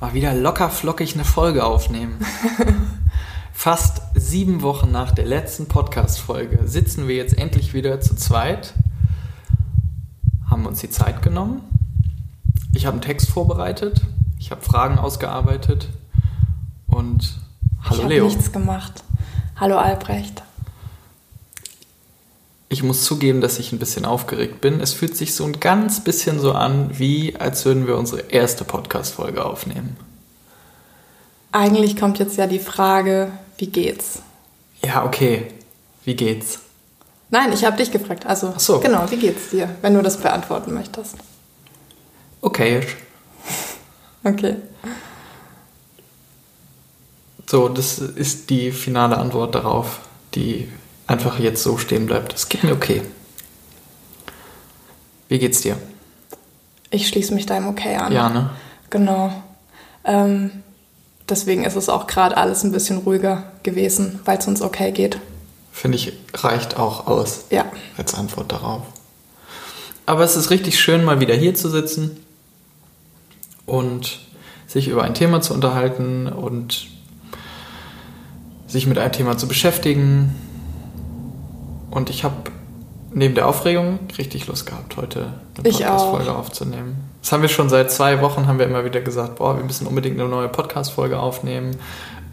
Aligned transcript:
mal 0.00 0.14
wieder 0.14 0.34
locker 0.34 0.70
flockig 0.70 1.14
eine 1.14 1.24
Folge 1.24 1.64
aufnehmen. 1.64 2.18
Fast 3.52 4.00
sieben 4.14 4.62
Wochen 4.62 4.90
nach 4.90 5.12
der 5.12 5.26
letzten 5.26 5.66
Podcast-Folge 5.66 6.66
sitzen 6.66 7.06
wir 7.06 7.16
jetzt 7.16 7.36
endlich 7.36 7.74
wieder 7.74 8.00
zu 8.00 8.16
zweit, 8.16 8.72
haben 10.48 10.64
uns 10.64 10.80
die 10.80 10.88
Zeit 10.88 11.20
genommen. 11.20 11.60
Ich 12.72 12.86
habe 12.86 12.94
einen 12.94 13.02
Text 13.02 13.28
vorbereitet, 13.28 14.00
ich 14.38 14.50
habe 14.50 14.62
Fragen 14.62 14.98
ausgearbeitet 14.98 15.88
und 16.86 17.38
hallo 17.82 18.02
ich 18.02 18.08
Leo. 18.08 18.26
Ich 18.26 18.32
habe 18.32 18.34
nichts 18.38 18.52
gemacht. 18.52 19.04
Hallo 19.56 19.76
Albrecht. 19.76 20.42
Ich 22.72 22.84
muss 22.84 23.02
zugeben, 23.02 23.40
dass 23.40 23.58
ich 23.58 23.72
ein 23.72 23.80
bisschen 23.80 24.04
aufgeregt 24.04 24.60
bin. 24.60 24.80
Es 24.80 24.92
fühlt 24.92 25.16
sich 25.16 25.34
so 25.34 25.44
ein 25.44 25.58
ganz 25.58 26.04
bisschen 26.04 26.38
so 26.38 26.52
an, 26.52 26.96
wie 26.98 27.34
als 27.36 27.64
würden 27.64 27.88
wir 27.88 27.98
unsere 27.98 28.20
erste 28.30 28.62
Podcast-Folge 28.62 29.44
aufnehmen. 29.44 29.96
Eigentlich 31.50 31.96
kommt 31.96 32.20
jetzt 32.20 32.36
ja 32.36 32.46
die 32.46 32.60
Frage, 32.60 33.32
wie 33.58 33.66
geht's? 33.66 34.22
Ja, 34.84 35.04
okay. 35.04 35.48
Wie 36.04 36.14
geht's? 36.14 36.60
Nein, 37.30 37.52
ich 37.52 37.64
habe 37.64 37.76
dich 37.76 37.90
gefragt. 37.90 38.24
Also, 38.26 38.52
Ach 38.54 38.60
so. 38.60 38.78
genau, 38.78 39.10
wie 39.10 39.16
geht's 39.16 39.50
dir, 39.50 39.68
wenn 39.82 39.94
du 39.94 40.02
das 40.02 40.18
beantworten 40.18 40.72
möchtest? 40.72 41.16
Okay. 42.40 42.86
Okay. 44.22 44.54
So, 47.48 47.68
das 47.68 47.98
ist 47.98 48.48
die 48.48 48.70
finale 48.70 49.18
Antwort 49.18 49.56
darauf, 49.56 49.98
die 50.36 50.68
einfach 51.10 51.40
jetzt 51.40 51.62
so 51.64 51.76
stehen 51.76 52.06
bleibt. 52.06 52.32
Es 52.34 52.48
geht 52.48 52.62
mir 52.62 52.72
okay. 52.72 53.02
Wie 55.28 55.38
geht's 55.40 55.60
dir? 55.60 55.76
Ich 56.90 57.08
schließe 57.08 57.34
mich 57.34 57.46
deinem 57.46 57.68
Okay 57.68 57.96
an. 57.96 58.12
Ja, 58.12 58.28
ne? 58.28 58.50
Genau. 58.90 59.32
Ähm, 60.04 60.50
deswegen 61.28 61.64
ist 61.64 61.74
es 61.76 61.88
auch 61.88 62.06
gerade 62.06 62.36
alles 62.36 62.62
ein 62.62 62.70
bisschen 62.72 62.98
ruhiger 62.98 63.44
gewesen, 63.64 64.20
weil 64.24 64.38
es 64.38 64.46
uns 64.46 64.62
okay 64.62 64.92
geht. 64.92 65.18
Finde 65.72 65.96
ich, 65.98 66.12
reicht 66.32 66.76
auch 66.78 67.06
aus 67.08 67.44
Ja. 67.50 67.64
als 67.96 68.14
Antwort 68.14 68.52
darauf. 68.52 68.82
Aber 70.06 70.22
es 70.24 70.36
ist 70.36 70.50
richtig 70.50 70.78
schön, 70.78 71.04
mal 71.04 71.20
wieder 71.20 71.34
hier 71.34 71.54
zu 71.54 71.68
sitzen 71.70 72.24
und 73.66 74.20
sich 74.66 74.88
über 74.88 75.02
ein 75.02 75.14
Thema 75.14 75.40
zu 75.40 75.54
unterhalten 75.54 76.28
und 76.28 76.86
sich 78.68 78.86
mit 78.86 78.98
einem 78.98 79.12
Thema 79.12 79.36
zu 79.36 79.48
beschäftigen. 79.48 80.34
Und 81.90 82.10
ich 82.10 82.24
habe 82.24 82.36
neben 83.12 83.34
der 83.34 83.48
Aufregung 83.48 83.98
richtig 84.16 84.46
Lust 84.46 84.66
gehabt, 84.66 84.96
heute 84.96 85.34
eine. 85.56 85.70
Podcast-Folge 85.70 86.34
aufzunehmen. 86.34 86.96
Das 87.20 87.32
haben 87.32 87.42
wir 87.42 87.48
schon 87.48 87.68
seit 87.68 87.90
zwei 87.90 88.20
Wochen, 88.22 88.46
haben 88.46 88.58
wir 88.58 88.66
immer 88.66 88.84
wieder 88.84 89.00
gesagt, 89.00 89.36
boah, 89.36 89.56
wir 89.56 89.64
müssen 89.64 89.86
unbedingt 89.86 90.18
eine 90.18 90.28
neue 90.28 90.48
Podcast-Folge 90.48 91.18
aufnehmen. 91.18 91.76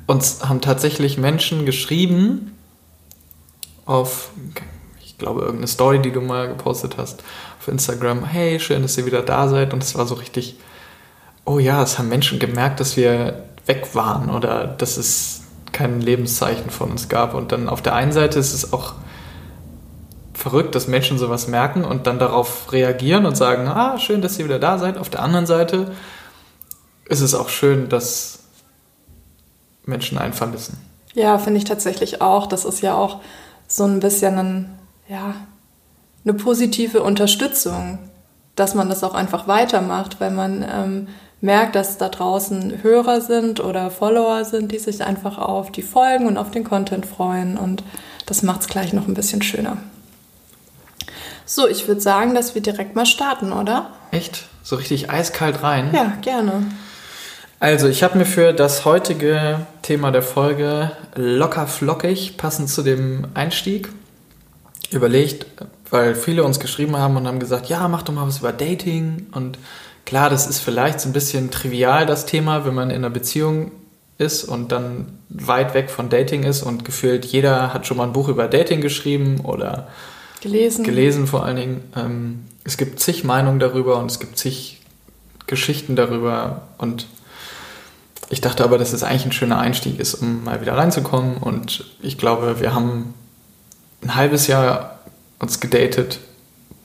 Uns 0.06 0.48
haben 0.48 0.62
tatsächlich 0.62 1.18
Menschen 1.18 1.66
geschrieben 1.66 2.56
auf, 3.86 4.30
ich 5.04 5.18
glaube, 5.18 5.42
irgendeine 5.42 5.68
Story, 5.68 6.02
die 6.02 6.12
du 6.12 6.22
mal 6.22 6.48
gepostet 6.48 6.98
hast 6.98 7.24
auf 7.60 7.68
Instagram. 7.68 8.26
Hey, 8.26 8.60
schön, 8.60 8.82
dass 8.84 8.98
ihr 8.98 9.06
wieder 9.06 9.24
da 9.24 9.48
seid. 9.48 9.74
Und 9.74 9.84
es 9.84 9.98
war 9.98 10.06
so 10.06 10.16
richtig, 10.16 10.58
oh 11.46 11.60
ja, 11.60 11.82
es 11.82 11.98
haben 11.98 12.08
Menschen 12.08 12.40
gemerkt, 12.40 12.80
dass 12.80 12.96
wir 12.96 13.44
weg 13.66 13.90
waren 13.94 14.30
oder 14.30 14.68
dass 14.68 14.98
es 14.98 15.42
kein 15.72 16.00
Lebenszeichen 16.00 16.70
von 16.70 16.92
uns 16.92 17.10
gab. 17.10 17.34
Und 17.34 17.52
dann 17.52 17.68
auf 17.68 17.82
der 17.82 17.96
einen 17.96 18.12
Seite 18.12 18.40
ist 18.40 18.54
es 18.54 18.72
auch 18.72 18.94
verrückt, 20.50 20.76
dass 20.76 20.88
Menschen 20.88 21.18
sowas 21.18 21.48
merken 21.48 21.84
und 21.84 22.08
dann 22.08 22.20
darauf 22.20 22.72
reagieren 22.72 23.26
und 23.26 23.36
sagen, 23.36 23.68
ah, 23.68 24.00
schön, 24.00 24.22
dass 24.22 24.40
ihr 24.40 24.46
wieder 24.46 24.60
da 24.60 24.78
seid. 24.78 24.98
Auf 24.98 25.10
der 25.10 25.22
anderen 25.22 25.46
Seite 25.46 25.92
ist 27.10 27.20
es 27.20 27.36
auch 27.36 27.50
schön, 27.50 27.90
dass 27.90 28.40
Menschen 29.86 30.18
einen 30.18 30.34
vermissen. 30.34 30.78
Ja, 31.14 31.38
finde 31.38 31.58
ich 31.58 31.66
tatsächlich 31.66 32.22
auch. 32.22 32.48
Das 32.48 32.64
ist 32.64 32.82
ja 32.82 32.96
auch 32.96 33.20
so 33.68 33.84
ein 33.84 34.00
bisschen 34.00 34.38
ein, 34.38 34.80
ja, 35.10 35.36
eine 36.24 36.34
positive 36.34 37.04
Unterstützung, 37.04 38.00
dass 38.56 38.74
man 38.74 38.88
das 38.88 39.04
auch 39.04 39.16
einfach 39.16 39.50
weitermacht, 39.50 40.22
weil 40.22 40.32
man 40.32 40.66
ähm, 40.70 41.08
merkt, 41.42 41.76
dass 41.76 41.98
da 41.98 42.08
draußen 42.08 42.84
Hörer 42.84 43.20
sind 43.20 43.60
oder 43.60 43.92
Follower 43.92 44.46
sind, 44.46 44.72
die 44.72 44.80
sich 44.80 45.04
einfach 45.04 45.38
auf 45.40 45.74
die 45.74 45.82
Folgen 45.82 46.26
und 46.26 46.38
auf 46.38 46.52
den 46.52 46.64
Content 46.64 47.06
freuen. 47.06 47.58
Und 47.58 47.84
das 48.26 48.44
macht 48.44 48.62
es 48.62 48.68
gleich 48.68 48.94
noch 48.94 49.08
ein 49.10 49.14
bisschen 49.14 49.42
schöner. 49.42 49.78
So, 51.50 51.66
ich 51.66 51.88
würde 51.88 52.02
sagen, 52.02 52.36
dass 52.36 52.56
wir 52.56 52.62
direkt 52.62 52.94
mal 52.96 53.06
starten, 53.06 53.54
oder? 53.54 53.90
Echt? 54.12 54.44
So 54.64 54.76
richtig 54.76 55.10
eiskalt 55.10 55.64
rein? 55.64 55.92
Ja, 55.94 56.18
gerne. 56.22 56.66
Also, 57.62 57.88
ich 57.88 58.04
habe 58.04 58.18
mir 58.18 58.26
für 58.26 58.52
das 58.52 58.84
heutige 58.84 59.66
Thema 59.82 60.12
der 60.12 60.24
Folge 60.24 60.92
locker 61.16 61.66
flockig, 61.66 62.36
passend 62.36 62.70
zu 62.70 62.84
dem 62.84 63.28
Einstieg, 63.34 63.88
überlegt, 64.92 65.46
weil 65.90 66.16
viele 66.16 66.44
uns 66.44 66.60
geschrieben 66.60 66.98
haben 66.98 67.16
und 67.16 67.26
haben 67.26 67.40
gesagt, 67.40 67.68
ja, 67.70 67.88
mach 67.88 68.02
doch 68.04 68.14
mal 68.14 68.28
was 68.28 68.40
über 68.40 68.52
Dating. 68.52 69.28
Und 69.32 69.58
klar, 70.06 70.30
das 70.30 70.48
ist 70.48 70.60
vielleicht 70.60 71.00
so 71.00 71.08
ein 71.08 71.14
bisschen 71.14 71.50
trivial, 71.50 72.06
das 72.06 72.26
Thema, 72.26 72.66
wenn 72.66 72.76
man 72.76 72.90
in 72.90 72.98
einer 72.98 73.10
Beziehung 73.10 73.72
ist 74.18 74.44
und 74.44 74.74
dann 74.74 75.20
weit 75.30 75.74
weg 75.74 75.90
von 75.90 76.10
Dating 76.10 76.44
ist 76.44 76.62
und 76.62 76.84
gefühlt 76.84 77.24
jeder 77.24 77.74
hat 77.74 77.88
schon 77.88 77.96
mal 77.96 78.04
ein 78.04 78.14
Buch 78.14 78.28
über 78.28 78.50
Dating 78.50 78.82
geschrieben 78.82 79.40
oder 79.46 79.88
Gelesen. 80.42 80.84
gelesen 80.84 81.28
vor 81.28 81.44
allen 81.44 81.56
Dingen. 81.56 81.84
Ähm, 81.96 82.46
es 82.64 82.78
gibt 82.78 83.00
zig 83.00 83.24
Meinungen 83.24 83.60
darüber 83.60 83.98
und 83.98 84.12
es 84.12 84.20
gibt 84.20 84.38
zig 84.38 84.82
Geschichten 85.48 85.96
darüber 85.96 86.64
und 86.78 87.08
ich 88.30 88.42
dachte 88.42 88.64
aber, 88.64 88.78
dass 88.78 88.92
es 88.92 89.04
eigentlich 89.04 89.26
ein 89.26 89.32
schöner 89.32 89.60
Einstieg 89.60 90.00
ist, 90.00 90.16
um 90.16 90.44
mal 90.44 90.60
wieder 90.60 90.76
reinzukommen 90.76 91.38
und 91.38 91.86
ich 92.02 92.18
glaube, 92.18 92.60
wir 92.60 92.74
haben 92.74 93.14
ein 94.04 94.16
halbes 94.16 94.48
Jahr 94.48 95.00
uns 95.40 95.60
gedatet, 95.60 96.20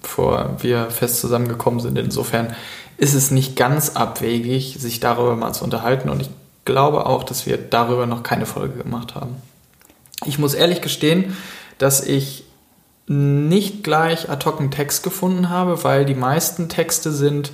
bevor 0.03 0.57
wir 0.61 0.91
fest 0.91 1.21
zusammengekommen 1.21 1.81
sind. 1.81 1.99
Insofern 1.99 2.55
ist 2.97 3.15
es 3.15 3.31
nicht 3.33 3.57
ganz 3.57 3.91
abwegig, 3.91 4.77
sich 4.79 5.01
darüber 5.01 5.35
mal 5.35 5.53
zu 5.53 5.65
unterhalten 5.65 6.09
und 6.09 6.23
ich 6.23 6.31
glaube 6.65 7.07
auch, 7.07 7.25
dass 7.25 7.47
wir 7.47 7.59
darüber 7.59 8.07
noch 8.07 8.23
keine 8.23 8.47
Folge 8.47 8.83
gemacht 8.83 9.17
haben. 9.17 9.37
Ich 10.25 10.39
muss 10.39 10.55
ehrlich 10.55 10.81
gestehen, 10.81 11.37
dass 11.79 12.07
ich 12.07 12.45
nicht 13.07 13.83
gleich 13.83 14.31
ad 14.31 14.45
hoc 14.45 14.61
einen 14.61 14.71
Text 14.71 15.03
gefunden 15.03 15.51
habe, 15.51 15.83
weil 15.85 16.05
die 16.05 16.15
meisten 16.15 16.69
Texte 16.69 17.13
sind, 17.13 17.53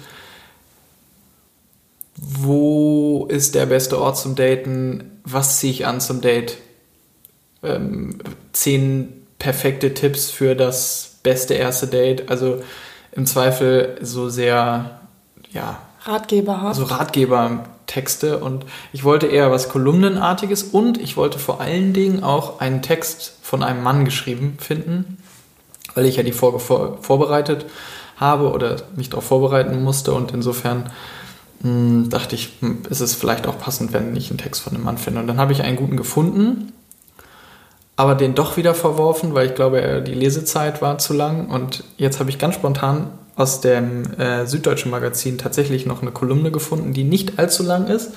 wo 2.17 3.27
ist 3.27 3.55
der 3.55 3.67
beste 3.67 4.01
Ort 4.01 4.19
zum 4.19 4.35
Daten, 4.35 5.21
was 5.25 5.59
ziehe 5.59 5.73
ich 5.73 5.87
an 5.87 6.01
zum 6.01 6.21
Date, 6.21 6.59
ähm, 7.63 8.19
zehn 8.53 9.27
perfekte 9.39 9.95
Tipps 9.95 10.31
für 10.31 10.55
das 10.55 11.19
beste 11.23 11.55
erste 11.55 11.87
Date, 11.87 12.31
also 12.31 12.63
im 13.13 13.27
Zweifel 13.27 13.99
so 14.01 14.29
sehr, 14.29 15.01
ja, 15.53 15.81
Ratgeberhaft. 16.03 16.79
also 16.79 16.85
Ratgebertexte. 16.85 18.39
Und 18.39 18.65
ich 18.93 19.05
wollte 19.05 19.27
eher 19.27 19.51
was 19.51 19.69
Kolumnenartiges 19.69 20.63
und 20.65 20.99
ich 21.01 21.17
wollte 21.17 21.39
vor 21.39 21.61
allen 21.61 21.93
Dingen 21.93 22.23
auch 22.23 22.61
einen 22.61 22.83
Text 22.83 23.35
von 23.43 23.63
einem 23.63 23.83
Mann 23.83 24.05
geschrieben 24.05 24.57
finden, 24.61 25.19
weil 25.99 26.07
ich 26.07 26.17
ja 26.17 26.23
die 26.23 26.31
Folge 26.31 26.61
vor, 26.61 26.99
vorbereitet 27.03 27.67
habe 28.17 28.53
oder 28.53 28.77
mich 28.95 29.11
darauf 29.11 29.25
vorbereiten 29.25 29.83
musste 29.83 30.13
und 30.13 30.31
insofern 30.31 30.93
mh, 31.63 32.07
dachte 32.09 32.37
ich, 32.37 32.53
hm, 32.61 32.85
ist 32.89 33.01
es 33.01 33.17
vielleicht 33.17 33.49
auch 33.49 33.59
passend, 33.59 33.93
wenn 33.93 34.15
ich 34.15 34.31
einen 34.31 34.39
Text 34.39 34.63
von 34.63 34.75
einem 34.75 34.85
Mann 34.85 34.97
finde. 34.97 35.19
Und 35.19 35.27
dann 35.27 35.39
habe 35.39 35.53
ich 35.53 35.63
einen 35.63 35.77
guten 35.77 35.97
gefunden, 35.97 36.73
aber 37.97 38.15
den 38.15 38.37
doch 38.37 38.57
wieder 38.57 38.75
verworfen, 38.75 39.35
weil 39.35 39.49
ich 39.49 39.57
glaube, 39.57 39.83
äh, 39.83 40.05
die 40.05 40.15
Lesezeit 40.15 40.81
war 40.81 40.99
zu 40.99 41.15
lang 41.15 41.49
und 41.49 41.83
jetzt 41.97 42.21
habe 42.21 42.31
ich 42.31 42.39
ganz 42.39 42.55
spontan 42.55 43.11
aus 43.35 43.61
dem 43.61 44.05
äh, 44.21 44.47
Süddeutschen 44.47 44.93
Magazin 44.93 45.37
tatsächlich 45.37 45.85
noch 45.85 46.01
eine 46.01 46.13
Kolumne 46.13 46.53
gefunden, 46.53 46.93
die 46.93 47.03
nicht 47.03 47.41
allzu 47.41 47.65
lang 47.65 47.89
ist. 47.89 48.13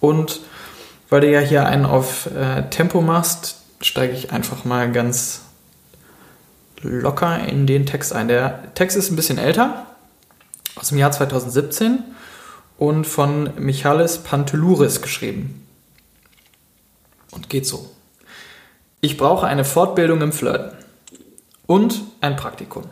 Und 0.00 0.40
weil 1.08 1.20
du 1.20 1.30
ja 1.30 1.38
hier 1.38 1.66
einen 1.66 1.84
auf 1.84 2.26
äh, 2.34 2.68
Tempo 2.70 3.00
machst, 3.00 3.58
steige 3.80 4.14
ich 4.14 4.32
einfach 4.32 4.64
mal 4.64 4.90
ganz 4.90 5.41
locker 6.82 7.46
in 7.46 7.66
den 7.66 7.86
Text 7.86 8.12
ein. 8.12 8.28
Der 8.28 8.74
Text 8.74 8.96
ist 8.96 9.10
ein 9.10 9.16
bisschen 9.16 9.38
älter, 9.38 9.86
aus 10.76 10.88
dem 10.88 10.98
Jahr 10.98 11.12
2017 11.12 12.04
und 12.78 13.06
von 13.06 13.50
Michalis 13.58 14.18
Pantelouris 14.18 15.02
geschrieben. 15.02 15.66
Und 17.30 17.48
geht 17.48 17.66
so. 17.66 17.90
Ich 19.00 19.16
brauche 19.16 19.46
eine 19.46 19.64
Fortbildung 19.64 20.20
im 20.20 20.32
Flirten 20.32 20.76
und 21.66 22.02
ein 22.20 22.36
Praktikum. 22.36 22.84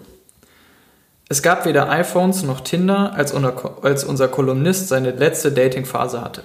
Es 1.28 1.42
gab 1.42 1.64
weder 1.64 1.88
iPhones 1.90 2.42
noch 2.42 2.60
Tinder, 2.60 3.12
als, 3.14 3.32
unser, 3.32 3.84
als 3.84 4.02
unser 4.02 4.26
Kolumnist 4.26 4.88
seine 4.88 5.12
letzte 5.12 5.52
Datingphase 5.52 6.20
hatte. 6.20 6.42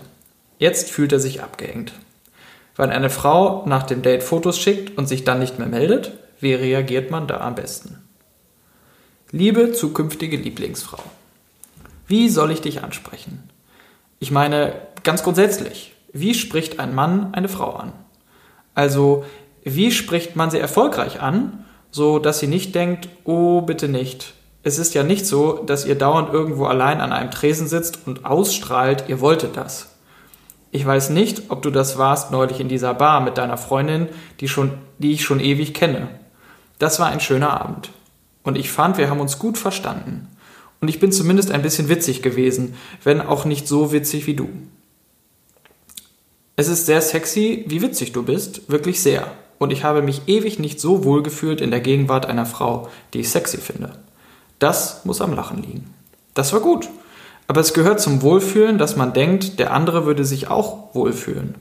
Jetzt 0.59 0.91
fühlt 0.91 1.11
er 1.11 1.19
sich 1.19 1.41
abgehängt. 1.41 1.93
Wenn 2.75 2.91
eine 2.91 3.09
Frau 3.09 3.65
nach 3.65 3.83
dem 3.83 4.01
Date 4.01 4.21
Fotos 4.21 4.59
schickt 4.59 4.97
und 4.97 5.07
sich 5.07 5.23
dann 5.23 5.39
nicht 5.39 5.57
mehr 5.57 5.67
meldet, 5.67 6.13
wie 6.45 6.53
reagiert 6.53 7.09
man 7.09 7.25
da 7.27 7.41
am 7.41 7.55
besten? 7.55 8.03
Liebe 9.31 9.71
zukünftige 9.71 10.37
Lieblingsfrau, 10.37 11.01
wie 12.07 12.29
soll 12.29 12.51
ich 12.51 12.61
dich 12.61 12.83
ansprechen? 12.83 13.49
Ich 14.19 14.29
meine, 14.29 14.73
ganz 15.03 15.23
grundsätzlich, 15.23 15.95
wie 16.13 16.35
spricht 16.35 16.79
ein 16.79 16.93
Mann 16.93 17.33
eine 17.33 17.49
Frau 17.49 17.71
an? 17.73 17.93
Also, 18.75 19.25
wie 19.63 19.91
spricht 19.91 20.35
man 20.35 20.51
sie 20.51 20.59
erfolgreich 20.59 21.19
an, 21.19 21.65
so 21.89 22.19
dass 22.19 22.37
sie 22.37 22.47
nicht 22.47 22.75
denkt, 22.75 23.09
oh, 23.23 23.61
bitte 23.61 23.87
nicht. 23.87 24.35
Es 24.61 24.77
ist 24.77 24.93
ja 24.93 25.01
nicht 25.01 25.25
so, 25.25 25.63
dass 25.63 25.85
ihr 25.87 25.95
dauernd 25.95 26.31
irgendwo 26.31 26.65
allein 26.65 27.01
an 27.01 27.11
einem 27.11 27.31
Tresen 27.31 27.67
sitzt 27.67 28.05
und 28.05 28.23
ausstrahlt, 28.23 29.05
ihr 29.07 29.19
wolltet 29.19 29.57
das. 29.57 29.95
Ich 30.69 30.85
weiß 30.85 31.09
nicht, 31.09 31.49
ob 31.49 31.63
du 31.63 31.71
das 31.71 31.97
warst 31.97 32.29
neulich 32.29 32.59
in 32.59 32.69
dieser 32.69 32.93
Bar 32.93 33.21
mit 33.21 33.39
deiner 33.39 33.57
Freundin, 33.57 34.09
die, 34.41 34.47
schon, 34.47 34.73
die 34.99 35.13
ich 35.13 35.23
schon 35.23 35.39
ewig 35.39 35.73
kenne. 35.73 36.07
Das 36.79 36.99
war 36.99 37.07
ein 37.07 37.19
schöner 37.19 37.59
Abend. 37.61 37.91
Und 38.43 38.57
ich 38.57 38.71
fand, 38.71 38.97
wir 38.97 39.09
haben 39.09 39.19
uns 39.19 39.39
gut 39.39 39.57
verstanden. 39.57 40.27
Und 40.81 40.87
ich 40.87 40.99
bin 40.99 41.11
zumindest 41.11 41.51
ein 41.51 41.61
bisschen 41.61 41.89
witzig 41.89 42.21
gewesen, 42.21 42.75
wenn 43.03 43.21
auch 43.21 43.45
nicht 43.45 43.67
so 43.67 43.91
witzig 43.91 44.27
wie 44.27 44.35
du. 44.35 44.49
Es 46.55 46.67
ist 46.67 46.85
sehr 46.85 47.01
sexy, 47.01 47.65
wie 47.67 47.81
witzig 47.81 48.11
du 48.13 48.23
bist, 48.23 48.69
wirklich 48.69 49.01
sehr. 49.01 49.31
Und 49.57 49.71
ich 49.71 49.83
habe 49.83 50.01
mich 50.01 50.27
ewig 50.27 50.59
nicht 50.59 50.79
so 50.79 51.03
wohl 51.03 51.23
gefühlt 51.23 51.61
in 51.61 51.71
der 51.71 51.79
Gegenwart 51.79 52.25
einer 52.25 52.45
Frau, 52.45 52.89
die 53.13 53.21
ich 53.21 53.29
sexy 53.29 53.57
finde. 53.57 53.97
Das 54.59 55.03
muss 55.05 55.21
am 55.21 55.33
Lachen 55.33 55.61
liegen. 55.61 55.93
Das 56.33 56.53
war 56.53 56.59
gut. 56.59 56.89
Aber 57.47 57.61
es 57.61 57.73
gehört 57.73 57.99
zum 57.99 58.21
Wohlfühlen, 58.21 58.77
dass 58.77 58.95
man 58.95 59.13
denkt, 59.13 59.59
der 59.59 59.73
andere 59.73 60.05
würde 60.05 60.25
sich 60.25 60.49
auch 60.49 60.93
wohlfühlen. 60.93 61.55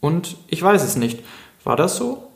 Und 0.00 0.36
ich 0.48 0.62
weiß 0.62 0.82
es 0.82 0.96
nicht. 0.96 1.20
War 1.64 1.76
das 1.76 1.96
so? 1.96 2.27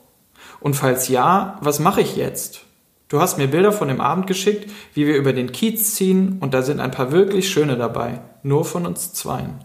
Und 0.62 0.74
falls 0.74 1.08
ja, 1.08 1.58
was 1.60 1.80
mache 1.80 2.00
ich 2.00 2.16
jetzt? 2.16 2.60
Du 3.08 3.20
hast 3.20 3.36
mir 3.36 3.48
Bilder 3.48 3.72
von 3.72 3.88
dem 3.88 4.00
Abend 4.00 4.26
geschickt, 4.26 4.70
wie 4.94 5.06
wir 5.06 5.16
über 5.16 5.32
den 5.32 5.52
Kiez 5.52 5.94
ziehen, 5.94 6.38
und 6.40 6.54
da 6.54 6.62
sind 6.62 6.80
ein 6.80 6.92
paar 6.92 7.12
wirklich 7.12 7.50
schöne 7.50 7.76
dabei, 7.76 8.20
nur 8.42 8.64
von 8.64 8.86
uns 8.86 9.12
zweien. 9.12 9.64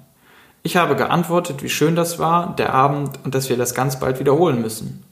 Ich 0.64 0.76
habe 0.76 0.96
geantwortet, 0.96 1.64
wie 1.64 1.70
schön 1.70 1.96
das 1.96 2.20
war, 2.20 2.56
der 2.56 2.74
Abend, 2.74 3.20
und 3.24 3.36
dass 3.36 3.48
wir 3.48 3.58
das 3.58 3.76
ganz 3.76 4.00
bald 4.00 4.20
wiederholen 4.20 4.62
müssen. 4.62 5.04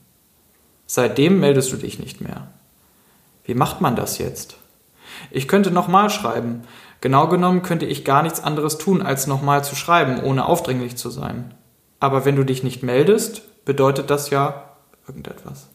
Seitdem 0.88 1.40
meldest 1.40 1.72
du 1.72 1.78
dich 1.78 2.00
nicht 2.00 2.20
mehr. 2.20 2.48
Wie 3.46 3.54
macht 3.54 3.80
man 3.80 3.96
das 3.96 4.18
jetzt? 4.18 4.58
Ich 5.32 5.48
könnte 5.48 5.72
nochmal 5.72 6.10
schreiben. 6.10 6.64
Genau 7.00 7.28
genommen 7.28 7.62
könnte 7.62 7.86
ich 7.86 8.04
gar 8.04 8.24
nichts 8.24 8.44
anderes 8.44 8.80
tun, 8.80 9.02
als 9.02 9.28
nochmal 9.28 9.64
zu 9.64 9.76
schreiben, 9.76 10.22
ohne 10.22 10.46
aufdringlich 10.46 10.98
zu 10.98 11.10
sein. 11.10 11.54
Aber 12.00 12.26
wenn 12.26 12.36
du 12.36 12.44
dich 12.44 12.64
nicht 12.64 12.84
meldest, 12.84 13.44
bedeutet 13.66 14.10
das 14.10 14.30
ja 14.30 14.72
irgendetwas. 15.08 15.68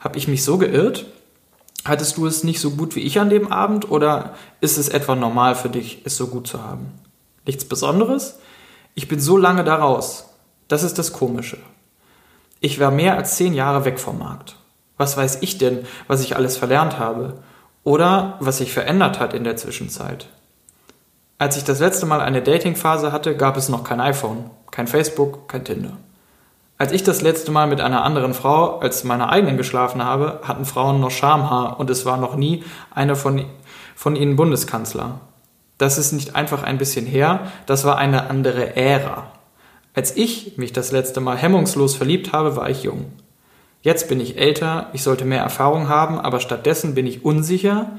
Hab 0.00 0.16
ich 0.16 0.28
mich 0.28 0.42
so 0.42 0.58
geirrt? 0.58 1.06
Hattest 1.84 2.16
du 2.16 2.26
es 2.26 2.44
nicht 2.44 2.60
so 2.60 2.72
gut 2.72 2.96
wie 2.96 3.00
ich 3.00 3.20
an 3.20 3.30
dem 3.30 3.52
Abend 3.52 3.90
oder 3.90 4.34
ist 4.60 4.76
es 4.76 4.88
etwa 4.88 5.14
normal 5.14 5.54
für 5.54 5.68
dich, 5.68 6.02
es 6.04 6.16
so 6.16 6.26
gut 6.26 6.46
zu 6.46 6.62
haben? 6.62 6.92
Nichts 7.46 7.64
Besonderes? 7.64 8.38
Ich 8.94 9.08
bin 9.08 9.20
so 9.20 9.36
lange 9.36 9.64
da 9.64 9.76
raus. 9.76 10.26
Das 10.68 10.82
ist 10.82 10.98
das 10.98 11.12
Komische. 11.12 11.58
Ich 12.60 12.78
war 12.80 12.90
mehr 12.90 13.16
als 13.16 13.36
zehn 13.36 13.54
Jahre 13.54 13.84
weg 13.84 13.98
vom 13.98 14.18
Markt. 14.18 14.56
Was 14.96 15.16
weiß 15.16 15.38
ich 15.40 15.56
denn, 15.56 15.86
was 16.06 16.20
ich 16.20 16.36
alles 16.36 16.56
verlernt 16.58 16.98
habe? 16.98 17.38
Oder 17.84 18.36
was 18.40 18.58
sich 18.58 18.72
verändert 18.72 19.18
hat 19.18 19.32
in 19.32 19.44
der 19.44 19.56
Zwischenzeit? 19.56 20.28
Als 21.38 21.56
ich 21.56 21.64
das 21.64 21.80
letzte 21.80 22.04
Mal 22.04 22.20
eine 22.20 22.42
Datingphase 22.42 23.12
hatte, 23.12 23.34
gab 23.34 23.56
es 23.56 23.70
noch 23.70 23.82
kein 23.82 24.00
iPhone, 24.00 24.50
kein 24.70 24.86
Facebook, 24.86 25.48
kein 25.48 25.64
Tinder. 25.64 25.96
Als 26.80 26.92
ich 26.92 27.02
das 27.02 27.20
letzte 27.20 27.52
Mal 27.52 27.66
mit 27.66 27.82
einer 27.82 28.04
anderen 28.04 28.32
Frau 28.32 28.78
als 28.78 29.04
meiner 29.04 29.28
eigenen 29.28 29.58
geschlafen 29.58 30.02
habe, 30.02 30.40
hatten 30.44 30.64
Frauen 30.64 30.98
noch 30.98 31.10
Schamhaar 31.10 31.78
und 31.78 31.90
es 31.90 32.06
war 32.06 32.16
noch 32.16 32.36
nie 32.36 32.64
eine 32.90 33.16
von, 33.16 33.44
von 33.94 34.16
ihnen 34.16 34.34
Bundeskanzler. 34.34 35.20
Das 35.76 35.98
ist 35.98 36.12
nicht 36.12 36.36
einfach 36.36 36.62
ein 36.62 36.78
bisschen 36.78 37.04
her, 37.04 37.40
das 37.66 37.84
war 37.84 37.98
eine 37.98 38.30
andere 38.30 38.76
Ära. 38.76 39.30
Als 39.92 40.16
ich 40.16 40.56
mich 40.56 40.72
das 40.72 40.90
letzte 40.90 41.20
Mal 41.20 41.36
hemmungslos 41.36 41.96
verliebt 41.96 42.32
habe, 42.32 42.56
war 42.56 42.70
ich 42.70 42.84
jung. 42.84 43.12
Jetzt 43.82 44.08
bin 44.08 44.18
ich 44.18 44.38
älter, 44.38 44.86
ich 44.94 45.02
sollte 45.02 45.26
mehr 45.26 45.42
Erfahrung 45.42 45.90
haben, 45.90 46.18
aber 46.18 46.40
stattdessen 46.40 46.94
bin 46.94 47.06
ich 47.06 47.26
unsicher, 47.26 47.90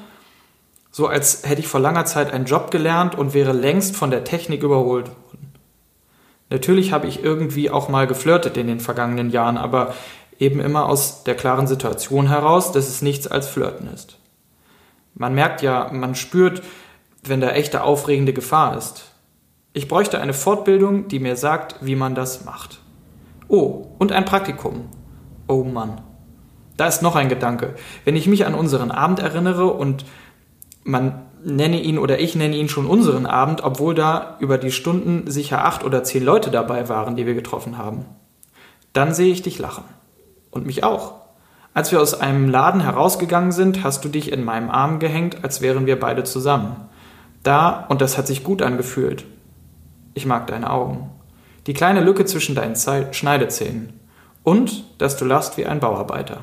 so 0.89 1.05
als 1.05 1.47
hätte 1.47 1.61
ich 1.61 1.67
vor 1.67 1.81
langer 1.81 2.05
Zeit 2.05 2.33
einen 2.33 2.45
Job 2.45 2.71
gelernt 2.71 3.13
und 3.13 3.35
wäre 3.35 3.53
längst 3.53 3.95
von 3.95 4.09
der 4.09 4.23
Technik 4.23 4.63
überholt 4.63 5.05
worden. 5.05 5.40
Natürlich 6.51 6.91
habe 6.91 7.07
ich 7.07 7.23
irgendwie 7.23 7.71
auch 7.71 7.87
mal 7.87 8.07
geflirtet 8.07 8.57
in 8.57 8.67
den 8.67 8.81
vergangenen 8.81 9.29
Jahren, 9.29 9.57
aber 9.57 9.95
eben 10.37 10.59
immer 10.59 10.87
aus 10.87 11.23
der 11.23 11.35
klaren 11.35 11.65
Situation 11.65 12.27
heraus, 12.27 12.73
dass 12.73 12.89
es 12.89 13.01
nichts 13.01 13.25
als 13.25 13.47
Flirten 13.47 13.87
ist. 13.87 14.17
Man 15.15 15.33
merkt 15.33 15.61
ja, 15.61 15.89
man 15.93 16.13
spürt, 16.13 16.61
wenn 17.23 17.39
da 17.39 17.51
echte 17.51 17.83
aufregende 17.83 18.33
Gefahr 18.33 18.77
ist. 18.77 19.11
Ich 19.71 19.87
bräuchte 19.87 20.19
eine 20.19 20.33
Fortbildung, 20.33 21.07
die 21.07 21.19
mir 21.19 21.37
sagt, 21.37 21.75
wie 21.79 21.95
man 21.95 22.15
das 22.15 22.43
macht. 22.43 22.81
Oh, 23.47 23.87
und 23.97 24.11
ein 24.11 24.25
Praktikum. 24.25 24.89
Oh 25.47 25.63
Mann. 25.63 26.01
Da 26.75 26.87
ist 26.87 27.01
noch 27.01 27.15
ein 27.15 27.29
Gedanke. 27.29 27.75
Wenn 28.03 28.17
ich 28.17 28.27
mich 28.27 28.45
an 28.45 28.55
unseren 28.55 28.91
Abend 28.91 29.19
erinnere 29.19 29.67
und 29.67 30.03
man 30.83 31.21
nenne 31.43 31.81
ihn 31.81 31.97
oder 31.97 32.19
ich 32.19 32.35
nenne 32.35 32.55
ihn 32.55 32.69
schon 32.69 32.85
unseren 32.85 33.25
Abend, 33.25 33.63
obwohl 33.63 33.95
da 33.95 34.37
über 34.39 34.57
die 34.57 34.71
Stunden 34.71 35.29
sicher 35.29 35.65
acht 35.65 35.83
oder 35.83 36.03
zehn 36.03 36.23
Leute 36.23 36.51
dabei 36.51 36.89
waren, 36.89 37.15
die 37.15 37.25
wir 37.25 37.33
getroffen 37.33 37.77
haben. 37.77 38.05
Dann 38.93 39.13
sehe 39.13 39.31
ich 39.31 39.41
dich 39.41 39.59
lachen. 39.59 39.83
Und 40.49 40.65
mich 40.65 40.83
auch. 40.83 41.13
Als 41.73 41.91
wir 41.93 42.01
aus 42.01 42.19
einem 42.19 42.49
Laden 42.49 42.81
herausgegangen 42.81 43.53
sind, 43.53 43.83
hast 43.83 44.03
du 44.03 44.09
dich 44.09 44.31
in 44.31 44.43
meinem 44.43 44.69
Arm 44.69 44.99
gehängt, 44.99 45.43
als 45.43 45.61
wären 45.61 45.85
wir 45.85 45.99
beide 45.99 46.23
zusammen. 46.23 46.75
Da, 47.43 47.85
und 47.87 48.01
das 48.01 48.17
hat 48.17 48.27
sich 48.27 48.43
gut 48.43 48.61
angefühlt. 48.61 49.25
Ich 50.13 50.25
mag 50.25 50.47
deine 50.47 50.69
Augen. 50.69 51.09
Die 51.67 51.73
kleine 51.73 52.01
Lücke 52.01 52.25
zwischen 52.25 52.55
deinen 52.55 52.75
Schneidezähnen. 52.75 53.93
Und, 54.43 54.83
dass 54.97 55.15
du 55.15 55.23
lachst 55.23 55.57
wie 55.57 55.65
ein 55.65 55.79
Bauarbeiter. 55.79 56.39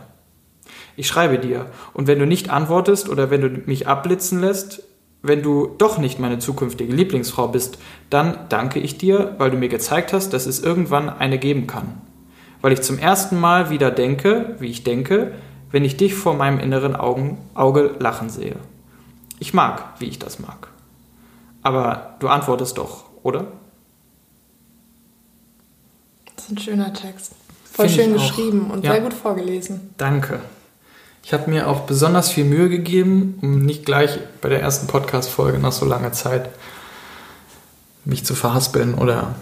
Ich 0.97 1.07
schreibe 1.07 1.39
dir, 1.39 1.67
und 1.93 2.07
wenn 2.07 2.19
du 2.19 2.27
nicht 2.27 2.51
antwortest 2.51 3.09
oder 3.09 3.31
wenn 3.31 3.41
du 3.41 3.49
mich 3.67 3.87
abblitzen 3.87 4.41
lässt, 4.41 4.83
wenn 5.23 5.43
du 5.43 5.75
doch 5.79 5.99
nicht 5.99 6.19
meine 6.19 6.39
zukünftige 6.39 6.93
Lieblingsfrau 6.93 7.49
bist, 7.49 7.79
dann 8.11 8.39
danke 8.49 8.79
ich 8.79 8.99
dir, 8.99 9.35
weil 9.39 9.51
du 9.51 9.57
mir 9.57 9.69
gezeigt 9.69 10.13
hast, 10.13 10.31
dass 10.31 10.47
es 10.47 10.61
irgendwann 10.61 11.09
eine 11.09 11.39
geben 11.39 11.67
kann. 11.67 12.01
Weil 12.61 12.73
ich 12.73 12.83
zum 12.83 12.99
ersten 12.99 13.39
Mal 13.39 13.71
wieder 13.71 13.91
denke, 13.91 14.57
wie 14.59 14.69
ich 14.69 14.85
denke, 14.85 15.33
wenn 15.71 15.85
ich 15.85 15.97
dich 15.97 16.15
vor 16.15 16.35
meinem 16.35 16.59
inneren 16.59 16.97
Augen, 16.97 17.39
Auge 17.55 17.97
lachen 17.99 18.31
sehe. 18.31 18.57
Ich 19.39 19.55
mag, 19.55 19.95
wie 19.99 20.07
ich 20.07 20.19
das 20.19 20.39
mag. 20.39 20.69
Aber 21.63 22.17
du 22.21 22.29
antwortest 22.29 22.79
doch, 22.79 23.05
oder? 23.23 23.47
Das 26.35 26.45
ist 26.45 26.53
ein 26.53 26.59
schöner 26.59 26.93
Text. 26.93 27.33
Voll 27.65 27.89
Find 27.89 28.01
schön 28.01 28.13
geschrieben 28.15 28.71
und 28.71 28.85
ja. 28.85 28.93
sehr 28.93 29.01
gut 29.03 29.13
vorgelesen. 29.13 29.95
Danke. 29.97 30.41
Ich 31.29 31.35
habe 31.35 31.51
mir 31.51 31.69
auch 31.69 31.81
besonders 31.81 32.31
viel 32.31 32.47
Mühe 32.47 32.71
gegeben, 32.71 33.39
um 33.43 33.59
nicht 33.59 33.85
gleich 33.85 34.19
bei 34.41 34.49
der 34.49 34.63
ersten 34.63 34.87
Podcast-Folge 34.87 35.59
nach 35.59 35.73
so 35.73 35.85
langer 35.85 36.11
Zeit 36.13 36.49
mich 38.07 38.25
zu 38.25 38.35
verhaspeln 38.35 38.95
oder 38.95 39.35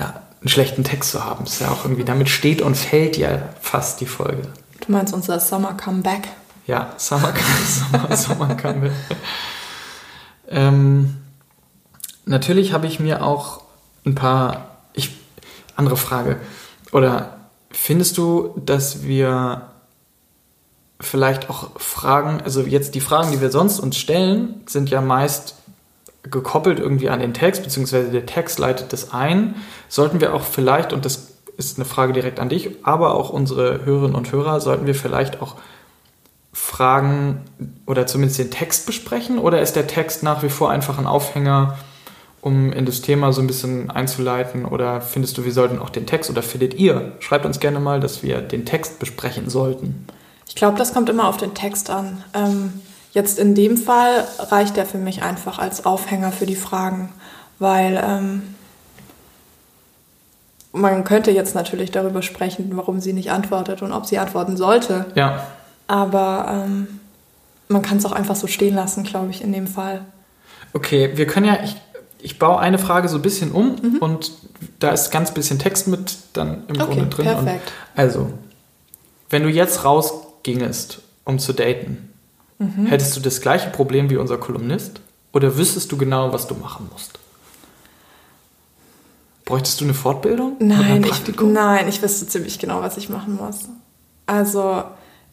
ja, 0.00 0.22
einen 0.40 0.48
schlechten 0.48 0.84
Text 0.84 1.10
zu 1.10 1.22
haben. 1.22 1.44
ist 1.44 1.60
ja 1.60 1.70
auch 1.70 1.84
irgendwie, 1.84 2.04
damit 2.04 2.30
steht 2.30 2.62
und 2.62 2.78
fällt 2.78 3.18
ja 3.18 3.50
fast 3.60 4.00
die 4.00 4.06
Folge. 4.06 4.40
Du 4.80 4.90
meinst 4.90 5.12
unser 5.12 5.38
Summer 5.38 5.74
Comeback? 5.74 6.28
Ja, 6.66 6.94
Summer, 6.96 7.34
Summer, 7.66 8.16
Summer 8.16 8.54
Comeback. 8.54 8.92
ähm, 10.48 11.16
natürlich 12.24 12.72
habe 12.72 12.86
ich 12.86 13.00
mir 13.00 13.22
auch 13.22 13.60
ein 14.06 14.14
paar, 14.14 14.78
ich, 14.94 15.14
andere 15.76 15.98
Frage, 15.98 16.40
oder 16.90 17.36
findest 17.70 18.16
du, 18.16 18.54
dass 18.64 19.02
wir 19.02 19.71
vielleicht 21.02 21.50
auch 21.50 21.70
Fragen, 21.78 22.40
also 22.42 22.62
jetzt 22.62 22.94
die 22.94 23.00
Fragen, 23.00 23.32
die 23.32 23.40
wir 23.40 23.50
sonst 23.50 23.80
uns 23.80 23.98
stellen, 23.98 24.62
sind 24.66 24.88
ja 24.90 25.00
meist 25.00 25.56
gekoppelt 26.22 26.78
irgendwie 26.78 27.08
an 27.08 27.20
den 27.20 27.34
Text, 27.34 27.64
beziehungsweise 27.64 28.10
der 28.10 28.26
Text 28.26 28.58
leitet 28.58 28.92
das 28.92 29.12
ein. 29.12 29.56
Sollten 29.88 30.20
wir 30.20 30.34
auch 30.34 30.42
vielleicht, 30.42 30.92
und 30.92 31.04
das 31.04 31.32
ist 31.56 31.78
eine 31.78 31.84
Frage 31.84 32.12
direkt 32.12 32.40
an 32.40 32.48
dich, 32.48 32.70
aber 32.84 33.14
auch 33.14 33.30
unsere 33.30 33.84
Hörerinnen 33.84 34.16
und 34.16 34.30
Hörer, 34.30 34.60
sollten 34.60 34.86
wir 34.86 34.94
vielleicht 34.94 35.42
auch 35.42 35.56
Fragen 36.52 37.42
oder 37.86 38.06
zumindest 38.06 38.38
den 38.38 38.50
Text 38.50 38.86
besprechen? 38.86 39.38
Oder 39.38 39.60
ist 39.62 39.74
der 39.74 39.86
Text 39.86 40.22
nach 40.22 40.42
wie 40.42 40.48
vor 40.48 40.70
einfach 40.70 40.98
ein 40.98 41.06
Aufhänger, 41.06 41.78
um 42.40 42.72
in 42.72 42.84
das 42.84 43.00
Thema 43.00 43.32
so 43.32 43.40
ein 43.40 43.46
bisschen 43.46 43.90
einzuleiten? 43.90 44.64
Oder 44.64 45.00
findest 45.00 45.38
du, 45.38 45.44
wir 45.44 45.52
sollten 45.52 45.78
auch 45.78 45.90
den 45.90 46.06
Text 46.06 46.30
oder 46.30 46.42
findet 46.42 46.74
ihr? 46.74 47.12
Schreibt 47.20 47.46
uns 47.46 47.58
gerne 47.58 47.80
mal, 47.80 48.00
dass 48.00 48.22
wir 48.22 48.42
den 48.42 48.64
Text 48.64 48.98
besprechen 48.98 49.48
sollten. 49.50 50.06
Ich 50.52 50.56
glaube, 50.56 50.76
das 50.76 50.92
kommt 50.92 51.08
immer 51.08 51.28
auf 51.28 51.38
den 51.38 51.54
Text 51.54 51.88
an. 51.88 52.22
Ähm, 52.34 52.74
jetzt 53.12 53.38
in 53.38 53.54
dem 53.54 53.78
Fall 53.78 54.28
reicht 54.38 54.76
der 54.76 54.84
für 54.84 54.98
mich 54.98 55.22
einfach 55.22 55.58
als 55.58 55.86
Aufhänger 55.86 56.30
für 56.30 56.44
die 56.44 56.56
Fragen, 56.56 57.08
weil 57.58 57.98
ähm, 58.06 58.54
man 60.72 61.04
könnte 61.04 61.30
jetzt 61.30 61.54
natürlich 61.54 61.90
darüber 61.90 62.20
sprechen, 62.20 62.70
warum 62.74 63.00
sie 63.00 63.14
nicht 63.14 63.30
antwortet 63.30 63.80
und 63.80 63.92
ob 63.92 64.04
sie 64.04 64.18
antworten 64.18 64.58
sollte. 64.58 65.06
Ja. 65.14 65.46
Aber 65.86 66.66
ähm, 66.66 67.00
man 67.68 67.80
kann 67.80 67.96
es 67.96 68.04
auch 68.04 68.12
einfach 68.12 68.36
so 68.36 68.46
stehen 68.46 68.74
lassen, 68.74 69.04
glaube 69.04 69.30
ich, 69.30 69.42
in 69.42 69.54
dem 69.54 69.66
Fall. 69.66 70.04
Okay, 70.74 71.12
wir 71.14 71.26
können 71.26 71.46
ja, 71.46 71.60
ich, 71.64 71.76
ich 72.18 72.38
baue 72.38 72.58
eine 72.58 72.78
Frage 72.78 73.08
so 73.08 73.16
ein 73.16 73.22
bisschen 73.22 73.52
um 73.52 73.76
mhm. 73.80 73.98
und 74.00 74.32
da 74.80 74.90
ist 74.90 75.10
ganz 75.10 75.32
bisschen 75.32 75.58
Text 75.58 75.88
mit 75.88 76.18
dann 76.34 76.64
im 76.68 76.78
okay, 76.78 76.84
Grunde 76.84 77.06
drin. 77.06 77.24
Perfekt. 77.24 77.72
Und 77.94 78.02
also, 78.02 78.30
wenn 79.30 79.44
du 79.44 79.48
jetzt 79.48 79.82
rausgingest, 80.42 81.00
um 81.24 81.38
zu 81.38 81.52
daten, 81.52 82.10
mhm. 82.58 82.86
hättest 82.86 83.16
du 83.16 83.20
das 83.20 83.40
gleiche 83.40 83.70
Problem 83.70 84.10
wie 84.10 84.16
unser 84.16 84.38
Kolumnist? 84.38 85.00
Oder 85.32 85.56
wüsstest 85.56 85.90
du 85.90 85.96
genau, 85.96 86.32
was 86.32 86.46
du 86.46 86.54
machen 86.54 86.88
musst? 86.92 87.18
Bräuchtest 89.44 89.80
du 89.80 89.84
eine 89.84 89.94
Fortbildung? 89.94 90.56
Nein, 90.60 91.04
ich, 91.04 91.36
nein, 91.40 91.88
ich 91.88 92.02
wüsste 92.02 92.26
ziemlich 92.26 92.58
genau, 92.58 92.82
was 92.82 92.96
ich 92.96 93.08
machen 93.08 93.36
muss. 93.36 93.68
Also 94.26 94.84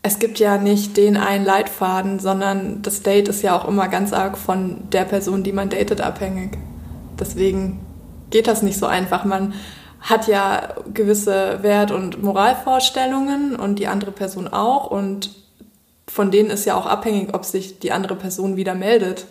es 0.01 0.20
gibt 0.20 0.39
ja 0.39 0.58
nicht 0.58 0.96
den 0.98 1.18
einen 1.18 1.46
Leitfaden, 1.46 2.20
sondern 2.20 2.82
das 2.82 3.04
Date 3.04 3.28
ist 3.28 3.44
ja 3.44 3.60
auch 3.60 3.68
immer 3.68 3.88
ganz 3.88 4.13
arg 4.13 4.38
von 4.38 4.89
der 4.92 5.04
Person, 5.04 5.44
die 5.44 5.51
man 5.51 5.70
datet, 5.70 6.01
abhängig. 6.01 6.58
Deswegen 7.20 7.82
geht 8.30 8.48
das 8.48 8.63
nicht 8.63 8.80
so 8.80 8.86
einfach. 8.86 9.25
Man 9.25 9.54
hat 10.01 10.27
ja 10.27 10.70
gewisse 10.94 11.60
Wert- 11.62 11.91
und 11.91 12.24
Moralvorstellungen 12.24 13.56
und 13.56 13.79
die 13.79 13.88
andere 13.88 14.12
Person 14.12 14.48
auch 14.48 14.89
und 14.89 15.32
von 16.08 16.32
denen 16.32 16.50
ist 16.50 16.65
ja 16.65 16.75
auch 16.75 16.86
abhängig, 16.86 17.34
ob 17.34 17.46
sich 17.46 17.79
die 17.79 17.91
andere 17.91 18.15
Person 18.15 18.56
wieder 18.56 18.75
meldet. 18.75 19.25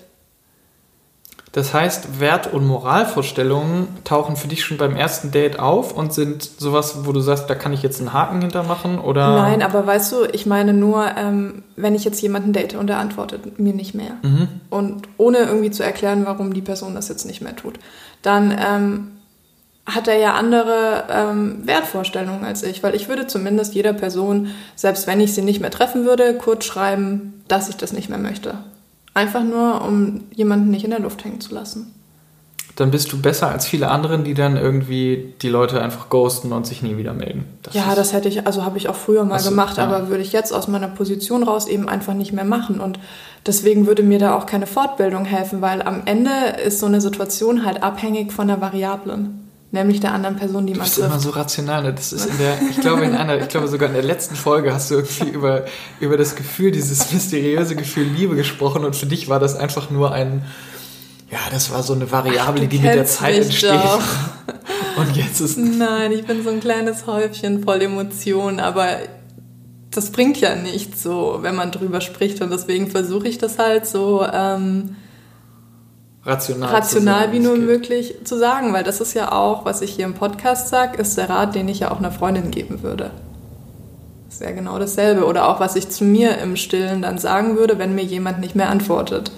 Das 1.52 1.72
heißt, 1.72 2.20
Wert- 2.20 2.52
und 2.52 2.66
Moralvorstellungen 2.66 3.88
tauchen 4.04 4.36
für 4.36 4.48
dich 4.48 4.62
schon 4.62 4.76
beim 4.76 4.94
ersten 4.94 5.30
Date 5.30 5.58
auf 5.58 5.96
und 5.96 6.12
sind 6.12 6.42
sowas, 6.42 7.06
wo 7.06 7.12
du 7.12 7.20
sagst, 7.20 7.48
da 7.48 7.54
kann 7.54 7.72
ich 7.72 7.82
jetzt 7.82 8.00
einen 8.00 8.12
Haken 8.12 8.42
hintermachen 8.42 8.98
oder? 8.98 9.34
Nein, 9.34 9.62
aber 9.62 9.86
weißt 9.86 10.12
du, 10.12 10.24
ich 10.32 10.44
meine 10.44 10.74
nur, 10.74 11.06
ähm, 11.16 11.64
wenn 11.74 11.94
ich 11.94 12.04
jetzt 12.04 12.20
jemanden 12.20 12.52
date 12.52 12.74
und 12.74 12.90
er 12.90 12.98
antwortet 12.98 13.58
mir 13.58 13.72
nicht 13.72 13.94
mehr 13.94 14.12
mhm. 14.22 14.48
und 14.68 15.08
ohne 15.16 15.38
irgendwie 15.38 15.70
zu 15.70 15.82
erklären, 15.82 16.26
warum 16.26 16.52
die 16.52 16.62
Person 16.62 16.94
das 16.94 17.08
jetzt 17.08 17.24
nicht 17.24 17.40
mehr 17.40 17.56
tut, 17.56 17.78
dann 18.22 18.54
ähm, 18.56 19.17
hat 19.88 20.06
er 20.06 20.18
ja 20.18 20.34
andere 20.34 21.04
ähm, 21.10 21.66
Wertvorstellungen 21.66 22.44
als 22.44 22.62
ich, 22.62 22.82
weil 22.82 22.94
ich 22.94 23.08
würde 23.08 23.26
zumindest 23.26 23.74
jeder 23.74 23.94
Person, 23.94 24.48
selbst 24.76 25.06
wenn 25.06 25.20
ich 25.20 25.34
sie 25.34 25.42
nicht 25.42 25.60
mehr 25.60 25.70
treffen 25.70 26.04
würde, 26.04 26.34
kurz 26.34 26.66
schreiben, 26.66 27.42
dass 27.48 27.70
ich 27.70 27.76
das 27.76 27.92
nicht 27.92 28.10
mehr 28.10 28.18
möchte. 28.18 28.54
Einfach 29.14 29.42
nur, 29.42 29.82
um 29.82 30.24
jemanden 30.34 30.70
nicht 30.70 30.84
in 30.84 30.90
der 30.90 31.00
Luft 31.00 31.24
hängen 31.24 31.40
zu 31.40 31.54
lassen. 31.54 31.94
Dann 32.76 32.92
bist 32.92 33.10
du 33.10 33.20
besser 33.20 33.48
als 33.48 33.66
viele 33.66 33.88
anderen, 33.88 34.22
die 34.22 34.34
dann 34.34 34.56
irgendwie 34.56 35.34
die 35.42 35.48
Leute 35.48 35.82
einfach 35.82 36.10
ghosten 36.10 36.52
und 36.52 36.64
sich 36.66 36.82
nie 36.82 36.96
wieder 36.96 37.14
melden. 37.14 37.46
Das 37.62 37.74
ja, 37.74 37.94
das 37.96 38.12
hätte 38.12 38.28
ich, 38.28 38.46
also 38.46 38.64
habe 38.64 38.76
ich 38.76 38.88
auch 38.88 38.94
früher 38.94 39.24
mal 39.24 39.36
Achso, 39.36 39.48
gemacht, 39.50 39.78
ja. 39.78 39.84
aber 39.84 40.08
würde 40.08 40.22
ich 40.22 40.32
jetzt 40.32 40.52
aus 40.52 40.68
meiner 40.68 40.86
Position 40.86 41.42
raus 41.42 41.66
eben 41.66 41.88
einfach 41.88 42.14
nicht 42.14 42.32
mehr 42.32 42.44
machen. 42.44 42.78
Und 42.78 43.00
deswegen 43.46 43.86
würde 43.88 44.04
mir 44.04 44.20
da 44.20 44.36
auch 44.36 44.46
keine 44.46 44.66
Fortbildung 44.66 45.24
helfen, 45.24 45.60
weil 45.62 45.82
am 45.82 46.02
Ende 46.04 46.30
ist 46.64 46.78
so 46.78 46.86
eine 46.86 47.00
Situation 47.00 47.64
halt 47.64 47.82
abhängig 47.82 48.32
von 48.32 48.46
der 48.46 48.60
Variablen 48.60 49.47
nämlich 49.70 50.00
der 50.00 50.12
anderen 50.12 50.36
Person, 50.36 50.66
die 50.66 50.74
man 50.74 50.82
trifft. 50.82 50.98
Du 50.98 51.02
bist 51.02 51.12
immer 51.12 51.20
so 51.20 51.30
rational. 51.30 51.82
Ne? 51.82 51.94
Das 51.94 52.12
ist 52.12 52.26
in 52.26 52.38
der, 52.38 52.58
ich 52.70 52.80
glaube 52.80 53.04
in 53.04 53.14
einer, 53.14 53.38
ich 53.38 53.48
glaube 53.48 53.68
sogar 53.68 53.88
in 53.88 53.94
der 53.94 54.02
letzten 54.02 54.34
Folge 54.34 54.72
hast 54.72 54.90
du 54.90 54.96
irgendwie 54.96 55.28
über, 55.32 55.64
über 56.00 56.16
das 56.16 56.36
Gefühl, 56.36 56.70
dieses 56.70 57.12
mysteriöse 57.12 57.76
Gefühl 57.76 58.04
Liebe 58.04 58.36
gesprochen 58.36 58.84
und 58.84 58.96
für 58.96 59.06
dich 59.06 59.28
war 59.28 59.40
das 59.40 59.56
einfach 59.56 59.90
nur 59.90 60.12
ein, 60.12 60.44
ja, 61.30 61.38
das 61.50 61.70
war 61.70 61.82
so 61.82 61.92
eine 61.92 62.10
Variable, 62.10 62.64
Ach, 62.64 62.68
die 62.68 62.78
mit 62.78 62.94
der 62.94 63.04
Zeit 63.04 63.36
entsteht. 63.36 63.70
Doch. 63.70 64.02
Und 64.96 65.16
jetzt 65.16 65.40
ist. 65.40 65.56
Nein, 65.56 66.10
ich 66.10 66.24
bin 66.24 66.42
so 66.42 66.50
ein 66.50 66.58
kleines 66.58 67.06
Häufchen 67.06 67.62
voll 67.62 67.82
Emotionen, 67.82 68.58
aber 68.58 68.96
das 69.92 70.10
bringt 70.10 70.40
ja 70.40 70.56
nichts 70.56 71.04
so, 71.04 71.38
wenn 71.42 71.54
man 71.54 71.70
drüber 71.70 72.00
spricht 72.00 72.42
und 72.42 72.50
deswegen 72.50 72.90
versuche 72.90 73.28
ich 73.28 73.38
das 73.38 73.58
halt 73.58 73.86
so. 73.86 74.26
Ähm, 74.32 74.96
rational, 76.28 76.68
rational 76.70 77.32
wie 77.32 77.40
nur 77.40 77.56
möglich 77.56 78.14
zu 78.24 78.38
sagen, 78.38 78.72
weil 78.72 78.84
das 78.84 79.00
ist 79.00 79.14
ja 79.14 79.32
auch, 79.32 79.64
was 79.64 79.80
ich 79.80 79.92
hier 79.92 80.04
im 80.04 80.14
Podcast 80.14 80.68
sage, 80.68 80.98
ist 80.98 81.16
der 81.16 81.30
Rat, 81.30 81.54
den 81.54 81.68
ich 81.68 81.80
ja 81.80 81.90
auch 81.90 81.98
einer 81.98 82.12
Freundin 82.12 82.50
geben 82.50 82.82
würde. 82.82 83.10
Das 84.26 84.34
ist 84.34 84.42
ja 84.42 84.50
genau 84.50 84.78
dasselbe. 84.78 85.24
Oder 85.24 85.48
auch, 85.48 85.58
was 85.58 85.74
ich 85.74 85.88
zu 85.88 86.04
mir 86.04 86.38
im 86.38 86.56
Stillen 86.56 87.02
dann 87.02 87.18
sagen 87.18 87.56
würde, 87.56 87.78
wenn 87.78 87.94
mir 87.94 88.04
jemand 88.04 88.40
nicht 88.40 88.54
mehr 88.54 88.68
antwortet. 88.68 89.32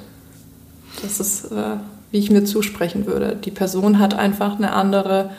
Das 1.01 1.21
ist, 1.21 1.53
äh, 1.53 1.77
wie 2.11 2.19
ich 2.19 2.31
mir 2.31 2.45
zusprechen 2.45 3.07
würde. 3.07 3.37
Die 3.37 3.53
Person 3.53 4.01
hat 4.01 4.15
einfach 4.15 4.57
eine 4.57 4.73
andere 4.73 5.31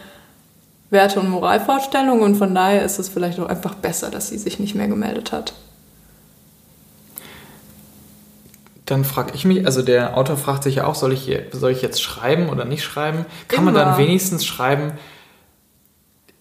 Werte- 0.90 1.20
und 1.20 1.30
Moralvorstellung 1.30 2.22
und 2.22 2.36
von 2.36 2.56
daher 2.56 2.84
ist 2.84 3.00
es 3.00 3.10
vielleicht 3.10 3.40
auch 3.40 3.48
einfach 3.48 3.76
besser, 3.76 4.10
dass 4.10 4.30
sie 4.30 4.38
sich 4.38 4.60
nicht 4.60 4.76
mehr 4.76 4.88
gemeldet 4.88 5.32
hat. 5.32 5.54
Dann 8.92 9.06
frage 9.06 9.32
ich 9.34 9.46
mich, 9.46 9.66
also 9.66 9.82
der 9.82 10.18
Autor 10.18 10.38
fragt 10.38 10.64
sich 10.64 10.76
ja 10.76 10.86
auch, 10.86 10.96
soll 10.96 11.14
ich, 11.14 11.24
hier, 11.24 11.46
soll 11.52 11.72
ich 11.72 11.82
jetzt 11.82 12.02
schreiben 12.02 12.50
oder 12.50 12.66
nicht 12.66 12.84
schreiben? 12.84 13.26
Kann 13.48 13.64
Immer. 13.64 13.72
man 13.72 13.86
dann 13.86 13.98
wenigstens 13.98 14.46
schreiben, 14.46 14.94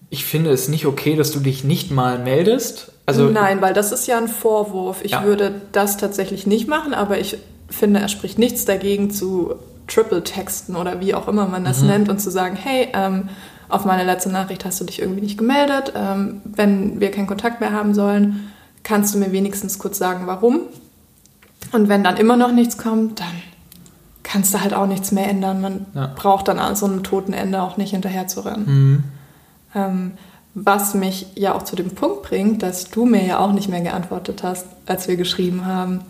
ich 0.09 0.25
finde 0.25 0.51
es 0.51 0.67
nicht 0.67 0.85
okay, 0.85 1.15
dass 1.15 1.31
du 1.31 1.39
dich 1.39 1.63
nicht 1.63 1.89
mal 1.89 2.19
meldest? 2.19 2.91
Also, 3.05 3.29
Nein, 3.29 3.61
weil 3.61 3.73
das 3.73 3.93
ist 3.93 4.07
ja 4.07 4.17
ein 4.17 4.27
Vorwurf. 4.27 5.03
Ich 5.03 5.11
ja. 5.11 5.23
würde 5.23 5.61
das 5.71 5.95
tatsächlich 5.95 6.45
nicht 6.45 6.67
machen, 6.67 6.93
aber 6.93 7.17
ich 7.17 7.37
finde, 7.69 8.01
er 8.01 8.09
spricht 8.09 8.37
nichts 8.37 8.65
dagegen 8.65 9.09
zu 9.09 9.55
Triple-Texten 9.87 10.75
oder 10.75 10.99
wie 10.99 11.15
auch 11.15 11.29
immer 11.29 11.47
man 11.47 11.63
das 11.63 11.81
mhm. 11.81 11.87
nennt 11.87 12.09
und 12.09 12.19
zu 12.19 12.29
sagen, 12.29 12.57
hey, 12.57 12.89
ähm, 12.93 13.29
auf 13.69 13.85
meine 13.85 14.03
letzte 14.03 14.29
Nachricht 14.29 14.65
hast 14.65 14.81
du 14.81 14.83
dich 14.83 14.99
irgendwie 14.99 15.21
nicht 15.21 15.37
gemeldet. 15.37 15.93
Ähm, 15.95 16.41
wenn 16.43 16.99
wir 16.99 17.11
keinen 17.11 17.27
Kontakt 17.27 17.61
mehr 17.61 17.71
haben 17.71 17.93
sollen, 17.93 18.51
kannst 18.83 19.15
du 19.15 19.19
mir 19.19 19.31
wenigstens 19.31 19.79
kurz 19.79 19.97
sagen, 19.97 20.27
warum. 20.27 20.61
Und 21.71 21.89
wenn 21.89 22.03
dann 22.03 22.17
immer 22.17 22.37
noch 22.37 22.51
nichts 22.51 22.77
kommt, 22.77 23.19
dann 23.19 23.41
kannst 24.23 24.53
du 24.53 24.61
halt 24.61 24.73
auch 24.73 24.87
nichts 24.87 25.11
mehr 25.11 25.29
ändern. 25.29 25.61
Man 25.61 25.85
ja. 25.93 26.11
braucht 26.15 26.47
dann 26.47 26.59
an 26.59 26.75
so 26.75 26.85
einem 26.85 27.03
toten 27.03 27.33
Ende 27.33 27.61
auch 27.61 27.77
nicht 27.77 27.91
hinterher 27.91 28.27
zu 28.27 28.41
rennen. 28.41 28.65
Mhm. 28.65 29.03
Ähm, 29.73 30.11
was 30.53 30.93
mich 30.93 31.27
ja 31.35 31.55
auch 31.55 31.63
zu 31.63 31.75
dem 31.75 31.95
Punkt 31.95 32.23
bringt, 32.23 32.61
dass 32.61 32.89
du 32.89 33.05
mir 33.05 33.25
ja 33.25 33.39
auch 33.39 33.53
nicht 33.53 33.69
mehr 33.69 33.81
geantwortet 33.81 34.43
hast, 34.43 34.65
als 34.85 35.07
wir 35.07 35.15
geschrieben 35.15 35.65
haben. 35.65 36.01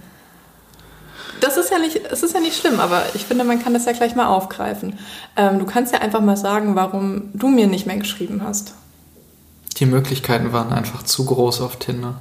Das 1.42 1.58
ist 1.58 1.72
ja 1.72 1.80
nicht, 1.80 1.98
es 2.12 2.24
ist 2.24 2.34
ja 2.34 2.40
nicht 2.40 2.58
schlimm, 2.58 2.80
aber 2.80 3.04
ich 3.14 3.26
finde, 3.26 3.44
man 3.44 3.62
kann 3.62 3.74
das 3.74 3.86
ja 3.86 3.94
gleich 3.94 4.16
mal 4.16 4.28
aufgreifen. 4.28 4.98
Ähm, 5.36 5.60
du 5.60 5.66
kannst 5.66 5.94
ja 5.94 6.00
einfach 6.00 6.22
mal 6.22 6.38
sagen, 6.38 6.76
warum 6.76 7.30
du 7.34 7.48
mir 7.50 7.68
nicht 7.68 7.86
mehr 7.86 7.98
geschrieben 7.98 8.42
hast. 8.44 8.74
Die 9.78 9.86
Möglichkeiten 9.86 10.54
waren 10.54 10.72
einfach 10.72 11.04
zu 11.04 11.26
groß 11.26 11.62
auf 11.62 11.78
Tinder. 11.78 12.20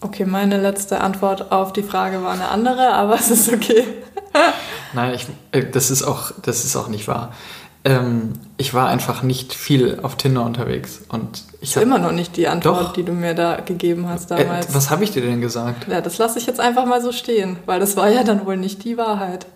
Okay, 0.00 0.24
meine 0.24 0.60
letzte 0.60 1.00
Antwort 1.00 1.52
auf 1.52 1.72
die 1.72 1.82
Frage 1.82 2.22
war 2.22 2.32
eine 2.32 2.48
andere, 2.48 2.92
aber 2.92 3.14
es 3.14 3.30
ist 3.30 3.52
okay. 3.52 3.84
Nein, 4.92 5.14
ich, 5.14 5.26
äh, 5.52 5.64
das, 5.64 5.90
ist 5.90 6.02
auch, 6.02 6.32
das 6.42 6.64
ist 6.64 6.76
auch 6.76 6.88
nicht 6.88 7.08
wahr. 7.08 7.32
Ähm, 7.84 8.32
ich 8.56 8.74
war 8.74 8.88
einfach 8.88 9.22
nicht 9.22 9.54
viel 9.54 10.00
auf 10.02 10.16
Tinder 10.16 10.44
unterwegs. 10.44 11.02
Und 11.08 11.44
ich 11.60 11.72
das 11.72 11.76
ist 11.76 11.82
immer 11.82 11.98
noch 11.98 12.12
nicht 12.12 12.36
die 12.36 12.48
Antwort, 12.48 12.80
doch, 12.80 12.92
die 12.92 13.04
du 13.04 13.12
mir 13.12 13.34
da 13.34 13.60
gegeben 13.60 14.08
hast 14.08 14.30
äh, 14.32 14.36
damals. 14.36 14.66
Äh, 14.66 14.74
was 14.74 14.90
habe 14.90 15.04
ich 15.04 15.12
dir 15.12 15.22
denn 15.22 15.40
gesagt? 15.40 15.88
Ja, 15.88 16.00
das 16.00 16.18
lasse 16.18 16.38
ich 16.38 16.46
jetzt 16.46 16.60
einfach 16.60 16.84
mal 16.84 17.00
so 17.00 17.12
stehen, 17.12 17.58
weil 17.64 17.80
das 17.80 17.96
war 17.96 18.08
ja 18.08 18.22
dann 18.22 18.44
wohl 18.44 18.56
nicht 18.56 18.84
die 18.84 18.98
Wahrheit. 18.98 19.46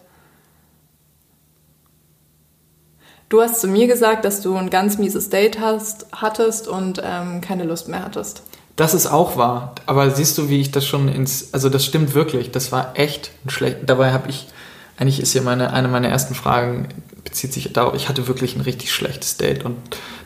Du 3.28 3.40
hast 3.40 3.60
zu 3.60 3.68
mir 3.68 3.86
gesagt, 3.86 4.24
dass 4.24 4.40
du 4.40 4.56
ein 4.56 4.70
ganz 4.70 4.98
mieses 4.98 5.28
Date 5.28 5.60
hast, 5.60 6.06
hattest 6.12 6.66
und 6.66 7.00
ähm, 7.04 7.40
keine 7.40 7.64
Lust 7.64 7.88
mehr 7.88 8.04
hattest. 8.04 8.42
Das 8.80 8.94
ist 8.94 9.06
auch 9.06 9.36
wahr. 9.36 9.74
Aber 9.84 10.10
siehst 10.10 10.38
du, 10.38 10.48
wie 10.48 10.58
ich 10.58 10.70
das 10.70 10.86
schon 10.86 11.08
ins. 11.08 11.52
Also, 11.52 11.68
das 11.68 11.84
stimmt 11.84 12.14
wirklich. 12.14 12.50
Das 12.50 12.72
war 12.72 12.98
echt 12.98 13.30
schlecht. 13.46 13.80
Dabei 13.84 14.10
habe 14.10 14.30
ich. 14.30 14.48
Eigentlich 14.96 15.20
ist 15.20 15.34
ja 15.34 15.42
meine, 15.42 15.74
eine 15.74 15.88
meiner 15.88 16.08
ersten 16.08 16.34
Fragen 16.34 16.88
bezieht 17.22 17.52
sich 17.52 17.74
darauf, 17.74 17.94
ich 17.94 18.08
hatte 18.08 18.26
wirklich 18.26 18.56
ein 18.56 18.62
richtig 18.62 18.90
schlechtes 18.90 19.36
Date. 19.36 19.66
Und 19.66 19.76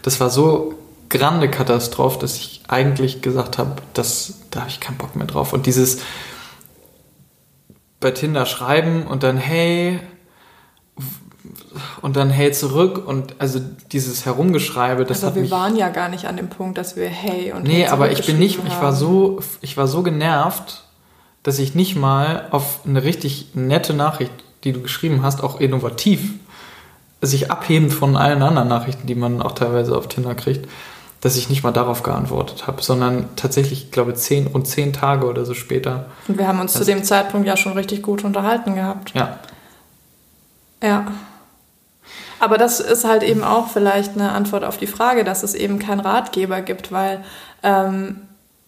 das 0.03 0.21
war 0.21 0.31
so 0.31 0.75
grande 1.09 1.51
Katastrophe, 1.51 2.21
dass 2.21 2.37
ich 2.37 2.63
eigentlich 2.69 3.23
gesagt 3.23 3.59
habe, 3.59 3.75
da 3.93 4.05
habe 4.61 4.69
ich 4.69 4.79
keinen 4.79 4.99
Bock 4.99 5.17
mehr 5.17 5.27
drauf. 5.27 5.53
Und 5.53 5.67
dieses 5.67 5.99
bei 7.99 8.13
Tinder 8.13 8.47
schreiben 8.47 9.03
und 9.03 9.25
dann, 9.25 9.37
hey, 9.37 9.99
und 12.01 12.17
dann 12.17 12.31
hey 12.31 12.53
zurück 12.53 13.07
und 13.07 13.35
also 13.39 13.61
dieses 13.93 14.25
Herumgeschreibe, 14.25 15.05
das 15.05 15.19
also 15.19 15.27
hat 15.29 15.35
wir 15.35 15.43
mich, 15.43 15.51
waren 15.51 15.77
ja 15.77 15.89
gar 15.91 16.09
nicht 16.09 16.27
an 16.27 16.37
dem 16.37 16.49
Punkt, 16.49 16.79
dass 16.79 16.97
wir 16.97 17.09
hey 17.09 17.53
und 17.53 17.65
Nee, 17.65 17.83
hey 17.83 17.87
aber 17.89 18.11
ich 18.11 18.25
bin 18.25 18.39
nicht, 18.39 18.59
haben. 18.59 18.67
ich 18.67 18.81
war 18.81 18.93
so, 18.93 19.41
ich 19.61 19.77
war 19.77 19.87
so 19.87 20.03
genervt, 20.03 20.85
dass 21.43 21.59
ich 21.59 21.75
nicht 21.75 21.97
mal 21.97 22.49
auf 22.51 22.81
eine 22.87 23.05
richtig 23.05 23.51
nette 23.55 23.93
Nachricht, 23.93 24.33
die 24.65 24.73
du 24.73 24.81
geschrieben 24.81 25.23
hast, 25.23 25.43
auch 25.43 25.61
innovativ, 25.61 26.31
sich 27.21 27.51
abhebend 27.51 27.93
von 27.93 28.17
allen 28.17 28.43
anderen 28.43 28.69
Nachrichten, 28.69 29.07
die 29.07 29.15
man 29.15 29.43
auch 29.43 29.53
teilweise 29.53 29.97
auf 29.97 30.09
Tinder 30.09 30.35
kriegt, 30.35 30.69
dass 31.21 31.37
ich 31.37 31.49
nicht 31.49 31.63
mal 31.63 31.73
darauf 31.73 32.03
geantwortet 32.03 32.67
habe, 32.67 32.83
sondern 32.83 33.29
tatsächlich, 33.37 33.85
ich 33.85 33.91
glaube, 33.91 34.15
zehn 34.15 34.47
und 34.47 34.67
zehn 34.67 34.93
Tage 34.93 35.27
oder 35.27 35.45
so 35.45 35.55
später. 35.55 36.07
Und 36.29 36.39
wir 36.39 36.49
haben 36.49 36.61
uns 36.61 36.75
zu 36.75 36.85
dem 36.85 37.03
Zeitpunkt 37.03 37.47
ja 37.47 37.57
schon 37.57 37.73
richtig 37.73 38.03
gut 38.03 38.25
unterhalten 38.25 38.75
gehabt. 38.75 39.15
Ja. 39.15 39.39
Ja. 40.83 41.07
Aber 42.41 42.59
das 42.59 42.81
ist 42.81 43.05
halt 43.05 43.23
eben 43.23 43.45
auch 43.45 43.69
vielleicht 43.69 44.15
eine 44.15 44.33
Antwort 44.33 44.65
auf 44.65 44.77
die 44.77 44.87
Frage, 44.87 45.25
dass 45.25 45.43
es 45.43 45.55
eben 45.55 45.79
keinen 45.79 46.01
Ratgeber 46.01 46.61
gibt, 46.61 46.93
weil 46.93 47.25
ähm, 47.63 48.23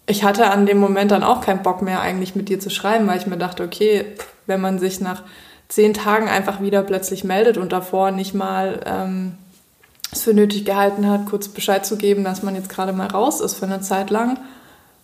ich 0.06 0.24
hatte 0.24 0.50
an 0.50 0.66
dem 0.66 0.78
Moment 0.78 1.10
dann 1.10 1.24
auch 1.24 1.40
keinen 1.40 1.62
Bock 1.62 1.82
mehr 1.82 2.00
eigentlich 2.00 2.36
mit 2.36 2.48
dir 2.48 2.60
zu 2.60 2.70
schreiben, 2.70 3.06
weil 3.06 3.18
ich 3.18 3.26
mir 3.26 3.38
dachte, 3.38 3.64
okay, 3.64 4.04
wenn 4.46 4.60
man 4.60 4.78
sich 4.78 5.00
nach 5.00 5.22
zehn 5.68 5.94
Tagen 5.94 6.28
einfach 6.28 6.60
wieder 6.60 6.82
plötzlich 6.82 7.24
meldet 7.24 7.56
und 7.58 7.72
davor 7.72 8.12
nicht 8.12 8.34
mal 8.34 8.80
ähm, 8.86 9.32
es 10.12 10.22
für 10.22 10.32
nötig 10.32 10.64
gehalten 10.64 11.08
hat, 11.08 11.26
kurz 11.26 11.48
Bescheid 11.48 11.84
zu 11.84 11.96
geben, 11.96 12.22
dass 12.22 12.42
man 12.42 12.54
jetzt 12.54 12.68
gerade 12.68 12.92
mal 12.92 13.08
raus 13.08 13.40
ist 13.40 13.54
für 13.54 13.66
eine 13.66 13.80
Zeit 13.80 14.10
lang. 14.10 14.38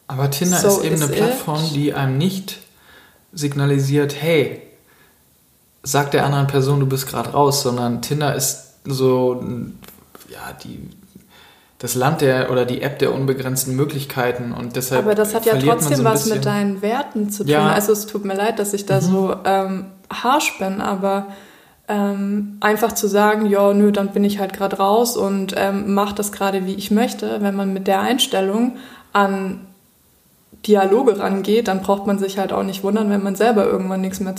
Aber 0.06 0.30
Tinder 0.30 0.58
so 0.58 0.80
ist 0.80 0.84
eben 0.84 1.02
eine 1.02 1.12
Plattform, 1.12 1.62
die 1.74 1.94
einem 1.94 2.18
nicht 2.18 2.58
signalisiert, 3.32 4.14
hey, 4.20 4.62
sag 5.82 6.10
der 6.12 6.24
anderen 6.24 6.46
Person, 6.46 6.80
du 6.80 6.86
bist 6.86 7.06
gerade 7.08 7.30
raus, 7.30 7.62
sondern 7.62 8.02
Tinder 8.02 8.34
ist 8.34 8.74
so, 8.84 9.42
ja, 10.28 10.52
die, 10.62 10.88
das 11.78 11.94
Land 11.94 12.20
der 12.20 12.50
oder 12.50 12.64
die 12.64 12.82
App 12.82 12.98
der 12.98 13.12
unbegrenzten 13.12 13.74
Möglichkeiten 13.74 14.52
und 14.52 14.76
deshalb. 14.76 15.04
Aber 15.04 15.14
das 15.14 15.34
hat 15.34 15.44
ja 15.44 15.56
trotzdem 15.56 15.98
so 15.98 16.04
was 16.04 16.26
mit 16.26 16.44
deinen 16.44 16.82
Werten 16.82 17.30
zu 17.30 17.44
tun. 17.44 17.52
Ja. 17.52 17.68
Also 17.68 17.92
es 17.92 18.06
tut 18.06 18.24
mir 18.24 18.34
leid, 18.34 18.58
dass 18.58 18.72
ich 18.72 18.86
da 18.86 18.96
mhm. 18.96 19.04
so 19.04 19.36
ähm, 19.44 19.86
harsh 20.10 20.58
bin, 20.58 20.80
aber 20.80 21.26
ähm, 21.88 22.58
einfach 22.60 22.92
zu 22.92 23.08
sagen, 23.08 23.46
ja, 23.46 23.74
nö, 23.74 23.90
dann 23.90 24.12
bin 24.12 24.22
ich 24.22 24.38
halt 24.38 24.52
gerade 24.52 24.76
raus 24.76 25.16
und 25.16 25.54
ähm, 25.56 25.94
mache 25.94 26.14
das 26.14 26.30
gerade, 26.30 26.64
wie 26.64 26.74
ich 26.74 26.90
möchte, 26.90 27.42
wenn 27.42 27.56
man 27.56 27.72
mit 27.72 27.88
der 27.88 28.00
Einstellung 28.00 28.76
an 29.12 29.66
Dialoge 30.64 31.18
rangeht, 31.18 31.66
dann 31.66 31.82
braucht 31.82 32.06
man 32.06 32.20
sich 32.20 32.38
halt 32.38 32.52
auch 32.52 32.62
nicht 32.62 32.84
wundern, 32.84 33.10
wenn 33.10 33.22
man 33.22 33.34
selber 33.34 33.64
irgendwann 33.64 34.00
nichts 34.00 34.20
mehr 34.20 34.36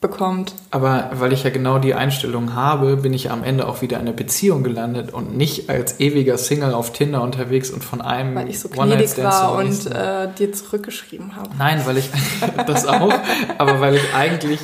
zurückbekommt. 0.00 0.54
Aber 0.70 1.10
weil 1.14 1.32
ich 1.32 1.44
ja 1.44 1.50
genau 1.50 1.78
die 1.78 1.94
Einstellung 1.94 2.54
habe, 2.54 2.96
bin 2.96 3.12
ich 3.12 3.30
am 3.30 3.44
Ende 3.44 3.66
auch 3.66 3.82
wieder 3.82 3.96
in 3.96 4.02
einer 4.02 4.12
Beziehung 4.12 4.62
gelandet 4.62 5.12
und 5.12 5.36
nicht 5.36 5.68
als 5.70 6.00
ewiger 6.00 6.38
Single 6.38 6.72
auf 6.74 6.92
Tinder 6.92 7.22
unterwegs 7.22 7.70
und 7.70 7.84
von 7.84 8.00
einem 8.00 8.34
Weil 8.34 8.48
ich 8.48 8.60
so 8.60 8.68
gnädig 8.68 9.18
war 9.18 9.56
und 9.56 9.86
äh, 9.86 10.28
dir 10.38 10.52
zurückgeschrieben 10.52 11.36
habe. 11.36 11.50
Nein, 11.58 11.82
weil 11.84 11.98
ich 11.98 12.10
das 12.66 12.86
auch, 12.86 13.12
aber 13.58 13.80
weil 13.80 13.96
ich 13.96 14.14
eigentlich 14.14 14.60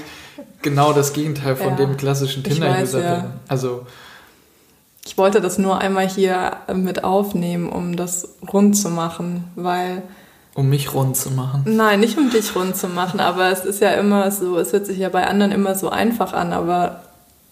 genau 0.62 0.92
das 0.92 1.12
Gegenteil 1.12 1.56
von 1.56 1.70
ja, 1.70 1.76
dem 1.76 1.96
klassischen 1.96 2.42
Tinder-User 2.42 3.02
ja. 3.02 3.14
bin. 3.16 3.24
Also 3.48 3.86
ich 5.04 5.18
wollte 5.18 5.42
das 5.42 5.58
nur 5.58 5.78
einmal 5.80 6.08
hier 6.08 6.56
mit 6.72 7.04
aufnehmen, 7.04 7.68
um 7.68 7.96
das 7.96 8.36
rund 8.50 8.76
zu 8.76 8.88
machen, 8.88 9.44
weil 9.54 10.02
um 10.54 10.68
mich 10.68 10.94
rund 10.94 11.16
zu 11.16 11.30
machen. 11.30 11.64
Nein, 11.66 12.00
nicht 12.00 12.16
um 12.16 12.30
dich 12.30 12.54
rund 12.54 12.76
zu 12.76 12.88
machen, 12.88 13.20
aber 13.20 13.50
es 13.50 13.64
ist 13.64 13.80
ja 13.80 13.90
immer 13.90 14.30
so, 14.30 14.56
es 14.58 14.72
hört 14.72 14.86
sich 14.86 14.98
ja 14.98 15.08
bei 15.08 15.26
anderen 15.26 15.52
immer 15.52 15.74
so 15.74 15.90
einfach 15.90 16.32
an, 16.32 16.52
aber 16.52 17.02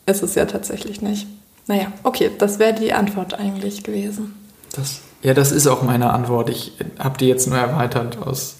ist 0.06 0.22
es 0.22 0.36
ja 0.36 0.46
tatsächlich 0.46 1.02
nicht. 1.02 1.26
Naja, 1.66 1.92
okay, 2.04 2.30
das 2.38 2.58
wäre 2.58 2.74
die 2.74 2.92
Antwort 2.92 3.34
eigentlich 3.34 3.82
gewesen. 3.82 4.34
Das, 4.74 5.00
ja, 5.22 5.34
das 5.34 5.52
ist 5.52 5.66
auch 5.66 5.82
meine 5.82 6.12
Antwort. 6.12 6.48
Ich 6.48 6.72
habe 6.98 7.18
die 7.18 7.26
jetzt 7.26 7.48
nur 7.48 7.58
erweitert, 7.58 8.18
aus, 8.18 8.56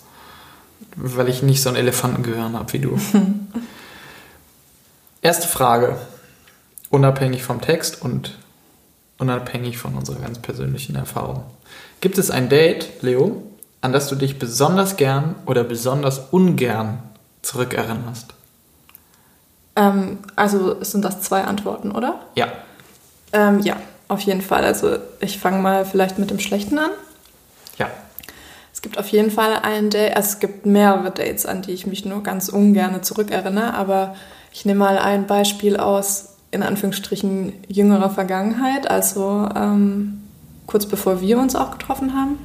weil 0.97 1.29
ich 1.29 1.43
nicht 1.43 1.63
so 1.63 1.71
ein 1.71 1.77
Elefantengehirn 1.77 2.57
habe 2.57 2.73
wie 2.73 2.79
du. 2.81 2.99
Erste 5.23 5.47
Frage, 5.47 5.99
unabhängig 6.91 7.45
vom 7.45 7.61
Text 7.61 8.03
und 8.03 8.39
unabhängig 9.19 9.79
von 9.79 9.95
unserer 9.95 10.19
ganz 10.19 10.41
persönlichen 10.41 10.97
Erfahrung. 10.97 11.45
Gibt 12.01 12.19
es 12.19 12.31
ein 12.31 12.49
Date, 12.49 13.03
Leo, 13.03 13.43
an 13.83 13.93
das 13.93 14.09
du 14.09 14.15
dich 14.15 14.39
besonders 14.39 14.97
gern 14.97 15.35
oder 15.45 15.65
besonders 15.65 16.21
ungern 16.31 17.03
zurückerinnerst? 17.43 18.33
Ähm, 19.75 20.19
also 20.37 20.83
sind 20.83 21.05
das 21.05 21.21
zwei 21.21 21.43
Antworten, 21.43 21.91
oder? 21.91 22.21
Ja. 22.37 22.47
Ähm, 23.33 23.61
ja, 23.61 23.77
auf 24.09 24.21
jeden 24.21 24.41
Fall. 24.41 24.65
Also 24.65 24.97
ich 25.21 25.39
fange 25.39 25.59
mal 25.59 25.85
vielleicht 25.85 26.19
mit 26.19 26.31
dem 26.31 26.39
Schlechten 26.39 26.79
an. 26.79 26.91
Ja. 27.77 27.89
Es 28.73 28.83
gibt 28.83 28.99
auf 28.99 29.09
jeden 29.09 29.31
Fall 29.31 29.59
ein 29.63 29.91
Date, 29.91 30.17
also 30.17 30.29
es 30.29 30.39
gibt 30.39 30.65
mehrere 30.65 31.11
Dates, 31.11 31.45
an 31.45 31.63
die 31.63 31.73
ich 31.73 31.87
mich 31.87 32.05
nur 32.05 32.23
ganz 32.23 32.49
ungern 32.49 33.03
zurückerinnere, 33.03 33.75
aber 33.75 34.15
ich 34.53 34.65
nehme 34.65 34.79
mal 34.79 34.99
ein 34.99 35.27
Beispiel 35.27 35.77
aus, 35.77 36.37
in 36.53 36.63
Anführungsstrichen, 36.63 37.53
jüngerer 37.69 38.11
Vergangenheit, 38.11 38.91
also 38.91 39.49
ähm, 39.57 40.23
kurz 40.67 40.87
bevor 40.87 41.21
wir 41.21 41.39
uns 41.39 41.57
auch 41.57 41.73
getroffen 41.73 42.15
haben 42.15 42.39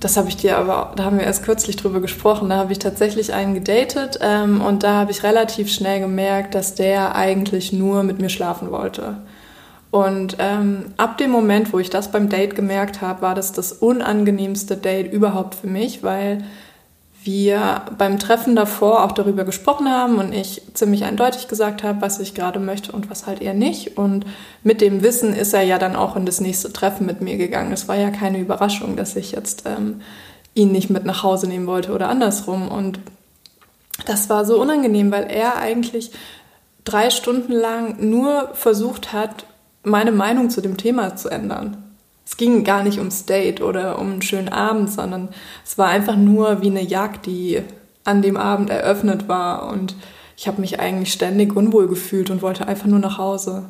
das 0.00 0.16
habe 0.16 0.28
ich 0.28 0.36
dir 0.36 0.56
aber, 0.58 0.92
da 0.96 1.04
haben 1.04 1.18
wir 1.18 1.24
erst 1.24 1.44
kürzlich 1.44 1.76
drüber 1.76 2.00
gesprochen, 2.00 2.48
da 2.50 2.56
habe 2.56 2.72
ich 2.72 2.78
tatsächlich 2.78 3.32
einen 3.32 3.54
gedatet 3.54 4.18
ähm, 4.22 4.60
und 4.60 4.82
da 4.82 4.94
habe 4.94 5.10
ich 5.10 5.22
relativ 5.22 5.72
schnell 5.72 6.00
gemerkt, 6.00 6.54
dass 6.54 6.74
der 6.74 7.16
eigentlich 7.16 7.72
nur 7.72 8.02
mit 8.04 8.20
mir 8.20 8.28
schlafen 8.28 8.70
wollte. 8.70 9.16
Und 9.90 10.36
ähm, 10.38 10.92
ab 10.98 11.16
dem 11.16 11.30
Moment, 11.30 11.72
wo 11.72 11.78
ich 11.78 11.90
das 11.90 12.12
beim 12.12 12.28
Date 12.28 12.54
gemerkt 12.54 13.00
habe, 13.00 13.22
war 13.22 13.34
das 13.34 13.52
das 13.52 13.72
unangenehmste 13.72 14.76
Date 14.76 15.12
überhaupt 15.12 15.54
für 15.54 15.66
mich, 15.66 16.02
weil 16.02 16.44
wir 17.28 17.82
beim 17.98 18.18
Treffen 18.18 18.56
davor 18.56 19.04
auch 19.04 19.12
darüber 19.12 19.44
gesprochen 19.44 19.90
haben 19.90 20.16
und 20.16 20.32
ich 20.32 20.62
ziemlich 20.72 21.04
eindeutig 21.04 21.46
gesagt 21.46 21.82
habe, 21.82 22.00
was 22.00 22.20
ich 22.20 22.34
gerade 22.34 22.58
möchte 22.58 22.90
und 22.90 23.10
was 23.10 23.26
halt 23.26 23.42
eher 23.42 23.52
nicht. 23.52 23.98
Und 23.98 24.24
mit 24.62 24.80
dem 24.80 25.02
Wissen 25.02 25.34
ist 25.34 25.52
er 25.52 25.60
ja 25.60 25.78
dann 25.78 25.94
auch 25.94 26.16
in 26.16 26.24
das 26.24 26.40
nächste 26.40 26.72
Treffen 26.72 27.04
mit 27.04 27.20
mir 27.20 27.36
gegangen. 27.36 27.70
Es 27.70 27.86
war 27.86 27.96
ja 27.96 28.10
keine 28.10 28.38
Überraschung, 28.38 28.96
dass 28.96 29.14
ich 29.14 29.32
jetzt 29.32 29.64
ähm, 29.66 30.00
ihn 30.54 30.72
nicht 30.72 30.88
mit 30.88 31.04
nach 31.04 31.22
Hause 31.22 31.48
nehmen 31.48 31.66
wollte 31.66 31.92
oder 31.92 32.08
andersrum. 32.08 32.66
Und 32.68 32.98
das 34.06 34.30
war 34.30 34.46
so 34.46 34.58
unangenehm, 34.58 35.12
weil 35.12 35.24
er 35.24 35.56
eigentlich 35.56 36.12
drei 36.84 37.10
Stunden 37.10 37.52
lang 37.52 37.96
nur 38.08 38.48
versucht 38.54 39.12
hat, 39.12 39.44
meine 39.82 40.12
Meinung 40.12 40.48
zu 40.48 40.62
dem 40.62 40.78
Thema 40.78 41.14
zu 41.14 41.28
ändern 41.28 41.87
es 42.28 42.36
ging 42.36 42.62
gar 42.62 42.82
nicht 42.82 42.98
ums 42.98 43.24
Date 43.24 43.62
oder 43.62 43.98
um 43.98 44.12
einen 44.12 44.22
schönen 44.22 44.50
Abend, 44.50 44.92
sondern 44.92 45.30
es 45.64 45.78
war 45.78 45.88
einfach 45.88 46.14
nur 46.14 46.60
wie 46.60 46.66
eine 46.66 46.82
Jagd, 46.82 47.24
die 47.24 47.62
an 48.04 48.20
dem 48.20 48.36
Abend 48.36 48.68
eröffnet 48.68 49.28
war. 49.28 49.72
Und 49.72 49.94
ich 50.36 50.46
habe 50.46 50.60
mich 50.60 50.78
eigentlich 50.78 51.10
ständig 51.10 51.56
unwohl 51.56 51.88
gefühlt 51.88 52.28
und 52.28 52.42
wollte 52.42 52.68
einfach 52.68 52.86
nur 52.86 52.98
nach 52.98 53.16
Hause. 53.16 53.64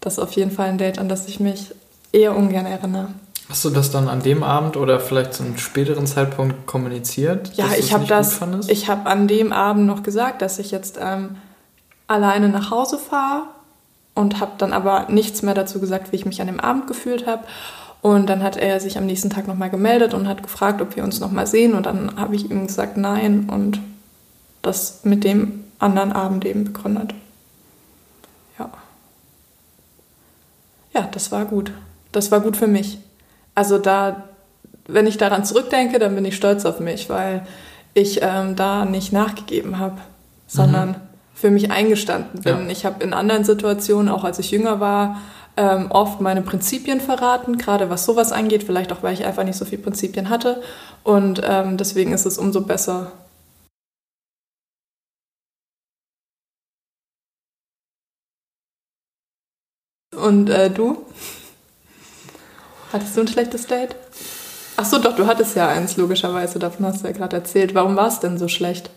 Das 0.00 0.14
ist 0.14 0.18
auf 0.18 0.32
jeden 0.32 0.50
Fall 0.50 0.70
ein 0.70 0.78
Date, 0.78 0.98
an 0.98 1.08
das 1.08 1.28
ich 1.28 1.38
mich 1.38 1.72
eher 2.10 2.36
ungern 2.36 2.66
erinnere. 2.66 3.10
Hast 3.48 3.64
du 3.64 3.70
das 3.70 3.92
dann 3.92 4.08
an 4.08 4.22
dem 4.24 4.42
Abend 4.42 4.76
oder 4.76 4.98
vielleicht 4.98 5.34
zu 5.34 5.44
einem 5.44 5.56
späteren 5.56 6.08
Zeitpunkt 6.08 6.66
kommuniziert? 6.66 7.52
Ja, 7.54 7.66
ich 7.78 7.92
habe 7.92 8.06
das. 8.06 8.40
Ich 8.66 8.88
habe 8.88 9.08
an 9.08 9.28
dem 9.28 9.52
Abend 9.52 9.86
noch 9.86 10.02
gesagt, 10.02 10.42
dass 10.42 10.58
ich 10.58 10.72
jetzt 10.72 10.98
ähm, 11.00 11.36
alleine 12.08 12.48
nach 12.48 12.72
Hause 12.72 12.98
fahre 12.98 13.44
und 14.14 14.40
habe 14.40 14.52
dann 14.58 14.72
aber 14.72 15.06
nichts 15.08 15.42
mehr 15.42 15.54
dazu 15.54 15.78
gesagt, 15.80 16.10
wie 16.10 16.16
ich 16.16 16.26
mich 16.26 16.40
an 16.40 16.48
dem 16.48 16.58
Abend 16.58 16.88
gefühlt 16.88 17.28
habe. 17.28 17.44
Und 18.02 18.30
dann 18.30 18.42
hat 18.42 18.56
er 18.56 18.80
sich 18.80 18.96
am 18.96 19.06
nächsten 19.06 19.30
Tag 19.30 19.46
nochmal 19.46 19.70
gemeldet 19.70 20.14
und 20.14 20.26
hat 20.26 20.42
gefragt, 20.42 20.80
ob 20.80 20.96
wir 20.96 21.04
uns 21.04 21.20
nochmal 21.20 21.46
sehen. 21.46 21.74
Und 21.74 21.86
dann 21.86 22.16
habe 22.16 22.34
ich 22.34 22.50
ihm 22.50 22.66
gesagt, 22.66 22.96
nein. 22.96 23.48
Und 23.50 23.80
das 24.62 25.00
mit 25.04 25.24
dem 25.24 25.64
anderen 25.78 26.12
Abend 26.12 26.44
eben 26.44 26.64
begründet. 26.64 27.14
Ja. 28.58 28.70
Ja, 30.94 31.08
das 31.12 31.30
war 31.30 31.44
gut. 31.44 31.72
Das 32.12 32.30
war 32.30 32.40
gut 32.40 32.56
für 32.56 32.66
mich. 32.66 32.98
Also 33.54 33.78
da, 33.78 34.24
wenn 34.86 35.06
ich 35.06 35.18
daran 35.18 35.44
zurückdenke, 35.44 35.98
dann 35.98 36.14
bin 36.14 36.24
ich 36.24 36.36
stolz 36.36 36.64
auf 36.64 36.80
mich, 36.80 37.10
weil 37.10 37.46
ich 37.94 38.20
ähm, 38.22 38.56
da 38.56 38.84
nicht 38.84 39.12
nachgegeben 39.12 39.78
habe, 39.78 39.98
sondern 40.46 40.90
mhm. 40.90 40.96
für 41.34 41.50
mich 41.50 41.70
eingestanden 41.70 42.42
bin. 42.42 42.64
Ja. 42.64 42.70
Ich 42.70 42.84
habe 42.84 43.02
in 43.02 43.12
anderen 43.12 43.44
Situationen, 43.44 44.08
auch 44.08 44.24
als 44.24 44.38
ich 44.38 44.50
jünger 44.50 44.80
war, 44.80 45.20
ähm, 45.60 45.90
oft 45.90 46.22
meine 46.22 46.40
Prinzipien 46.40 47.02
verraten, 47.02 47.58
gerade 47.58 47.90
was 47.90 48.06
sowas 48.06 48.32
angeht, 48.32 48.62
vielleicht 48.62 48.92
auch, 48.92 49.02
weil 49.02 49.12
ich 49.12 49.26
einfach 49.26 49.44
nicht 49.44 49.58
so 49.58 49.66
viele 49.66 49.82
Prinzipien 49.82 50.30
hatte. 50.30 50.62
Und 51.04 51.42
ähm, 51.44 51.76
deswegen 51.76 52.14
ist 52.14 52.24
es 52.24 52.38
umso 52.38 52.62
besser. 52.62 53.12
Und 60.16 60.48
äh, 60.48 60.70
du? 60.70 61.04
Hattest 62.92 63.16
du 63.16 63.20
ein 63.20 63.28
schlechtes 63.28 63.66
Date? 63.66 63.94
Ach 64.78 64.86
so, 64.86 64.98
doch, 64.98 65.14
du 65.14 65.26
hattest 65.26 65.56
ja 65.56 65.68
eins, 65.68 65.98
logischerweise. 65.98 66.58
Davon 66.58 66.86
hast 66.86 67.02
du 67.02 67.08
ja 67.08 67.12
gerade 67.12 67.36
erzählt. 67.36 67.74
Warum 67.74 67.96
war 67.96 68.08
es 68.08 68.20
denn 68.20 68.38
so 68.38 68.48
schlecht? 68.48 68.90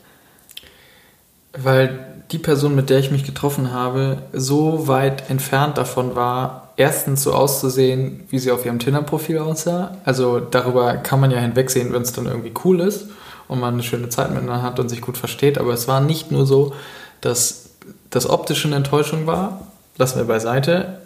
Weil 1.56 2.00
die 2.32 2.40
Person, 2.40 2.76
mit 2.76 2.90
der 2.90 3.00
ich 3.00 3.12
mich 3.12 3.24
getroffen 3.24 3.72
habe, 3.72 4.18
so 4.34 4.88
weit 4.88 5.30
entfernt 5.30 5.78
davon 5.78 6.16
war, 6.16 6.70
erstens 6.78 7.24
so 7.24 7.34
auszusehen, 7.34 8.24
wie 8.30 8.40
sie 8.40 8.52
auf 8.52 8.66
ihrem 8.66 8.80
Tinder-Profil 8.80 9.38
aussah. 9.38 9.98
Also 10.04 10.40
darüber 10.40 10.96
kann 10.96 11.20
man 11.20 11.32
ja 11.32 11.40
hinwegsehen, 11.40 11.94
wenn 11.94 12.02
es 12.02 12.14
dann 12.14 12.26
irgendwie 12.26 12.54
cool 12.66 12.80
ist 12.80 13.08
und 13.48 13.60
man 13.60 13.76
eine 13.76 13.84
schöne 13.84 14.10
Zeit 14.10 14.30
miteinander 14.30 14.64
hat 14.64 14.80
und 14.80 14.90
sich 14.90 15.02
gut 15.02 15.18
versteht. 15.18 15.58
Aber 15.58 15.74
es 15.74 15.88
war 15.88 16.02
nicht 16.02 16.32
nur 16.32 16.46
so, 16.46 16.74
dass 17.22 17.70
das 18.10 18.30
optische 18.30 18.68
eine 18.68 18.78
Enttäuschung 18.78 19.28
war, 19.28 19.68
lassen 19.98 20.18
wir 20.18 20.26
beiseite. 20.26 21.00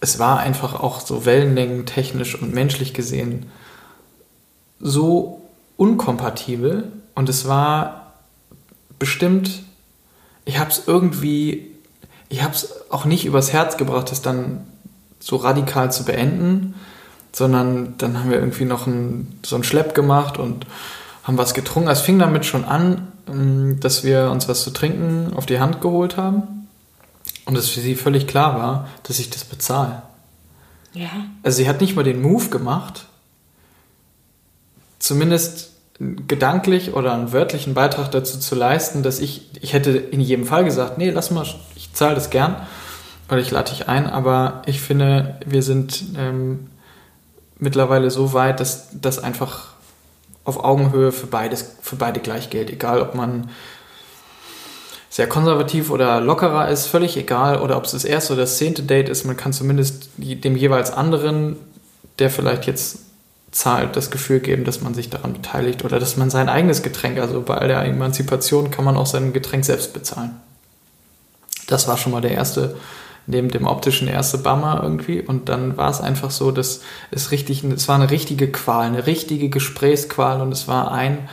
Es 0.00 0.18
war 0.18 0.38
einfach 0.38 0.78
auch 0.78 1.00
so 1.00 1.24
Wellenlängen 1.24 1.86
technisch 1.86 2.40
und 2.40 2.54
menschlich 2.54 2.94
gesehen 2.94 3.46
so 4.80 5.42
unkompatibel 5.76 6.92
und 7.16 7.28
es 7.28 7.48
war 7.48 8.07
bestimmt 8.98 9.62
ich 10.48 10.58
habe 10.58 10.70
es 10.70 10.84
irgendwie, 10.86 11.66
ich 12.30 12.42
habe 12.42 12.54
es 12.54 12.90
auch 12.90 13.04
nicht 13.04 13.26
übers 13.26 13.52
Herz 13.52 13.76
gebracht, 13.76 14.10
das 14.10 14.22
dann 14.22 14.66
so 15.20 15.36
radikal 15.36 15.92
zu 15.92 16.06
beenden, 16.06 16.74
sondern 17.32 17.98
dann 17.98 18.18
haben 18.18 18.30
wir 18.30 18.38
irgendwie 18.38 18.64
noch 18.64 18.86
ein, 18.86 19.38
so 19.44 19.56
einen 19.56 19.64
Schlepp 19.64 19.94
gemacht 19.94 20.38
und 20.38 20.64
haben 21.22 21.36
was 21.36 21.52
getrunken. 21.52 21.90
Es 21.90 22.00
fing 22.00 22.18
damit 22.18 22.46
schon 22.46 22.64
an, 22.64 23.08
ähm, 23.28 23.78
dass 23.80 24.04
wir 24.04 24.30
uns 24.30 24.48
was 24.48 24.62
zu 24.62 24.70
trinken 24.70 25.34
auf 25.36 25.44
die 25.44 25.60
Hand 25.60 25.82
geholt 25.82 26.16
haben 26.16 26.66
und 27.44 27.58
es 27.58 27.68
für 27.68 27.80
sie 27.80 27.94
völlig 27.94 28.26
klar 28.26 28.58
war, 28.58 28.88
dass 29.02 29.18
ich 29.18 29.28
das 29.28 29.44
bezahle. 29.44 30.02
Ja. 30.94 31.10
Also 31.42 31.58
sie 31.58 31.68
hat 31.68 31.82
nicht 31.82 31.94
mal 31.94 32.04
den 32.04 32.22
Move 32.22 32.48
gemacht, 32.48 33.04
zumindest 34.98 35.67
gedanklich 36.00 36.94
oder 36.94 37.12
einen 37.12 37.32
wörtlichen 37.32 37.74
Beitrag 37.74 38.10
dazu 38.10 38.38
zu 38.38 38.54
leisten, 38.54 39.02
dass 39.02 39.18
ich, 39.18 39.50
ich 39.60 39.72
hätte 39.72 39.90
in 39.90 40.20
jedem 40.20 40.46
Fall 40.46 40.64
gesagt, 40.64 40.96
nee, 40.96 41.10
lass 41.10 41.30
mal, 41.30 41.44
ich 41.74 41.92
zahle 41.92 42.14
das 42.14 42.30
gern 42.30 42.56
oder 43.28 43.38
ich 43.38 43.50
lade 43.50 43.70
dich 43.70 43.88
ein, 43.88 44.06
aber 44.06 44.62
ich 44.66 44.80
finde, 44.80 45.40
wir 45.44 45.62
sind 45.62 46.04
ähm, 46.16 46.68
mittlerweile 47.58 48.10
so 48.10 48.32
weit, 48.32 48.60
dass 48.60 48.88
das 48.92 49.18
einfach 49.18 49.68
auf 50.44 50.62
Augenhöhe 50.64 51.12
für 51.12 51.26
beides, 51.26 51.76
für 51.82 51.96
beide 51.96 52.20
gleich 52.20 52.48
gilt. 52.48 52.70
Egal, 52.70 53.02
ob 53.02 53.14
man 53.14 53.50
sehr 55.10 55.28
konservativ 55.28 55.90
oder 55.90 56.20
lockerer 56.20 56.68
ist, 56.68 56.86
völlig 56.86 57.16
egal. 57.16 57.60
Oder 57.60 57.76
ob 57.76 57.84
es 57.84 57.90
das 57.90 58.04
erste 58.04 58.34
oder 58.34 58.42
das 58.42 58.56
zehnte 58.56 58.82
Date 58.82 59.08
ist, 59.08 59.24
man 59.24 59.36
kann 59.36 59.52
zumindest 59.52 60.10
dem 60.16 60.56
jeweils 60.56 60.90
anderen, 60.90 61.56
der 62.18 62.30
vielleicht 62.30 62.66
jetzt 62.66 63.00
zahlt, 63.50 63.96
das 63.96 64.10
Gefühl 64.10 64.40
geben, 64.40 64.64
dass 64.64 64.80
man 64.80 64.94
sich 64.94 65.10
daran 65.10 65.32
beteiligt 65.32 65.84
oder 65.84 65.98
dass 65.98 66.16
man 66.16 66.30
sein 66.30 66.48
eigenes 66.48 66.82
Getränk, 66.82 67.18
also 67.18 67.40
bei 67.40 67.56
all 67.56 67.68
der 67.68 67.82
Emanzipation 67.84 68.70
kann 68.70 68.84
man 68.84 68.96
auch 68.96 69.06
sein 69.06 69.32
Getränk 69.32 69.64
selbst 69.64 69.94
bezahlen. 69.94 70.36
Das 71.66 71.88
war 71.88 71.96
schon 71.96 72.12
mal 72.12 72.20
der 72.20 72.32
erste 72.32 72.76
neben 73.28 73.50
dem 73.50 73.66
optischen 73.66 74.08
erste 74.08 74.38
Bummer 74.38 74.80
irgendwie. 74.82 75.20
Und 75.20 75.48
dann 75.48 75.76
war 75.76 75.90
es 75.90 76.00
einfach 76.00 76.30
so, 76.30 76.50
dass 76.50 76.80
es 77.10 77.30
richtig, 77.30 77.62
es 77.62 77.86
war 77.86 77.96
eine 77.96 78.10
richtige 78.10 78.50
Qual, 78.50 78.86
eine 78.86 79.06
richtige 79.06 79.50
Gesprächsqual 79.50 80.40
und 80.40 80.50
es 80.50 80.66
war 80.66 80.90
ein, 80.90 81.28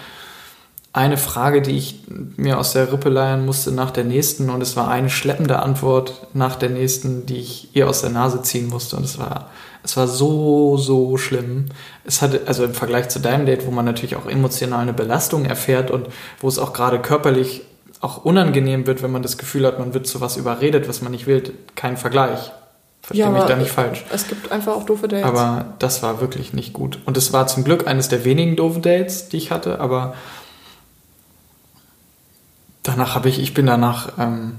eine 0.91 1.17
Frage, 1.17 1.61
die 1.61 1.77
ich 1.77 2.03
mir 2.07 2.59
aus 2.59 2.73
der 2.73 2.91
Rippe 2.91 3.09
leiern 3.09 3.45
musste 3.45 3.71
nach 3.71 3.91
der 3.91 4.03
nächsten 4.03 4.49
und 4.49 4.61
es 4.61 4.75
war 4.75 4.89
eine 4.89 5.09
schleppende 5.09 5.59
Antwort 5.59 6.27
nach 6.33 6.57
der 6.57 6.69
nächsten, 6.69 7.25
die 7.25 7.37
ich 7.37 7.75
ihr 7.75 7.89
aus 7.89 8.01
der 8.01 8.11
Nase 8.11 8.41
ziehen 8.41 8.67
musste 8.67 8.97
und 8.97 9.03
es 9.03 9.17
war, 9.17 9.49
es 9.85 9.95
war 9.95 10.07
so, 10.07 10.77
so 10.77 11.15
schlimm. 11.17 11.65
Es 12.05 12.23
hatte, 12.23 12.41
also 12.47 12.65
im 12.65 12.73
Vergleich 12.73 13.09
zu 13.09 13.19
deinem 13.19 13.45
Date, 13.45 13.67
wo 13.67 13.71
man 13.71 13.85
natürlich 13.85 14.15
auch 14.15 14.25
emotional 14.25 14.81
eine 14.81 14.93
Belastung 14.93 15.45
erfährt 15.45 15.91
und 15.91 16.07
wo 16.41 16.47
es 16.47 16.57
auch 16.57 16.73
gerade 16.73 16.99
körperlich 16.99 17.61
auch 18.01 18.25
unangenehm 18.25 18.87
wird, 18.87 19.03
wenn 19.03 19.11
man 19.11 19.21
das 19.21 19.37
Gefühl 19.37 19.65
hat, 19.65 19.77
man 19.77 19.93
wird 19.93 20.07
zu 20.07 20.21
was 20.21 20.37
überredet, 20.37 20.89
was 20.89 21.03
man 21.03 21.11
nicht 21.11 21.27
will. 21.27 21.53
Kein 21.75 21.97
Vergleich. 21.97 22.51
Verstehe 23.03 23.25
ja, 23.25 23.29
mich 23.29 23.43
da 23.43 23.55
nicht 23.55 23.69
falsch. 23.69 24.03
Es 24.11 24.27
gibt 24.27 24.51
einfach 24.51 24.73
auch 24.73 24.87
doofe 24.87 25.07
Dates. 25.07 25.25
Aber 25.25 25.75
das 25.77 26.01
war 26.01 26.19
wirklich 26.19 26.53
nicht 26.53 26.73
gut. 26.73 26.97
Und 27.05 27.15
es 27.15 27.31
war 27.31 27.45
zum 27.45 27.63
Glück 27.63 27.85
eines 27.85 28.09
der 28.09 28.25
wenigen 28.25 28.55
doofen 28.55 28.81
Dates, 28.81 29.29
die 29.29 29.37
ich 29.37 29.51
hatte, 29.51 29.79
aber 29.79 30.15
danach 32.81 33.13
habe 33.13 33.29
ich, 33.29 33.39
ich 33.39 33.53
bin 33.53 33.67
danach 33.67 34.13
ähm, 34.17 34.55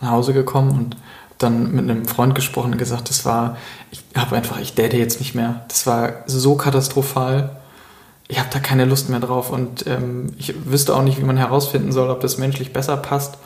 nach 0.00 0.12
Hause 0.12 0.32
gekommen 0.32 0.70
und 0.70 0.96
dann 1.40 1.72
mit 1.72 1.90
einem 1.90 2.06
Freund 2.06 2.34
gesprochen 2.34 2.72
und 2.72 2.78
gesagt, 2.78 3.10
das 3.10 3.24
war, 3.24 3.56
ich 3.90 4.02
habe 4.16 4.36
einfach, 4.36 4.60
ich 4.60 4.74
date 4.74 4.94
jetzt 4.94 5.18
nicht 5.18 5.34
mehr. 5.34 5.64
Das 5.68 5.86
war 5.86 6.12
so 6.26 6.54
katastrophal 6.54 7.60
ich 8.30 8.38
habe 8.38 8.48
da 8.52 8.60
keine 8.60 8.84
Lust 8.84 9.10
mehr 9.10 9.18
drauf 9.18 9.50
und 9.50 9.86
ähm, 9.88 10.32
ich 10.38 10.54
wüsste 10.64 10.94
auch 10.94 11.02
nicht, 11.02 11.18
wie 11.18 11.24
man 11.24 11.36
herausfinden 11.36 11.90
soll, 11.90 12.10
ob 12.10 12.20
das 12.20 12.38
menschlich 12.38 12.72
besser 12.72 12.96
passt. 12.96 13.38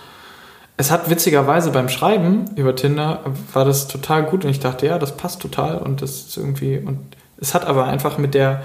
Es 0.76 0.90
hat 0.90 1.08
witzigerweise 1.08 1.70
beim 1.70 1.88
Schreiben 1.88 2.50
über 2.56 2.76
Tinder 2.76 3.20
war 3.54 3.64
das 3.64 3.88
total 3.88 4.24
gut 4.24 4.44
und 4.44 4.50
ich 4.50 4.60
dachte, 4.60 4.86
ja, 4.86 4.98
das 4.98 5.16
passt 5.16 5.40
total 5.40 5.78
und 5.78 6.02
das 6.02 6.10
ist 6.10 6.36
irgendwie 6.36 6.76
und 6.76 6.98
es 7.38 7.54
hat 7.54 7.66
aber 7.66 7.86
einfach 7.86 8.18
mit 8.18 8.34
der 8.34 8.62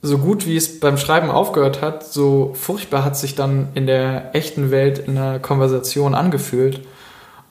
so 0.00 0.18
gut 0.18 0.46
wie 0.46 0.56
es 0.56 0.78
beim 0.78 0.96
Schreiben 0.96 1.30
aufgehört 1.30 1.82
hat, 1.82 2.04
so 2.04 2.54
furchtbar 2.54 3.04
hat 3.04 3.16
sich 3.16 3.34
dann 3.34 3.68
in 3.74 3.86
der 3.86 4.34
echten 4.34 4.70
Welt 4.70 4.98
in 4.98 5.16
der 5.16 5.40
Konversation 5.40 6.14
angefühlt 6.14 6.80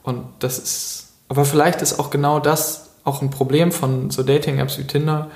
und 0.03 0.23
das 0.39 0.57
ist 0.57 1.07
aber 1.31 1.45
vielleicht 1.45 1.81
ist 1.81 1.97
auch 1.97 2.09
genau 2.09 2.41
das 2.41 2.89
auch 3.05 3.21
ein 3.21 3.29
Problem 3.29 3.71
von 3.71 4.09
so 4.09 4.21
Dating 4.21 4.59
Apps 4.59 4.77
wie 4.77 4.83
Tinder, 4.83 5.31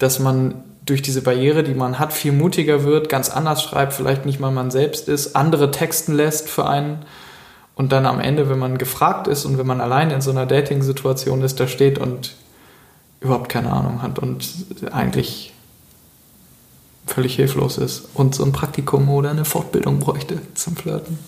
dass 0.00 0.18
man 0.18 0.64
durch 0.84 1.00
diese 1.00 1.22
Barriere, 1.22 1.62
die 1.62 1.74
man 1.74 2.00
hat, 2.00 2.12
viel 2.12 2.32
mutiger 2.32 2.82
wird, 2.82 3.08
ganz 3.08 3.30
anders 3.30 3.62
schreibt, 3.62 3.92
vielleicht 3.92 4.26
nicht 4.26 4.40
mal 4.40 4.50
man 4.50 4.72
selbst 4.72 5.06
ist, 5.06 5.36
andere 5.36 5.70
texten 5.70 6.14
lässt 6.14 6.48
für 6.48 6.66
einen 6.66 7.04
und 7.76 7.92
dann 7.92 8.04
am 8.04 8.18
Ende, 8.18 8.50
wenn 8.50 8.58
man 8.58 8.78
gefragt 8.78 9.28
ist 9.28 9.44
und 9.44 9.58
wenn 9.58 9.66
man 9.66 9.80
allein 9.80 10.10
in 10.10 10.20
so 10.20 10.32
einer 10.32 10.44
Dating-Situation 10.44 11.42
ist, 11.42 11.60
da 11.60 11.68
steht 11.68 12.00
und 12.00 12.34
überhaupt 13.20 13.48
keine 13.48 13.72
Ahnung 13.72 14.02
hat 14.02 14.18
und 14.18 14.44
eigentlich 14.90 15.52
völlig 17.06 17.36
hilflos 17.36 17.78
ist 17.78 18.08
und 18.14 18.34
so 18.34 18.44
ein 18.44 18.50
Praktikum 18.50 19.08
oder 19.08 19.30
eine 19.30 19.44
Fortbildung 19.44 20.00
bräuchte 20.00 20.40
zum 20.54 20.74
Flirten. 20.74 21.18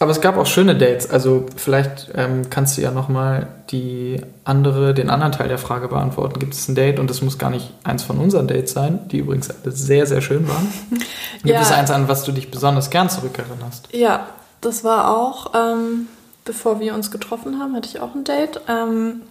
Aber 0.00 0.12
es 0.12 0.20
gab 0.20 0.36
auch 0.36 0.46
schöne 0.46 0.76
Dates. 0.76 1.10
Also 1.10 1.46
vielleicht 1.56 2.10
ähm, 2.14 2.50
kannst 2.50 2.76
du 2.76 2.82
ja 2.82 2.92
nochmal 2.92 3.48
die 3.70 4.20
andere, 4.44 4.94
den 4.94 5.10
anderen 5.10 5.32
Teil 5.32 5.48
der 5.48 5.58
Frage 5.58 5.88
beantworten. 5.88 6.38
Gibt 6.38 6.54
es 6.54 6.68
ein 6.68 6.76
Date 6.76 7.00
und 7.00 7.10
das 7.10 7.20
muss 7.20 7.38
gar 7.38 7.50
nicht 7.50 7.72
eins 7.82 8.04
von 8.04 8.18
unseren 8.18 8.46
Dates 8.46 8.72
sein, 8.72 9.08
die 9.08 9.18
übrigens 9.18 9.50
alle 9.50 9.72
sehr, 9.72 10.06
sehr 10.06 10.20
schön 10.20 10.48
waren. 10.48 10.72
Gibt 11.42 11.48
ja. 11.48 11.60
es 11.60 11.72
eins 11.72 11.90
an, 11.90 12.08
was 12.08 12.24
du 12.24 12.32
dich 12.32 12.50
besonders 12.50 12.90
gern 12.90 13.10
zurückerinnerst? 13.10 13.88
Ja, 13.92 14.28
das 14.60 14.84
war 14.84 15.16
auch, 15.16 15.52
ähm, 15.54 16.06
bevor 16.44 16.78
wir 16.78 16.94
uns 16.94 17.10
getroffen 17.10 17.58
haben, 17.58 17.74
hatte 17.74 17.88
ich 17.88 18.00
auch 18.00 18.14
ein 18.14 18.24
Date. 18.24 18.60
Ähm, 18.68 19.22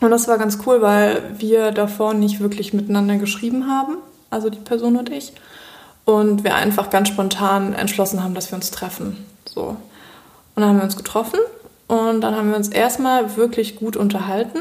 und 0.00 0.10
das 0.10 0.28
war 0.28 0.38
ganz 0.38 0.58
cool, 0.66 0.80
weil 0.80 1.22
wir 1.38 1.72
davor 1.72 2.14
nicht 2.14 2.38
wirklich 2.38 2.72
miteinander 2.72 3.16
geschrieben 3.16 3.68
haben, 3.68 3.96
also 4.30 4.48
die 4.48 4.58
Person 4.58 4.96
und 4.96 5.10
ich. 5.10 5.32
Und 6.04 6.44
wir 6.44 6.54
einfach 6.54 6.90
ganz 6.90 7.08
spontan 7.08 7.72
entschlossen 7.72 8.22
haben, 8.22 8.34
dass 8.34 8.52
wir 8.52 8.56
uns 8.56 8.70
treffen. 8.70 9.26
So. 9.56 9.68
Und 9.68 9.76
dann 10.54 10.68
haben 10.68 10.76
wir 10.76 10.84
uns 10.84 10.96
getroffen 10.96 11.40
und 11.88 12.20
dann 12.20 12.36
haben 12.36 12.50
wir 12.50 12.56
uns 12.56 12.68
erstmal 12.68 13.36
wirklich 13.36 13.76
gut 13.76 13.96
unterhalten. 13.96 14.60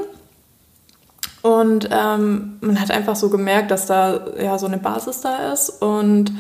Und 1.42 1.90
ähm, 1.92 2.58
man 2.62 2.80
hat 2.80 2.90
einfach 2.90 3.16
so 3.16 3.30
gemerkt, 3.30 3.70
dass 3.70 3.86
da 3.86 4.26
ja 4.42 4.58
so 4.58 4.66
eine 4.66 4.78
Basis 4.78 5.22
da 5.22 5.52
ist. 5.52 5.82
Und 5.82 6.32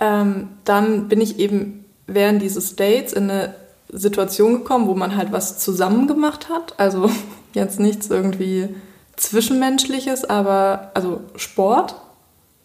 ähm, 0.00 0.48
dann 0.64 1.08
bin 1.08 1.20
ich 1.20 1.38
eben 1.38 1.84
während 2.06 2.42
dieses 2.42 2.74
Dates 2.74 3.12
in 3.12 3.30
eine 3.30 3.54
Situation 3.90 4.54
gekommen, 4.54 4.88
wo 4.88 4.94
man 4.94 5.14
halt 5.14 5.30
was 5.30 5.58
zusammen 5.58 6.08
gemacht 6.08 6.48
hat. 6.48 6.74
Also 6.78 7.10
jetzt 7.52 7.78
nichts 7.78 8.08
irgendwie 8.08 8.74
Zwischenmenschliches, 9.16 10.24
aber 10.24 10.90
also 10.94 11.20
Sport, 11.36 11.94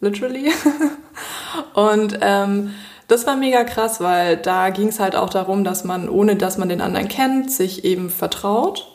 literally. 0.00 0.50
Und 1.74 2.18
ähm, 2.22 2.70
das 3.08 3.26
war 3.26 3.36
mega 3.36 3.64
krass, 3.64 4.00
weil 4.00 4.36
da 4.36 4.70
ging 4.70 4.88
es 4.88 4.98
halt 4.98 5.14
auch 5.14 5.30
darum, 5.30 5.62
dass 5.62 5.84
man, 5.84 6.08
ohne 6.08 6.36
dass 6.36 6.58
man 6.58 6.68
den 6.68 6.80
anderen 6.80 7.08
kennt, 7.08 7.52
sich 7.52 7.84
eben 7.84 8.10
vertraut, 8.10 8.88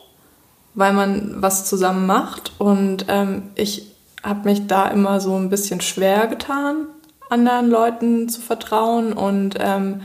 weil 0.74 0.92
man 0.92 1.40
was 1.40 1.64
zusammen 1.64 2.06
macht. 2.06 2.52
Und 2.58 3.06
ähm, 3.08 3.50
ich 3.54 3.86
habe 4.22 4.48
mich 4.48 4.66
da 4.66 4.88
immer 4.88 5.20
so 5.20 5.34
ein 5.36 5.48
bisschen 5.48 5.80
schwer 5.80 6.26
getan, 6.26 6.86
anderen 7.30 7.70
Leuten 7.70 8.28
zu 8.28 8.40
vertrauen. 8.40 9.14
Und 9.14 9.56
ähm, 9.58 10.02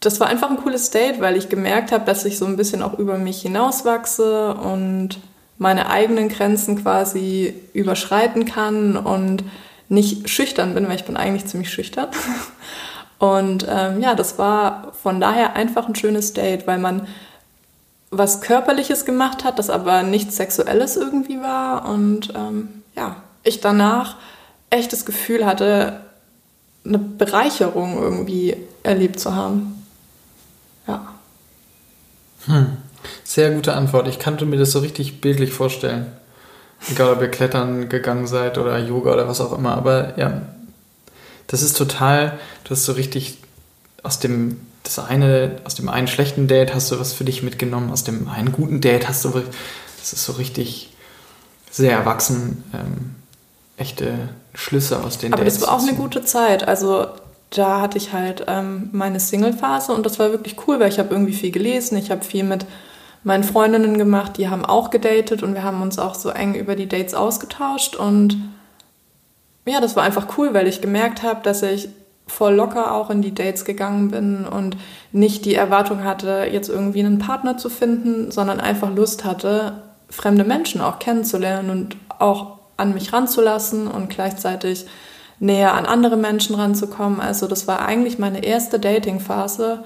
das 0.00 0.20
war 0.20 0.28
einfach 0.28 0.50
ein 0.50 0.58
cooles 0.58 0.90
Date, 0.90 1.20
weil 1.20 1.36
ich 1.36 1.48
gemerkt 1.48 1.92
habe, 1.92 2.04
dass 2.04 2.26
ich 2.26 2.38
so 2.38 2.44
ein 2.44 2.56
bisschen 2.56 2.82
auch 2.82 2.98
über 2.98 3.16
mich 3.16 3.40
hinauswachse 3.40 4.54
und 4.54 5.18
meine 5.56 5.90
eigenen 5.90 6.28
Grenzen 6.28 6.82
quasi 6.82 7.54
überschreiten 7.72 8.44
kann 8.44 8.96
und 8.96 9.44
nicht 9.88 10.28
schüchtern 10.28 10.74
bin, 10.74 10.86
weil 10.86 10.96
ich 10.96 11.04
bin 11.04 11.16
eigentlich 11.16 11.46
ziemlich 11.46 11.72
schüchtern. 11.72 12.08
Und 13.18 13.66
ähm, 13.68 14.00
ja, 14.00 14.14
das 14.14 14.38
war 14.38 14.92
von 15.02 15.20
daher 15.20 15.56
einfach 15.56 15.88
ein 15.88 15.94
schönes 15.94 16.32
Date, 16.32 16.66
weil 16.66 16.78
man 16.78 17.06
was 18.10 18.40
Körperliches 18.40 19.04
gemacht 19.04 19.44
hat, 19.44 19.58
das 19.58 19.70
aber 19.70 20.02
nichts 20.02 20.36
Sexuelles 20.36 20.96
irgendwie 20.96 21.40
war. 21.40 21.88
Und 21.88 22.32
ähm, 22.34 22.68
ja, 22.96 23.16
ich 23.42 23.60
danach 23.60 24.16
echt 24.70 24.92
das 24.92 25.04
Gefühl 25.04 25.44
hatte, 25.44 26.00
eine 26.84 26.98
Bereicherung 26.98 28.00
irgendwie 28.00 28.56
erlebt 28.82 29.20
zu 29.20 29.34
haben. 29.34 29.84
Ja. 30.86 31.14
Hm. 32.46 32.78
Sehr 33.24 33.50
gute 33.50 33.74
Antwort. 33.74 34.08
Ich 34.08 34.18
kannte 34.18 34.46
mir 34.46 34.58
das 34.58 34.72
so 34.72 34.78
richtig 34.78 35.20
bildlich 35.20 35.52
vorstellen. 35.52 36.06
Egal, 36.90 37.12
ob 37.12 37.20
ihr 37.20 37.28
klettern 37.28 37.88
gegangen 37.88 38.26
seid 38.26 38.58
oder 38.58 38.78
Yoga 38.78 39.12
oder 39.12 39.28
was 39.28 39.40
auch 39.40 39.52
immer. 39.52 39.76
Aber 39.76 40.18
ja, 40.18 40.42
das 41.48 41.62
ist 41.62 41.76
total, 41.76 42.38
du 42.64 42.70
hast 42.70 42.84
so 42.84 42.92
richtig 42.92 43.38
aus 44.04 44.20
dem, 44.20 44.60
das 44.84 44.98
eine, 44.98 45.56
aus 45.64 45.74
dem 45.74 45.88
einen 45.88 46.06
schlechten 46.06 46.46
Date 46.46 46.74
hast 46.74 46.90
du 46.92 47.00
was 47.00 47.12
für 47.12 47.24
dich 47.24 47.42
mitgenommen, 47.42 47.90
aus 47.90 48.04
dem 48.04 48.28
einen 48.28 48.52
guten 48.52 48.80
Date 48.80 49.08
hast 49.08 49.24
du, 49.24 49.30
das 49.98 50.12
ist 50.12 50.24
so 50.24 50.34
richtig 50.34 50.92
sehr 51.70 51.92
erwachsen, 51.92 52.64
ähm, 52.72 53.14
echte 53.76 54.28
Schlüsse 54.54 55.02
aus 55.02 55.18
den 55.18 55.32
Aber 55.32 55.44
Dates. 55.44 55.56
Aber 55.56 55.66
das 55.66 55.68
war 55.68 55.78
auch 55.78 55.88
eine 55.88 55.96
gute 55.96 56.22
Zeit, 56.22 56.66
also 56.66 57.06
da 57.50 57.80
hatte 57.80 57.96
ich 57.96 58.12
halt 58.12 58.44
ähm, 58.46 58.90
meine 58.92 59.18
Single-Phase 59.18 59.92
und 59.92 60.04
das 60.04 60.18
war 60.18 60.30
wirklich 60.30 60.56
cool, 60.66 60.80
weil 60.80 60.90
ich 60.90 60.98
habe 60.98 61.14
irgendwie 61.14 61.32
viel 61.32 61.50
gelesen, 61.50 61.96
ich 61.96 62.10
habe 62.10 62.24
viel 62.24 62.44
mit 62.44 62.66
meinen 63.24 63.44
Freundinnen 63.44 63.96
gemacht, 63.96 64.36
die 64.36 64.48
haben 64.48 64.64
auch 64.64 64.90
gedatet 64.90 65.42
und 65.42 65.54
wir 65.54 65.62
haben 65.62 65.80
uns 65.80 65.98
auch 65.98 66.14
so 66.14 66.28
eng 66.28 66.54
über 66.54 66.76
die 66.76 66.88
Dates 66.88 67.14
ausgetauscht 67.14 67.96
und 67.96 68.36
ja, 69.68 69.80
das 69.80 69.96
war 69.96 70.02
einfach 70.02 70.38
cool, 70.38 70.54
weil 70.54 70.66
ich 70.66 70.80
gemerkt 70.80 71.22
habe, 71.22 71.40
dass 71.42 71.62
ich 71.62 71.88
voll 72.26 72.54
locker 72.54 72.94
auch 72.94 73.10
in 73.10 73.22
die 73.22 73.34
Dates 73.34 73.64
gegangen 73.64 74.10
bin 74.10 74.46
und 74.46 74.76
nicht 75.12 75.44
die 75.44 75.54
Erwartung 75.54 76.04
hatte, 76.04 76.46
jetzt 76.50 76.68
irgendwie 76.68 77.00
einen 77.00 77.18
Partner 77.18 77.56
zu 77.56 77.70
finden, 77.70 78.30
sondern 78.30 78.60
einfach 78.60 78.94
Lust 78.94 79.24
hatte, 79.24 79.82
fremde 80.10 80.44
Menschen 80.44 80.80
auch 80.80 80.98
kennenzulernen 80.98 81.70
und 81.70 81.96
auch 82.18 82.58
an 82.76 82.94
mich 82.94 83.12
ranzulassen 83.12 83.88
und 83.88 84.10
gleichzeitig 84.10 84.86
näher 85.40 85.74
an 85.74 85.86
andere 85.86 86.16
Menschen 86.16 86.54
ranzukommen. 86.54 87.20
Also 87.20 87.46
das 87.46 87.66
war 87.66 87.80
eigentlich 87.80 88.18
meine 88.18 88.44
erste 88.44 88.78
Dating-Phase, 88.78 89.84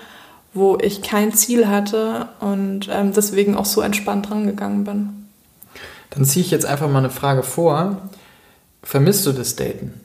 wo 0.54 0.78
ich 0.80 1.02
kein 1.02 1.32
Ziel 1.32 1.68
hatte 1.68 2.28
und 2.40 2.88
ähm, 2.90 3.12
deswegen 3.12 3.56
auch 3.56 3.64
so 3.64 3.80
entspannt 3.80 4.30
rangegangen 4.30 4.84
bin. 4.84 5.28
Dann 6.10 6.24
ziehe 6.24 6.44
ich 6.44 6.50
jetzt 6.50 6.66
einfach 6.66 6.88
mal 6.88 6.98
eine 6.98 7.10
Frage 7.10 7.42
vor. 7.42 7.96
Vermisst 8.82 9.26
du 9.26 9.32
das 9.32 9.56
Daten? 9.56 10.00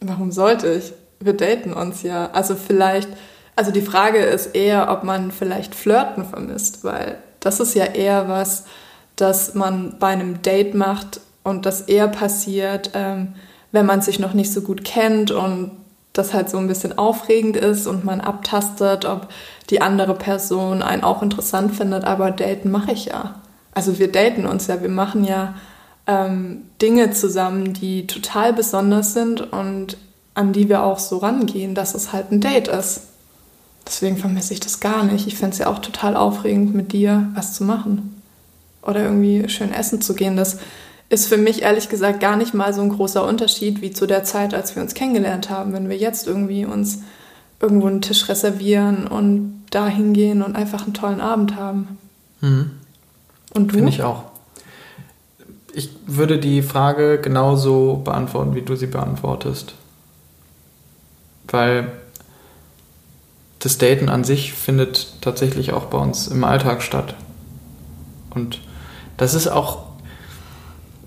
Warum 0.00 0.32
sollte 0.32 0.72
ich? 0.72 0.92
Wir 1.20 1.34
daten 1.34 1.72
uns 1.72 2.02
ja. 2.02 2.30
Also 2.32 2.54
vielleicht, 2.54 3.08
also 3.56 3.70
die 3.70 3.82
Frage 3.82 4.18
ist 4.18 4.54
eher, 4.54 4.90
ob 4.90 5.04
man 5.04 5.30
vielleicht 5.30 5.74
Flirten 5.74 6.24
vermisst, 6.24 6.84
weil 6.84 7.18
das 7.40 7.60
ist 7.60 7.74
ja 7.74 7.84
eher 7.84 8.28
was, 8.28 8.64
das 9.16 9.54
man 9.54 9.96
bei 9.98 10.08
einem 10.08 10.42
Date 10.42 10.74
macht 10.74 11.20
und 11.42 11.66
das 11.66 11.82
eher 11.82 12.08
passiert, 12.08 12.92
ähm, 12.94 13.34
wenn 13.72 13.86
man 13.86 14.02
sich 14.02 14.18
noch 14.18 14.34
nicht 14.34 14.52
so 14.52 14.62
gut 14.62 14.84
kennt 14.84 15.30
und 15.30 15.72
das 16.12 16.34
halt 16.34 16.50
so 16.50 16.58
ein 16.58 16.66
bisschen 16.66 16.98
aufregend 16.98 17.56
ist 17.56 17.86
und 17.86 18.04
man 18.04 18.20
abtastet, 18.20 19.04
ob 19.04 19.28
die 19.70 19.80
andere 19.80 20.14
Person 20.14 20.82
einen 20.82 21.04
auch 21.04 21.22
interessant 21.22 21.74
findet. 21.76 22.04
Aber 22.04 22.30
daten 22.30 22.70
mache 22.70 22.92
ich 22.92 23.06
ja. 23.06 23.36
Also 23.72 23.98
wir 23.98 24.10
daten 24.10 24.46
uns 24.46 24.66
ja, 24.66 24.82
wir 24.82 24.88
machen 24.88 25.24
ja 25.24 25.54
ähm, 26.10 26.62
Dinge 26.82 27.12
zusammen, 27.12 27.72
die 27.72 28.06
total 28.06 28.52
besonders 28.52 29.14
sind 29.14 29.52
und 29.52 29.96
an 30.34 30.52
die 30.52 30.68
wir 30.68 30.82
auch 30.82 30.98
so 30.98 31.18
rangehen, 31.18 31.74
dass 31.74 31.94
es 31.94 32.12
halt 32.12 32.32
ein 32.32 32.40
Date 32.40 32.68
ist. 32.68 33.02
Deswegen 33.86 34.16
vermisse 34.16 34.52
ich 34.52 34.60
das 34.60 34.80
gar 34.80 35.04
nicht. 35.04 35.26
Ich 35.26 35.36
fände 35.36 35.52
es 35.52 35.58
ja 35.58 35.68
auch 35.68 35.78
total 35.78 36.16
aufregend, 36.16 36.74
mit 36.74 36.92
dir 36.92 37.28
was 37.34 37.54
zu 37.54 37.64
machen. 37.64 38.22
Oder 38.82 39.04
irgendwie 39.04 39.48
schön 39.48 39.72
essen 39.72 40.00
zu 40.00 40.14
gehen. 40.14 40.36
Das 40.36 40.58
ist 41.08 41.26
für 41.26 41.36
mich 41.36 41.62
ehrlich 41.62 41.88
gesagt 41.88 42.20
gar 42.20 42.36
nicht 42.36 42.54
mal 42.54 42.72
so 42.72 42.82
ein 42.82 42.88
großer 42.88 43.26
Unterschied 43.26 43.82
wie 43.82 43.90
zu 43.90 44.06
der 44.06 44.24
Zeit, 44.24 44.54
als 44.54 44.74
wir 44.74 44.82
uns 44.82 44.94
kennengelernt 44.94 45.50
haben. 45.50 45.72
Wenn 45.72 45.88
wir 45.88 45.96
jetzt 45.96 46.26
irgendwie 46.26 46.64
uns 46.64 47.02
irgendwo 47.60 47.86
einen 47.86 48.02
Tisch 48.02 48.28
reservieren 48.28 49.06
und 49.06 49.64
da 49.70 49.86
hingehen 49.86 50.42
und 50.42 50.56
einfach 50.56 50.84
einen 50.84 50.94
tollen 50.94 51.20
Abend 51.20 51.56
haben. 51.56 51.98
Mhm. 52.40 52.70
Und 53.54 53.68
du? 53.68 53.74
Finde 53.74 53.90
ich 53.90 54.02
auch. 54.02 54.29
Ich 55.74 55.90
würde 56.06 56.38
die 56.38 56.62
Frage 56.62 57.20
genauso 57.20 57.96
beantworten, 57.96 58.54
wie 58.54 58.62
du 58.62 58.76
sie 58.76 58.86
beantwortest. 58.86 59.74
Weil 61.48 61.92
das 63.58 63.78
Daten 63.78 64.08
an 64.08 64.24
sich 64.24 64.52
findet 64.52 65.14
tatsächlich 65.20 65.72
auch 65.72 65.86
bei 65.86 65.98
uns 65.98 66.28
im 66.28 66.44
Alltag 66.44 66.82
statt. 66.82 67.14
Und 68.34 68.60
das 69.16 69.34
ist 69.34 69.48
auch 69.48 69.90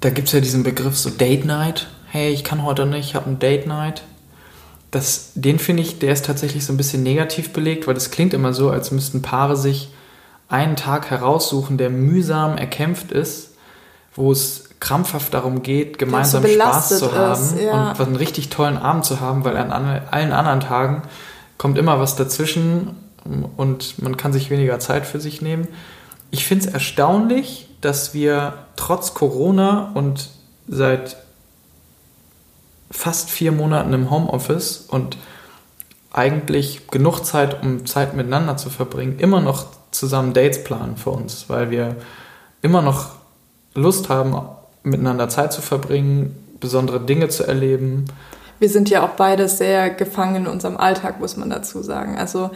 da 0.04 0.10
gibt 0.10 0.28
es 0.28 0.34
ja 0.34 0.42
diesen 0.42 0.64
Begriff 0.64 0.98
so 0.98 1.10
Date 1.10 1.46
Night. 1.46 1.88
Hey, 2.10 2.34
ich 2.34 2.44
kann 2.44 2.66
heute 2.66 2.86
nicht, 2.86 3.08
ich 3.08 3.16
habe 3.16 3.30
ein 3.30 3.40
Date 3.40 3.68
Night. 3.68 4.04
Das, 4.92 5.32
den 5.34 5.60
finde 5.60 5.82
ich, 5.82 6.00
der 6.00 6.12
ist 6.12 6.26
tatsächlich 6.26 6.66
so 6.66 6.74
ein 6.74 6.78
bisschen 6.78 7.04
negativ 7.04 7.54
belegt, 7.54 7.88
weil 7.88 7.94
das 7.94 8.12
klingt 8.12 8.34
immer 8.34 8.52
so, 8.52 8.70
als 8.70 8.92
müssten 8.92 9.22
Paare 9.22 9.56
sich 9.56 9.94
einen 10.50 10.76
Tag 10.76 11.10
heraussuchen, 11.10 11.78
der 11.78 11.90
mühsam 11.90 12.58
erkämpft 12.58 13.14
ist, 13.14 13.53
wo 14.16 14.32
es 14.32 14.66
krampfhaft 14.80 15.34
darum 15.34 15.64
geht, 15.64 15.98
gemeinsam 15.98 16.44
so 16.44 16.50
Spaß 16.50 17.00
zu 17.00 17.14
haben 17.14 17.42
ist, 17.42 17.60
ja. 17.60 17.92
und 17.92 18.02
einen 18.02 18.16
richtig 18.16 18.50
tollen 18.50 18.78
Abend 18.78 19.06
zu 19.06 19.22
haben, 19.22 19.46
weil 19.46 19.56
an 19.56 19.72
allen 19.72 20.34
anderen 20.34 20.60
Tagen 20.60 21.04
kommt 21.58 21.78
immer 21.78 22.00
was 22.00 22.16
dazwischen 22.16 22.98
und 23.56 24.02
man 24.02 24.18
kann 24.18 24.34
sich 24.34 24.50
weniger 24.50 24.80
Zeit 24.80 25.06
für 25.06 25.20
sich 25.20 25.42
nehmen. 25.42 25.68
Ich 26.32 26.46
finde 26.46 26.68
es 26.68 26.74
erstaunlich, 26.74 27.70
dass 27.80 28.14
wir 28.14 28.54
trotz 28.76 29.14
Corona 29.14 29.92
und 29.94 30.30
seit 30.68 31.18
fast 32.92 33.30
vier 33.30 33.52
Monaten 33.52 33.94
im 33.94 34.12
Homeoffice 34.12 34.86
und 34.88 35.18
eigentlich 36.12 36.88
genug 36.88 37.22
Zeit, 37.22 37.64
um 37.64 37.86
Zeit 37.86 38.16
miteinander 38.16 38.58
zu 38.58 38.70
verbringen, 38.70 39.18
immer 39.20 39.42
noch 39.42 39.66
zusammen 39.92 40.34
Dates 40.34 40.64
planen 40.64 40.98
für 40.98 41.10
uns, 41.10 41.46
weil 41.48 41.72
wir 41.72 41.96
immer 42.62 42.82
noch 42.82 43.23
Lust 43.76 44.10
haben, 44.10 44.36
miteinander 44.84 45.30
Zeit 45.30 45.54
zu 45.54 45.62
verbringen, 45.62 46.36
besondere 46.60 47.00
Dinge 47.00 47.30
zu 47.30 47.44
erleben. 47.44 48.06
Wir 48.60 48.70
sind 48.70 48.90
ja 48.90 49.04
auch 49.04 49.12
beide 49.12 49.48
sehr 49.50 49.90
gefangen 49.90 50.46
in 50.46 50.48
unserem 50.48 50.78
Alltag, 50.78 51.20
muss 51.20 51.38
man 51.38 51.50
dazu 51.50 51.82
sagen. 51.82 52.18
Also 52.18 52.52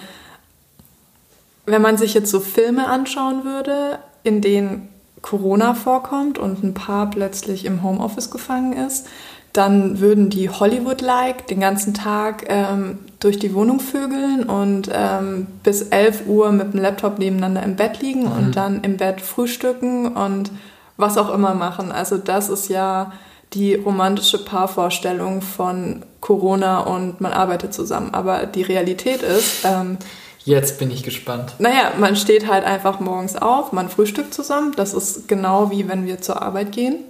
wenn 1.66 1.82
man 1.82 1.98
sich 1.98 2.14
jetzt 2.14 2.32
so 2.32 2.40
Filme 2.40 2.88
anschauen 2.88 3.44
würde, 3.44 4.00
in 4.24 4.42
denen 4.42 4.90
Corona 5.22 5.74
vorkommt 5.74 6.38
und 6.38 6.64
ein 6.64 6.74
Paar 6.74 7.10
plötzlich 7.10 7.66
im 7.66 7.84
Homeoffice 7.84 8.32
gefangen 8.32 8.74
ist, 8.74 9.08
dann 9.52 10.00
würden 10.00 10.30
die 10.30 10.50
Hollywood-like 10.50 11.48
den 11.48 11.60
ganzen 11.60 11.94
Tag 11.94 12.46
ähm, 12.48 13.00
durch 13.20 13.40
die 13.40 13.54
Wohnung 13.54 13.80
vögeln 13.80 14.44
und 14.44 14.90
ähm, 14.94 15.48
bis 15.64 15.82
11 15.82 16.28
Uhr 16.28 16.52
mit 16.52 16.74
dem 16.74 16.82
Laptop 16.82 17.18
nebeneinander 17.18 17.64
im 17.64 17.76
Bett 17.76 18.02
liegen 18.02 18.26
mhm. 18.26 18.32
und 18.32 18.56
dann 18.56 18.82
im 18.82 18.98
Bett 18.98 19.20
frühstücken 19.20 20.16
und 20.16 20.52
was 20.98 21.18
auch 21.18 21.34
immer 21.34 21.54
machen. 21.54 21.92
Also 21.92 22.18
das 22.18 22.50
ist 22.50 22.70
ja 22.70 23.14
die 23.54 23.76
romantische 23.76 24.44
Paarvorstellung 24.44 25.42
von 25.42 26.04
Corona 26.20 26.80
und 26.82 27.22
man 27.22 27.32
arbeitet 27.32 27.74
zusammen. 27.74 28.14
Aber 28.14 28.46
die 28.46 28.64
Realität 28.64 29.22
ist, 29.22 29.64
ähm, 29.64 29.98
Jetzt 30.44 30.80
bin 30.80 30.90
ich 30.92 31.04
gespannt. 31.04 31.56
Naja, 31.60 31.92
man 32.00 32.16
steht 32.16 32.48
halt 32.48 32.64
einfach 32.64 33.02
morgens 33.02 33.36
auf, 33.36 33.74
man 33.74 33.90
frühstückt 33.90 34.34
zusammen. 34.34 34.72
Das 34.78 34.94
ist 34.94 35.28
genau 35.28 35.72
wie 35.72 35.90
wenn 35.90 36.06
wir 36.06 36.22
zur 36.22 36.42
Arbeit 36.42 36.72
gehen. 36.72 37.04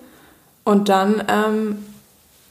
Und 0.63 0.89
dann 0.89 1.23
ähm, 1.27 1.85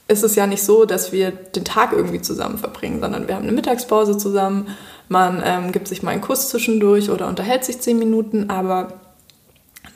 ist 0.07 0.23
es 0.23 0.35
ja 0.35 0.47
nicht 0.47 0.63
so, 0.63 0.85
dass 0.85 1.11
wir 1.11 1.31
den 1.31 1.65
Tag 1.65 1.91
irgendwie 1.91 2.21
zusammen 2.21 2.57
verbringen, 2.57 3.01
sondern 3.01 3.27
wir 3.27 3.35
haben 3.35 3.43
eine 3.43 3.51
Mittagspause 3.51 4.17
zusammen. 4.17 4.69
Man 5.09 5.43
ähm, 5.45 5.73
gibt 5.73 5.89
sich 5.89 6.03
mal 6.03 6.11
einen 6.11 6.21
Kuss 6.21 6.47
zwischendurch 6.47 7.09
oder 7.09 7.27
unterhält 7.27 7.65
sich 7.65 7.81
zehn 7.81 7.99
Minuten. 7.99 8.49
Aber 8.49 8.93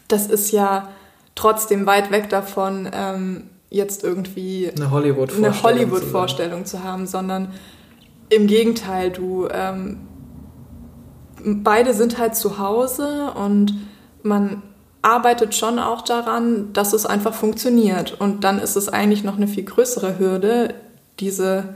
das 0.09 0.27
ist 0.27 0.51
ja 0.51 0.89
trotzdem 1.35 1.85
weit 1.85 2.11
weg 2.11 2.29
davon, 2.29 2.89
ähm, 2.93 3.49
jetzt 3.69 4.03
irgendwie 4.03 4.69
eine 4.75 4.91
Hollywood-Vorstellung 4.91 5.63
Hollywood 5.63 6.67
zu, 6.67 6.77
zu 6.77 6.83
haben, 6.83 7.07
sondern 7.07 7.53
im 8.29 8.47
Gegenteil, 8.47 9.11
du 9.11 9.47
ähm, 9.49 9.97
beide 11.43 11.93
sind 11.93 12.17
halt 12.17 12.35
zu 12.35 12.57
Hause 12.57 13.31
und 13.35 13.73
man 14.23 14.61
arbeitet 15.01 15.55
schon 15.55 15.79
auch 15.79 16.01
daran, 16.01 16.73
dass 16.73 16.93
es 16.93 17.05
einfach 17.05 17.33
funktioniert. 17.33 18.19
Und 18.19 18.43
dann 18.43 18.59
ist 18.59 18.75
es 18.75 18.89
eigentlich 18.89 19.23
noch 19.23 19.37
eine 19.37 19.47
viel 19.47 19.63
größere 19.63 20.19
Hürde, 20.19 20.75
diese 21.19 21.75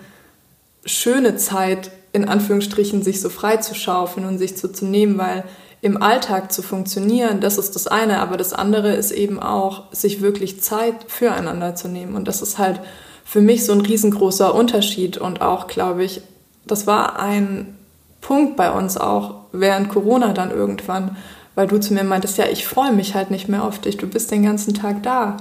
schöne 0.86 1.36
Zeit 1.36 1.92
in 2.14 2.30
Anführungsstrichen 2.30 3.04
sich 3.04 3.20
so 3.20 3.30
frei 3.30 3.58
zu 3.58 3.76
schaufeln 3.76 4.26
und 4.26 4.38
sich 4.38 4.58
so 4.58 4.68
zu 4.68 4.86
nehmen, 4.86 5.18
weil 5.18 5.44
im 5.86 6.02
Alltag 6.02 6.52
zu 6.52 6.64
funktionieren, 6.64 7.42
das 7.42 7.60
ist 7.60 7.76
das 7.76 7.86
eine, 7.86 8.20
aber 8.20 8.38
das 8.38 8.54
andere 8.54 8.96
ist 8.96 9.12
eben 9.12 9.40
auch, 9.40 9.84
sich 9.94 10.20
wirklich 10.20 10.60
Zeit 10.60 10.96
füreinander 11.06 11.76
zu 11.76 11.88
nehmen. 11.88 12.16
Und 12.16 12.28
das 12.28 12.42
ist 12.42 12.58
halt 12.58 12.80
für 13.24 13.40
mich 13.40 13.66
so 13.66 13.72
ein 13.72 13.82
riesengroßer 13.82 14.56
Unterschied 14.56 15.20
und 15.20 15.42
auch, 15.42 15.68
glaube 15.68 16.04
ich, 16.04 16.22
das 16.66 16.88
war 16.88 17.20
ein 17.20 17.78
Punkt 18.20 18.56
bei 18.56 18.72
uns 18.72 18.98
auch 18.98 19.42
während 19.52 19.90
Corona 19.90 20.34
dann 20.34 20.50
irgendwann, 20.50 21.18
weil 21.54 21.68
du 21.68 21.80
zu 21.80 21.94
mir 21.94 22.04
meintest, 22.04 22.40
ja, 22.40 22.46
ich 22.48 22.66
freue 22.66 22.92
mich 22.92 23.14
halt 23.14 23.30
nicht 23.30 23.48
mehr 23.48 23.64
auf 23.64 23.78
dich, 23.78 23.98
du 23.98 24.08
bist 24.08 24.32
den 24.32 24.42
ganzen 24.42 24.74
Tag 24.74 25.04
da. 25.04 25.38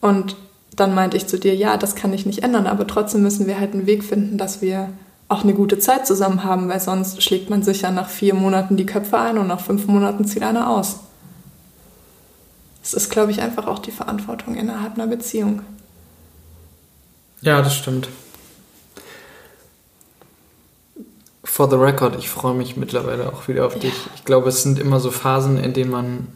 Und 0.00 0.34
dann 0.76 0.94
meinte 0.94 1.18
ich 1.18 1.26
zu 1.26 1.38
dir, 1.38 1.54
ja, 1.54 1.76
das 1.76 1.94
kann 1.94 2.14
ich 2.14 2.24
nicht 2.24 2.42
ändern, 2.42 2.66
aber 2.66 2.86
trotzdem 2.86 3.22
müssen 3.22 3.46
wir 3.46 3.60
halt 3.60 3.74
einen 3.74 3.84
Weg 3.84 4.02
finden, 4.02 4.38
dass 4.38 4.62
wir 4.62 4.88
auch 5.28 5.42
eine 5.42 5.54
gute 5.54 5.78
Zeit 5.78 6.06
zusammen 6.06 6.42
haben, 6.42 6.68
weil 6.68 6.80
sonst 6.80 7.22
schlägt 7.22 7.50
man 7.50 7.62
sich 7.62 7.82
ja 7.82 7.90
nach 7.90 8.08
vier 8.08 8.34
Monaten 8.34 8.76
die 8.76 8.86
Köpfe 8.86 9.18
ein 9.18 9.36
und 9.36 9.46
nach 9.46 9.60
fünf 9.60 9.86
Monaten 9.86 10.24
zieht 10.24 10.42
einer 10.42 10.70
aus. 10.70 11.00
Es 12.82 12.94
ist, 12.94 13.10
glaube 13.10 13.30
ich, 13.30 13.42
einfach 13.42 13.66
auch 13.66 13.80
die 13.80 13.90
Verantwortung 13.90 14.54
innerhalb 14.54 14.94
einer 14.94 15.06
Beziehung. 15.06 15.60
Ja, 17.42 17.60
das 17.60 17.76
stimmt. 17.76 18.08
For 21.44 21.68
the 21.68 21.76
record, 21.76 22.16
ich 22.18 22.30
freue 22.30 22.54
mich 22.54 22.76
mittlerweile 22.76 23.30
auch 23.30 23.48
wieder 23.48 23.66
auf 23.66 23.74
ja. 23.74 23.80
dich. 23.80 23.94
Ich 24.14 24.24
glaube, 24.24 24.48
es 24.48 24.62
sind 24.62 24.78
immer 24.78 25.00
so 25.00 25.10
Phasen, 25.10 25.58
in 25.58 25.74
denen 25.74 25.90
man 25.90 26.28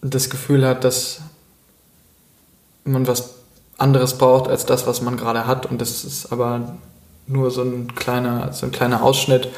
das 0.00 0.30
Gefühl 0.30 0.66
hat, 0.66 0.82
dass 0.82 1.20
man 2.84 3.06
was 3.06 3.34
anderes 3.78 4.18
braucht 4.18 4.48
als 4.48 4.66
das, 4.66 4.86
was 4.86 5.02
man 5.02 5.16
gerade 5.16 5.46
hat. 5.46 5.66
Und 5.66 5.80
das 5.80 6.04
ist 6.04 6.32
aber 6.32 6.76
nur 7.26 7.50
so 7.50 7.62
ein 7.62 7.94
kleiner, 7.94 8.52
so 8.52 8.66
ein 8.66 8.72
kleiner 8.72 9.02
Ausschnitt. 9.02 9.48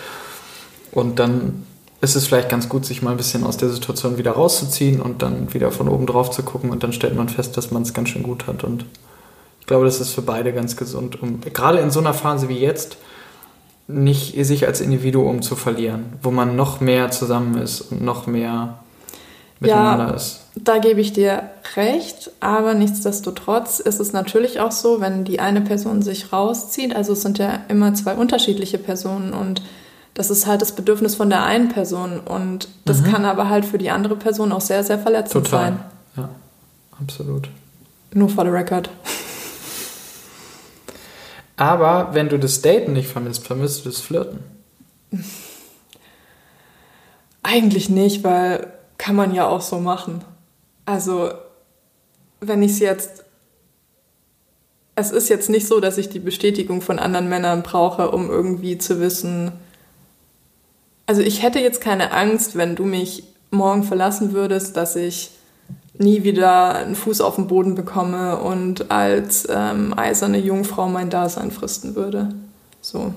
Und 0.92 1.18
dann 1.18 1.66
ist 2.00 2.16
es 2.16 2.26
vielleicht 2.26 2.48
ganz 2.48 2.68
gut, 2.68 2.84
sich 2.84 3.02
mal 3.02 3.10
ein 3.10 3.16
bisschen 3.16 3.44
aus 3.44 3.56
der 3.56 3.68
Situation 3.68 4.18
wieder 4.18 4.32
rauszuziehen 4.32 5.00
und 5.00 5.22
dann 5.22 5.52
wieder 5.52 5.70
von 5.70 5.88
oben 5.88 6.06
drauf 6.06 6.30
zu 6.30 6.42
gucken. 6.42 6.70
Und 6.70 6.82
dann 6.82 6.92
stellt 6.92 7.16
man 7.16 7.28
fest, 7.28 7.56
dass 7.56 7.70
man 7.70 7.82
es 7.82 7.94
ganz 7.94 8.10
schön 8.10 8.22
gut 8.22 8.46
hat. 8.46 8.64
Und 8.64 8.84
glaube, 9.68 9.84
das 9.84 10.00
ist 10.00 10.12
für 10.12 10.22
beide 10.22 10.52
ganz 10.52 10.76
gesund, 10.76 11.22
um 11.22 11.40
gerade 11.40 11.78
in 11.78 11.92
so 11.92 12.00
einer 12.00 12.14
Phase 12.14 12.48
wie 12.48 12.58
jetzt 12.58 12.96
nicht 13.86 14.34
sich 14.44 14.66
als 14.66 14.80
Individuum 14.80 15.40
zu 15.40 15.54
verlieren, 15.54 16.06
wo 16.22 16.30
man 16.30 16.56
noch 16.56 16.80
mehr 16.80 17.10
zusammen 17.10 17.56
ist 17.56 17.82
und 17.82 18.02
noch 18.02 18.26
mehr 18.26 18.80
miteinander 19.60 20.08
ja, 20.08 20.14
ist. 20.14 20.40
Da 20.54 20.78
gebe 20.78 21.00
ich 21.00 21.12
dir 21.12 21.50
recht, 21.76 22.30
aber 22.40 22.74
nichtsdestotrotz 22.74 23.80
ist 23.80 24.00
es 24.00 24.12
natürlich 24.12 24.60
auch 24.60 24.72
so, 24.72 25.00
wenn 25.00 25.24
die 25.24 25.40
eine 25.40 25.60
Person 25.60 26.02
sich 26.02 26.32
rauszieht, 26.32 26.94
also 26.94 27.12
es 27.12 27.22
sind 27.22 27.38
ja 27.38 27.60
immer 27.68 27.94
zwei 27.94 28.14
unterschiedliche 28.14 28.78
Personen 28.78 29.32
und 29.32 29.62
das 30.14 30.30
ist 30.30 30.46
halt 30.46 30.62
das 30.62 30.72
Bedürfnis 30.72 31.14
von 31.14 31.30
der 31.30 31.44
einen 31.44 31.68
Person 31.68 32.20
und 32.20 32.68
das 32.84 33.02
mhm. 33.02 33.12
kann 33.12 33.24
aber 33.24 33.48
halt 33.48 33.64
für 33.64 33.78
die 33.78 33.90
andere 33.90 34.16
Person 34.16 34.52
auch 34.52 34.60
sehr, 34.60 34.82
sehr 34.82 34.98
verletzend 34.98 35.44
Total. 35.46 35.64
sein. 35.64 35.80
Ja, 36.16 36.28
absolut. 37.00 37.48
Nur 38.12 38.28
for 38.28 38.44
the 38.44 38.50
record. 38.50 38.90
Aber 41.56 42.14
wenn 42.14 42.28
du 42.28 42.38
das 42.38 42.62
Daten 42.62 42.92
nicht 42.92 43.08
vermisst, 43.08 43.46
vermisst 43.46 43.84
du 43.84 43.90
das 43.90 44.00
Flirten? 44.00 44.38
Eigentlich 47.42 47.88
nicht, 47.88 48.22
weil 48.22 48.72
kann 48.98 49.16
man 49.16 49.34
ja 49.34 49.46
auch 49.46 49.60
so 49.60 49.78
machen. 49.78 50.24
Also, 50.84 51.30
wenn 52.40 52.62
ich 52.62 52.72
es 52.72 52.78
jetzt. 52.80 53.24
Es 54.94 55.12
ist 55.12 55.28
jetzt 55.28 55.48
nicht 55.48 55.68
so, 55.68 55.78
dass 55.78 55.96
ich 55.96 56.08
die 56.08 56.18
Bestätigung 56.18 56.82
von 56.82 56.98
anderen 56.98 57.28
Männern 57.28 57.62
brauche, 57.62 58.10
um 58.10 58.28
irgendwie 58.28 58.78
zu 58.78 59.00
wissen. 59.00 59.52
Also, 61.06 61.22
ich 61.22 61.42
hätte 61.42 61.60
jetzt 61.60 61.80
keine 61.80 62.12
Angst, 62.12 62.56
wenn 62.56 62.74
du 62.74 62.84
mich 62.84 63.22
morgen 63.50 63.84
verlassen 63.84 64.32
würdest, 64.32 64.76
dass 64.76 64.96
ich 64.96 65.30
nie 65.98 66.22
wieder 66.22 66.74
einen 66.74 66.94
Fuß 66.94 67.20
auf 67.20 67.36
den 67.36 67.46
Boden 67.46 67.74
bekomme 67.74 68.38
und 68.38 68.90
als 68.90 69.46
ähm, 69.50 69.94
eiserne 69.96 70.38
Jungfrau 70.38 70.88
mein 70.88 71.10
Dasein 71.10 71.50
fristen 71.50 71.94
würde. 71.94 72.30
So. 72.80 73.12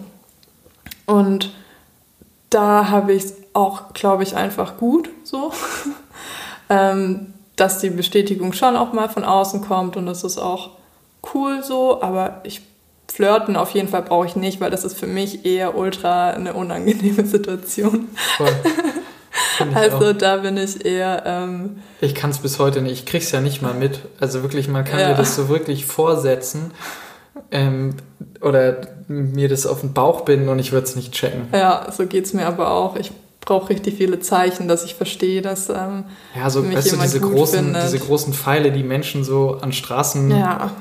Und 1.05 1.51
da 2.49 2.89
habe 2.89 3.13
ich 3.13 3.23
es 3.23 3.40
auch, 3.53 3.93
glaube 3.93 4.23
ich, 4.23 4.35
einfach 4.35 4.77
gut 4.77 5.09
so. 5.23 5.51
ähm, 6.69 7.33
dass 7.55 7.79
die 7.79 7.89
Bestätigung 7.89 8.53
schon 8.53 8.75
auch 8.75 8.93
mal 8.93 9.09
von 9.09 9.23
außen 9.23 9.61
kommt 9.61 9.97
und 9.97 10.05
das 10.05 10.23
ist 10.23 10.37
auch 10.37 10.71
cool 11.33 11.63
so, 11.63 12.01
aber 12.01 12.41
ich 12.43 12.61
flirten 13.11 13.55
auf 13.55 13.71
jeden 13.71 13.89
Fall 13.89 14.03
brauche 14.03 14.25
ich 14.25 14.35
nicht, 14.35 14.61
weil 14.61 14.71
das 14.71 14.83
ist 14.83 14.97
für 14.97 15.07
mich 15.07 15.45
eher 15.45 15.77
ultra 15.77 16.31
eine 16.31 16.53
unangenehme 16.53 17.25
Situation. 17.25 18.09
Also 19.75 20.13
da 20.13 20.37
bin 20.37 20.57
ich 20.57 20.83
eher. 20.85 21.23
Ähm, 21.25 21.81
ich 21.99 22.15
kann 22.15 22.31
es 22.31 22.39
bis 22.39 22.57
heute 22.57 22.81
nicht. 22.81 22.93
Ich 22.93 23.05
krieg's 23.05 23.31
ja 23.31 23.41
nicht 23.41 23.61
mal 23.61 23.75
mit. 23.75 23.99
Also 24.19 24.41
wirklich, 24.41 24.67
man 24.67 24.83
kann 24.83 24.99
ja. 24.99 25.09
mir 25.09 25.15
das 25.15 25.35
so 25.35 25.49
wirklich 25.49 25.85
vorsetzen 25.85 26.71
ähm, 27.51 27.95
oder 28.41 28.81
mir 29.07 29.49
das 29.49 29.67
auf 29.67 29.81
den 29.81 29.93
Bauch 29.93 30.21
binden 30.21 30.49
und 30.49 30.57
ich 30.57 30.71
würde 30.71 30.87
es 30.87 30.95
nicht 30.95 31.13
checken. 31.13 31.47
Ja, 31.53 31.87
so 31.91 32.07
geht 32.07 32.25
es 32.25 32.33
mir 32.33 32.47
aber 32.47 32.71
auch. 32.71 32.95
Ich 32.95 33.11
brauche 33.41 33.69
richtig 33.69 33.97
viele 33.97 34.19
Zeichen, 34.19 34.67
dass 34.67 34.85
ich 34.85 34.95
verstehe, 34.95 35.41
dass 35.41 35.69
ähm, 35.69 36.05
ja, 36.35 36.49
so 36.49 36.61
mich 36.61 36.77
weißt 36.77 36.93
du, 36.93 36.97
diese 36.97 37.19
großen, 37.19 37.75
diese 37.83 37.99
großen 37.99 38.33
Pfeile, 38.33 38.71
die 38.71 38.83
Menschen 38.83 39.23
so 39.23 39.57
an 39.61 39.73
Straßen 39.73 40.31
ja. 40.31 40.71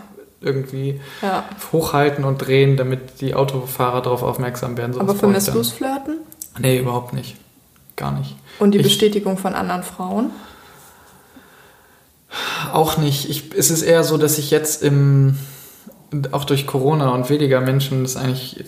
irgendwie 0.41 1.01
ja. 1.23 1.45
hochhalten 1.73 2.25
und 2.25 2.39
drehen, 2.39 2.77
damit 2.77 3.21
die 3.21 3.35
Autofahrer 3.35 4.03
darauf 4.03 4.23
aufmerksam 4.23 4.77
werden. 4.77 5.01
Aber 5.01 5.15
vermisst 5.15 5.53
du 5.55 5.61
es 5.61 5.73
Flirten? 5.73 6.19
Nee, 6.59 6.79
überhaupt 6.79 7.13
nicht. 7.15 7.37
Gar 7.97 8.13
nicht. 8.13 8.37
Und 8.59 8.73
die 8.73 8.79
ich, 8.79 8.85
Bestätigung 8.85 9.39
von 9.39 9.55
anderen 9.55 9.83
Frauen? 9.83 10.31
Auch 12.73 12.99
nicht. 12.99 13.29
Ich, 13.29 13.55
es 13.57 13.71
ist 13.71 13.83
eher 13.83 14.05
so, 14.05 14.17
dass 14.17 14.39
ich 14.39 14.51
jetzt 14.51 14.83
im, 14.83 15.39
auch 16.31 16.45
durch 16.45 16.67
Corona 16.67 17.11
und 17.11 17.29
weniger 17.31 17.61
Menschen, 17.61 18.03
das 18.03 18.17
eigentlich, 18.17 18.63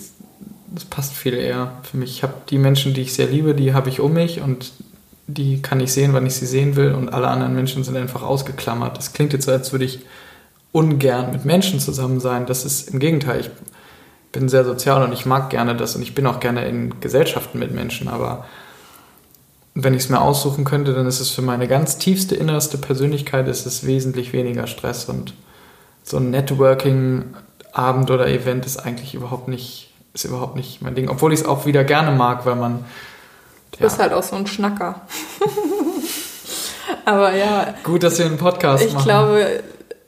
das 0.75 0.85
passt 0.85 1.13
viel 1.13 1.35
eher 1.35 1.73
für 1.83 1.97
mich. 1.97 2.11
Ich 2.11 2.23
habe 2.23 2.35
die 2.49 2.59
Menschen, 2.59 2.95
die 2.95 3.03
ich 3.03 3.15
sehr 3.15 3.27
liebe, 3.27 3.55
die 3.55 3.75
habe 3.75 3.89
ich 3.89 4.01
um 4.01 4.13
mich 4.13 4.41
und 4.41 4.73
die 5.27 5.63
kann 5.63 5.81
ich 5.81 5.93
sehen, 5.93 6.13
wann 6.13 6.27
ich 6.27 6.35
sie 6.35 6.47
sehen 6.47 6.77
will 6.77 6.93
und 6.93 7.09
alle 7.11 7.29
anderen 7.29 7.55
Menschen 7.55 7.85
sind 7.85 7.97
einfach 7.97 8.23
ausgeklammert. 8.23 8.97
Das 8.97 9.13
klingt 9.13 9.33
jetzt 9.33 9.47
so, 9.47 9.53
als 9.53 9.73
würde 9.73 9.85
ich 9.85 10.01
ungern 10.73 11.31
mit 11.33 11.45
Menschen 11.45 11.81
zusammen 11.81 12.21
sein. 12.21 12.47
Das 12.47 12.65
ist 12.65 12.91
im 12.91 12.99
Gegenteil. 12.99 13.41
Ich 13.41 13.51
bin 14.33 14.49
sehr 14.49 14.65
sozial 14.65 15.03
und 15.05 15.13
ich 15.13 15.27
mag 15.27 15.51
gerne 15.51 15.77
das 15.77 15.95
und 15.95 16.03
ich 16.03 16.15
bin 16.15 16.27
auch 16.27 16.41
gerne 16.41 16.67
in 16.67 17.01
Gesellschaften 17.01 17.59
mit 17.59 17.73
Menschen, 17.73 18.09
aber 18.09 18.47
wenn 19.75 19.95
ich 19.95 20.05
es 20.05 20.09
mir 20.09 20.21
aussuchen 20.21 20.65
könnte, 20.65 20.93
dann 20.93 21.07
ist 21.07 21.21
es 21.21 21.31
für 21.31 21.43
meine 21.43 21.67
ganz 21.67 21.99
tiefste 21.99 22.35
innerste 22.35 22.77
Persönlichkeit 22.77 23.49
ist 23.49 23.67
es 23.67 23.87
wesentlich 23.87 24.33
weniger 24.33 24.67
Stress 24.67 25.07
und 25.07 25.35
so 26.03 26.19
ein 26.19 26.31
Networking-Abend 26.31 28.11
oder 28.11 28.27
Event 28.27 28.67
ist 28.67 28.79
eigentlich 28.79 29.15
überhaupt 29.15 29.49
nicht, 29.49 29.92
ist 30.15 30.25
überhaupt 30.25 30.57
nicht 30.57 30.83
mein 30.83 30.95
Ding. 30.95 31.09
Obwohl 31.09 31.33
ich 31.33 31.41
es 31.41 31.47
auch 31.47 31.67
wieder 31.67 31.85
gerne 31.85 32.13
mag, 32.13 32.45
weil 32.47 32.57
man. 32.57 32.85
Du 33.73 33.79
ja. 33.79 33.87
bist 33.87 33.99
halt 33.99 34.13
auch 34.13 34.23
so 34.23 34.37
ein 34.37 34.47
Schnacker. 34.47 35.03
Aber 37.05 37.35
ja. 37.35 37.75
Gut, 37.85 38.03
dass 38.03 38.19
wir 38.19 38.27
einen 38.27 38.39
Podcast 38.39 38.85
ich 38.85 38.93
machen. 38.93 39.01
Ich 39.01 39.05
glaube, 39.05 39.63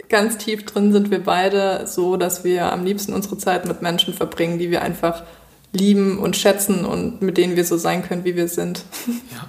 ganz 0.09 0.37
tief 0.39 0.65
drin 0.67 0.93
sind 0.93 1.11
wir 1.11 1.23
beide 1.23 1.87
so, 1.87 2.17
dass 2.17 2.45
wir 2.45 2.73
am 2.73 2.85
liebsten 2.85 3.15
unsere 3.15 3.39
Zeit 3.39 3.67
mit 3.67 3.83
Menschen 3.83 4.15
verbringen, 4.15 4.59
die 4.59 4.71
wir 4.71 4.83
einfach 4.83 5.23
lieben 5.73 6.19
und 6.19 6.37
schätzen 6.37 6.85
und 6.85 7.21
mit 7.21 7.37
denen 7.37 7.57
wir 7.57 7.65
so 7.65 7.77
sein 7.77 8.07
können, 8.07 8.25
wie 8.25 8.37
wir 8.37 8.49
sind. 8.49 8.85
Ja. 9.07 9.47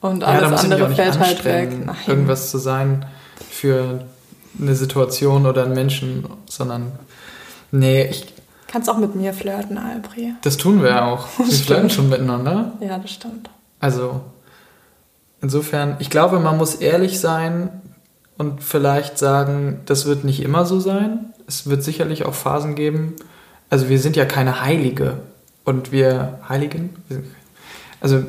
Und 0.00 0.22
alles 0.22 0.50
ja, 0.50 0.56
andere 0.56 0.94
fällt 0.94 1.18
halt 1.18 1.44
weg. 1.46 1.70
Nein. 1.86 1.96
Irgendwas 2.06 2.50
zu 2.50 2.58
sein 2.58 3.06
für 3.50 4.04
eine 4.60 4.74
Situation 4.74 5.46
oder 5.46 5.64
einen 5.64 5.72
Menschen, 5.72 6.26
sondern 6.44 6.92
nee, 7.70 8.04
ich. 8.10 8.33
Kannst 8.74 8.90
auch 8.90 8.98
mit 8.98 9.14
mir 9.14 9.32
flirten, 9.32 9.78
Albri. 9.78 10.34
Das 10.42 10.56
tun 10.56 10.82
wir 10.82 11.04
auch. 11.04 11.28
Wir 11.38 11.46
flirten 11.46 11.90
schon 11.90 12.08
miteinander. 12.08 12.72
Ja, 12.80 12.98
das 12.98 13.12
stimmt. 13.12 13.48
Also, 13.78 14.20
insofern, 15.40 15.94
ich 16.00 16.10
glaube, 16.10 16.40
man 16.40 16.58
muss 16.58 16.74
ehrlich 16.74 17.20
sein 17.20 17.68
und 18.36 18.64
vielleicht 18.64 19.16
sagen, 19.16 19.82
das 19.86 20.06
wird 20.06 20.24
nicht 20.24 20.42
immer 20.42 20.66
so 20.66 20.80
sein. 20.80 21.32
Es 21.46 21.70
wird 21.70 21.84
sicherlich 21.84 22.26
auch 22.26 22.34
Phasen 22.34 22.74
geben. 22.74 23.14
Also, 23.70 23.88
wir 23.88 24.00
sind 24.00 24.16
ja 24.16 24.24
keine 24.24 24.60
Heilige 24.60 25.18
und 25.64 25.92
wir 25.92 26.40
heiligen. 26.48 26.96
Also 28.00 28.24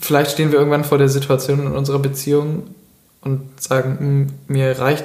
vielleicht 0.00 0.32
stehen 0.32 0.50
wir 0.50 0.58
irgendwann 0.58 0.82
vor 0.82 0.98
der 0.98 1.08
Situation 1.08 1.60
in 1.60 1.76
unserer 1.76 2.00
Beziehung 2.00 2.64
und 3.20 3.62
sagen, 3.62 3.98
hm, 4.00 4.26
mir 4.48 4.76
reicht 4.80 5.04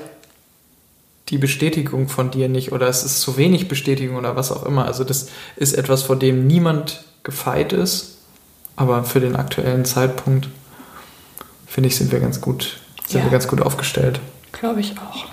die 1.32 1.38
Bestätigung 1.38 2.08
von 2.08 2.30
dir 2.30 2.50
nicht 2.50 2.72
oder 2.72 2.88
es 2.88 3.04
ist 3.04 3.22
zu 3.22 3.38
wenig 3.38 3.68
Bestätigung 3.68 4.18
oder 4.18 4.36
was 4.36 4.52
auch 4.52 4.66
immer. 4.66 4.86
Also 4.86 5.04
das 5.04 5.28
ist 5.56 5.74
etwas, 5.74 6.04
vor 6.04 6.18
dem 6.18 6.46
niemand 6.46 7.04
gefeit 7.24 7.74
ist, 7.74 8.18
aber 8.76 9.04
für 9.04 9.20
den 9.20 9.36
aktuellen 9.36 9.86
Zeitpunkt 9.86 10.50
finde 11.66 11.88
ich, 11.88 11.96
sind 11.96 12.12
wir 12.12 12.20
ganz 12.20 12.42
gut, 12.42 12.80
sind 13.08 13.20
ja. 13.20 13.26
wir 13.26 13.32
ganz 13.32 13.48
gut 13.48 13.62
aufgestellt. 13.62 14.20
Glaube 14.52 14.82
ich 14.82 14.96
auch. 15.00 15.26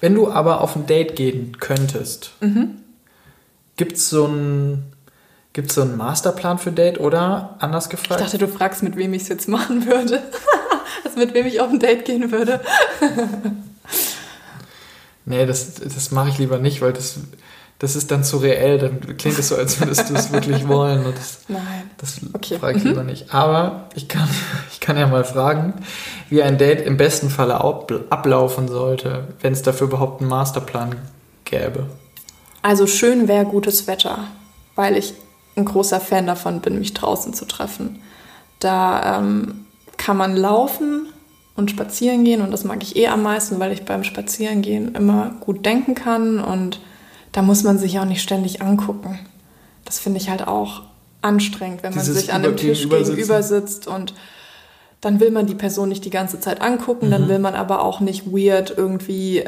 Wenn 0.00 0.14
du 0.14 0.30
aber 0.30 0.60
auf 0.60 0.76
ein 0.76 0.86
Date 0.86 1.16
gehen 1.16 1.56
könntest, 1.58 2.32
mhm. 2.40 2.76
Gibt 3.78 3.96
es 3.96 4.10
so 4.10 4.26
einen 4.26 4.92
Gibt 5.54 5.72
so 5.72 5.82
einen 5.82 5.96
Masterplan 5.96 6.58
für 6.58 6.72
Date 6.72 7.00
oder 7.00 7.56
anders 7.60 7.88
gefragt? 7.88 8.20
Ich 8.20 8.26
dachte, 8.26 8.38
du 8.38 8.48
fragst, 8.48 8.82
mit 8.82 8.96
wem 8.96 9.14
ich 9.14 9.22
es 9.22 9.28
jetzt 9.28 9.48
machen 9.48 9.86
würde. 9.86 10.22
also 11.04 11.18
mit 11.18 11.32
wem 11.32 11.46
ich 11.46 11.60
auf 11.60 11.70
ein 11.70 11.80
Date 11.80 12.04
gehen 12.04 12.30
würde. 12.30 12.60
nee, 15.28 15.46
das, 15.46 15.74
das 15.74 16.10
mache 16.10 16.30
ich 16.30 16.38
lieber 16.38 16.58
nicht, 16.58 16.80
weil 16.80 16.92
das, 16.92 17.18
das 17.78 17.96
ist 17.96 18.10
dann 18.10 18.24
zu 18.24 18.38
reell. 18.38 18.78
Dann 18.78 19.16
klingt 19.16 19.38
es 19.38 19.48
so, 19.48 19.56
als 19.56 19.80
würdest 19.80 20.10
du 20.10 20.14
es 20.14 20.32
wirklich 20.32 20.66
wollen. 20.66 21.04
Das, 21.14 21.40
Nein. 21.48 21.90
Das 21.98 22.20
okay. 22.32 22.58
frage 22.58 22.78
ich 22.78 22.84
mhm. 22.84 22.90
lieber 22.90 23.04
nicht. 23.04 23.32
Aber 23.32 23.88
ich 23.94 24.08
kann, 24.08 24.28
ich 24.72 24.80
kann 24.80 24.96
ja 24.96 25.06
mal 25.06 25.24
fragen, 25.24 25.74
wie 26.30 26.42
ein 26.42 26.58
Date 26.58 26.80
im 26.80 26.96
besten 26.96 27.30
Falle 27.30 27.60
ablaufen 28.10 28.68
sollte, 28.68 29.28
wenn 29.40 29.52
es 29.52 29.62
dafür 29.62 29.86
überhaupt 29.86 30.20
einen 30.20 30.30
Masterplan 30.30 30.96
gäbe. 31.44 31.86
Also 32.62 32.86
schön 32.86 33.28
wäre 33.28 33.44
gutes 33.44 33.86
Wetter, 33.86 34.24
weil 34.74 34.96
ich 34.96 35.14
ein 35.56 35.64
großer 35.64 36.00
Fan 36.00 36.26
davon 36.26 36.60
bin, 36.60 36.78
mich 36.78 36.94
draußen 36.94 37.34
zu 37.34 37.44
treffen. 37.44 38.00
Da 38.58 39.18
ähm, 39.18 39.66
kann 39.96 40.16
man 40.16 40.36
laufen 40.36 41.08
und 41.58 41.72
spazieren 41.72 42.24
gehen 42.24 42.40
und 42.40 42.52
das 42.52 42.62
mag 42.62 42.82
ich 42.84 42.94
eh 42.94 43.08
am 43.08 43.24
meisten, 43.24 43.58
weil 43.58 43.72
ich 43.72 43.84
beim 43.84 44.04
Spazierengehen 44.04 44.94
immer 44.94 45.34
gut 45.40 45.66
denken 45.66 45.96
kann 45.96 46.38
und 46.38 46.80
da 47.32 47.42
muss 47.42 47.64
man 47.64 47.78
sich 47.78 47.98
auch 47.98 48.04
nicht 48.04 48.22
ständig 48.22 48.62
angucken. 48.62 49.18
Das 49.84 49.98
finde 49.98 50.20
ich 50.20 50.30
halt 50.30 50.46
auch 50.46 50.82
anstrengend, 51.20 51.82
wenn 51.82 51.94
man 51.94 52.04
Dieses 52.04 52.20
sich 52.20 52.32
an 52.32 52.44
einem 52.44 52.56
Tisch 52.56 52.88
gegenüber 52.88 53.42
sitzt 53.42 53.88
und 53.88 54.14
dann 55.00 55.18
will 55.18 55.32
man 55.32 55.46
die 55.46 55.56
Person 55.56 55.88
nicht 55.88 56.04
die 56.04 56.10
ganze 56.10 56.38
Zeit 56.38 56.62
angucken, 56.62 57.06
mhm. 57.08 57.10
dann 57.10 57.28
will 57.28 57.40
man 57.40 57.54
aber 57.54 57.82
auch 57.82 57.98
nicht 57.98 58.26
weird 58.26 58.72
irgendwie 58.76 59.44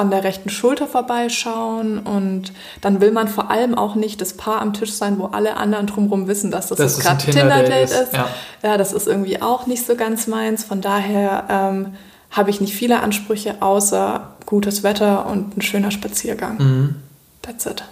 an 0.00 0.10
der 0.10 0.24
rechten 0.24 0.48
Schulter 0.48 0.86
vorbeischauen 0.86 1.98
und 1.98 2.52
dann 2.80 3.02
will 3.02 3.12
man 3.12 3.28
vor 3.28 3.50
allem 3.50 3.74
auch 3.74 3.94
nicht 3.94 4.22
das 4.22 4.32
Paar 4.32 4.62
am 4.62 4.72
Tisch 4.72 4.92
sein, 4.92 5.18
wo 5.18 5.26
alle 5.26 5.58
anderen 5.58 5.86
drumherum 5.86 6.26
wissen, 6.26 6.50
dass 6.50 6.68
das, 6.68 6.78
das 6.78 6.98
gerade 7.00 7.22
Tinder-Date 7.30 7.90
ist. 7.90 7.92
ist. 7.92 8.12
Ja. 8.14 8.28
ja. 8.62 8.78
das 8.78 8.94
ist 8.94 9.06
irgendwie 9.06 9.42
auch 9.42 9.66
nicht 9.66 9.86
so 9.86 9.96
ganz 9.96 10.26
meins. 10.26 10.64
Von 10.64 10.80
daher 10.80 11.44
ähm, 11.50 11.94
habe 12.30 12.48
ich 12.48 12.62
nicht 12.62 12.74
viele 12.74 13.00
Ansprüche, 13.00 13.60
außer 13.60 14.36
gutes 14.46 14.82
Wetter 14.82 15.26
und 15.26 15.58
ein 15.58 15.60
schöner 15.60 15.90
Spaziergang. 15.90 16.56
Mhm. 16.56 16.94
That's 17.42 17.66
it. 17.66 17.84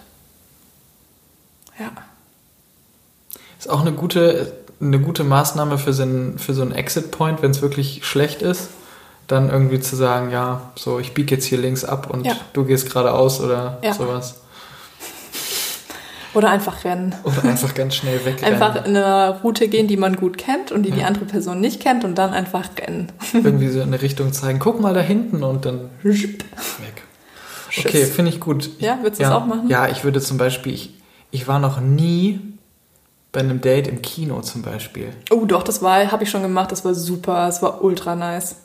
Ja. 1.79 1.91
Ist 3.59 3.69
auch 3.69 3.81
eine 3.81 3.91
gute, 3.91 4.53
eine 4.81 4.99
gute 4.99 5.23
Maßnahme 5.23 5.77
für 5.77 5.93
so 5.93 6.01
einen, 6.03 6.39
für 6.39 6.55
so 6.55 6.63
einen 6.63 6.71
Exit-Point, 6.71 7.43
wenn 7.43 7.51
es 7.51 7.61
wirklich 7.61 8.03
schlecht 8.03 8.41
ist, 8.41 8.69
dann 9.29 9.49
irgendwie 9.49 9.79
zu 9.79 9.95
sagen, 9.95 10.31
ja, 10.31 10.71
so 10.75 10.99
ich 10.99 11.13
biege 11.13 11.35
jetzt 11.35 11.45
hier 11.45 11.59
links 11.59 11.85
ab 11.85 12.09
und 12.11 12.25
Ja. 12.25 12.33
du 12.51 12.65
gehst 12.65 12.87
geradeaus 12.89 13.39
oder 13.39 13.77
Ja. 13.81 13.93
sowas. 13.93 14.41
Oder 16.35 16.49
einfach 16.51 16.83
rennen. 16.83 17.15
Oder 17.23 17.43
einfach 17.45 17.73
ganz 17.73 17.95
schnell 17.95 18.23
wegrennen. 18.25 18.61
Einfach 18.61 18.85
in 18.85 18.95
eine 18.95 19.39
Route 19.41 19.67
gehen, 19.67 19.87
die 19.87 19.97
man 19.97 20.15
gut 20.15 20.37
kennt 20.37 20.71
und 20.71 20.83
die 20.83 20.91
die 20.91 20.99
Ja. 20.99 21.07
andere 21.07 21.25
Person 21.25 21.59
nicht 21.59 21.79
kennt 21.81 22.03
und 22.03 22.15
dann 22.17 22.31
einfach 22.33 22.69
rennen. 22.79 23.11
irgendwie 23.33 23.69
so 23.69 23.79
in 23.79 23.87
eine 23.87 24.01
Richtung 24.01 24.31
zeigen, 24.33 24.59
guck 24.59 24.79
mal 24.79 24.93
da 24.93 25.01
hinten 25.01 25.43
und 25.43 25.65
dann 25.65 25.89
weg. 26.03 27.03
Okay, 27.77 28.05
finde 28.05 28.31
ich 28.31 28.39
gut. 28.39 28.65
Ich, 28.77 28.81
Ja, 28.81 28.97
würdest 29.01 29.19
du 29.19 29.23
ja, 29.23 29.29
das 29.29 29.37
auch 29.41 29.45
machen? 29.45 29.69
Ja, 29.69 29.87
ich 29.87 30.03
würde 30.03 30.21
zum 30.21 30.37
Beispiel, 30.37 30.73
ich, 30.73 30.95
ich 31.31 31.47
war 31.47 31.59
noch 31.59 31.79
nie 31.79 32.39
bei 33.31 33.41
einem 33.41 33.61
Date 33.61 33.87
im 33.87 34.01
Kino 34.01 34.41
zum 34.41 34.63
Beispiel. 34.63 35.09
Oh, 35.31 35.45
doch, 35.45 35.61
das 35.63 35.81
war, 35.83 36.11
habe 36.11 36.23
ich 36.23 36.29
schon 36.31 36.41
gemacht. 36.41 36.71
Das 36.71 36.83
war 36.83 36.95
super. 36.95 37.47
Es 37.47 37.61
war 37.61 37.83
ultra 37.83 38.15
nice. 38.15 38.55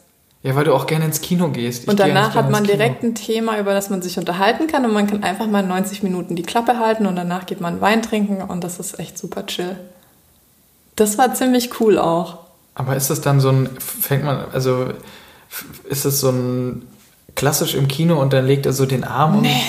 Ja, 0.44 0.54
weil 0.54 0.64
du 0.64 0.74
auch 0.74 0.86
gerne 0.86 1.06
ins 1.06 1.22
Kino 1.22 1.48
gehst. 1.48 1.84
Ich 1.84 1.88
Und 1.88 1.98
danach 1.98 2.34
hat 2.34 2.50
man 2.50 2.64
direkt 2.64 3.02
ein 3.02 3.14
Thema, 3.14 3.58
über 3.58 3.72
das 3.72 3.88
man 3.88 4.02
sich 4.02 4.18
unterhalten 4.18 4.66
kann 4.66 4.84
und 4.84 4.92
man 4.92 5.06
kann 5.06 5.24
einfach 5.24 5.46
mal 5.46 5.62
90 5.62 6.02
Minuten 6.02 6.36
die 6.36 6.42
Klappe 6.42 6.78
halten 6.78 7.06
und 7.06 7.16
danach 7.16 7.46
geht 7.46 7.62
man 7.62 7.80
Wein 7.80 8.02
trinken 8.02 8.42
und 8.42 8.62
das 8.62 8.78
ist 8.78 8.98
echt 8.98 9.16
super 9.16 9.46
chill. 9.46 9.74
Das 10.96 11.16
war 11.16 11.32
ziemlich 11.32 11.80
cool 11.80 11.98
auch. 11.98 12.40
Aber 12.74 12.94
ist 12.94 13.08
das 13.08 13.22
dann 13.22 13.40
so 13.40 13.48
ein, 13.48 13.70
fängt 13.78 14.24
man, 14.24 14.44
also 14.52 14.88
ist 15.88 16.04
es 16.04 16.20
so 16.20 16.28
ein 16.28 16.82
klassisch 17.34 17.74
im 17.74 17.88
Kino 17.88 18.20
und 18.20 18.34
dann 18.34 18.46
legt 18.46 18.66
er 18.66 18.74
so 18.74 18.84
den 18.84 19.02
Arm 19.02 19.36
um? 19.36 19.40
Nee. 19.40 19.62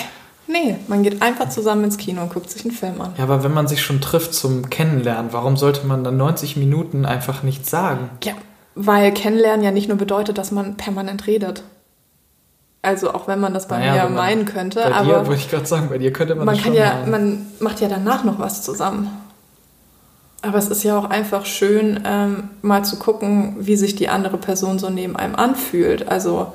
Nee, 0.46 0.76
man 0.88 1.02
geht 1.02 1.22
einfach 1.22 1.48
zusammen 1.48 1.84
ins 1.84 1.96
Kino 1.96 2.20
und 2.22 2.32
guckt 2.32 2.50
sich 2.50 2.64
einen 2.64 2.74
Film 2.74 3.00
an. 3.00 3.14
Ja, 3.16 3.24
aber 3.24 3.42
wenn 3.42 3.52
man 3.52 3.66
sich 3.66 3.82
schon 3.82 4.00
trifft 4.00 4.32
zum 4.32 4.70
Kennenlernen, 4.70 5.32
warum 5.32 5.56
sollte 5.56 5.86
man 5.86 6.04
dann 6.04 6.18
90 6.18 6.56
Minuten 6.56 7.04
einfach 7.04 7.42
nichts 7.42 7.68
sagen? 7.70 8.10
Ja, 8.22 8.34
weil 8.76 9.12
kennenlernen 9.12 9.64
ja 9.64 9.72
nicht 9.72 9.88
nur 9.88 9.96
bedeutet, 9.96 10.38
dass 10.38 10.52
man 10.52 10.76
permanent 10.76 11.26
redet. 11.26 11.64
Also 12.82 13.12
auch 13.12 13.26
wenn 13.26 13.40
man 13.40 13.52
das 13.52 13.66
bei 13.66 13.78
Naja, 13.80 13.94
mir 13.94 14.02
man- 14.04 14.14
meinen 14.14 14.44
könnte, 14.44 14.80
Bei 14.80 14.90
dir, 14.90 14.94
aber 15.16 15.26
wollte 15.26 15.40
ich 15.40 15.50
gerade 15.50 15.66
sagen, 15.66 15.88
bei 15.88 15.98
dir 15.98 16.12
könnte 16.12 16.36
man, 16.36 16.44
man 16.46 16.54
das 16.54 16.62
kann 16.64 16.74
ja, 16.74 16.94
meinen. 16.94 17.10
man 17.10 17.46
macht 17.58 17.80
ja 17.80 17.88
danach 17.88 18.22
noch 18.22 18.38
was 18.38 18.62
zusammen. 18.62 19.08
Aber 20.42 20.58
es 20.58 20.68
ist 20.68 20.84
ja 20.84 20.96
auch 20.96 21.06
einfach 21.10 21.46
schön, 21.46 22.00
ähm, 22.04 22.50
mal 22.62 22.84
zu 22.84 22.96
gucken, 22.98 23.56
wie 23.58 23.74
sich 23.76 23.96
die 23.96 24.08
andere 24.08 24.36
Person 24.36 24.78
so 24.78 24.88
neben 24.90 25.16
einem 25.16 25.34
anfühlt. 25.34 26.06
Also 26.06 26.52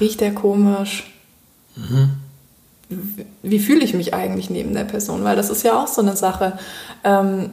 riecht 0.00 0.20
der 0.22 0.32
komisch? 0.34 1.12
Wie- 2.88 3.26
Wie 3.42 3.58
fühle 3.58 3.84
ich 3.84 3.92
mich 3.94 4.14
eigentlich 4.14 4.48
neben 4.48 4.72
der 4.72 4.84
Person? 4.84 5.24
Weil 5.24 5.36
das 5.36 5.50
ist 5.50 5.62
ja 5.64 5.78
auch 5.82 5.88
so 5.88 6.00
eine 6.00 6.16
Sache. 6.16 6.58
Ähm, 7.02 7.50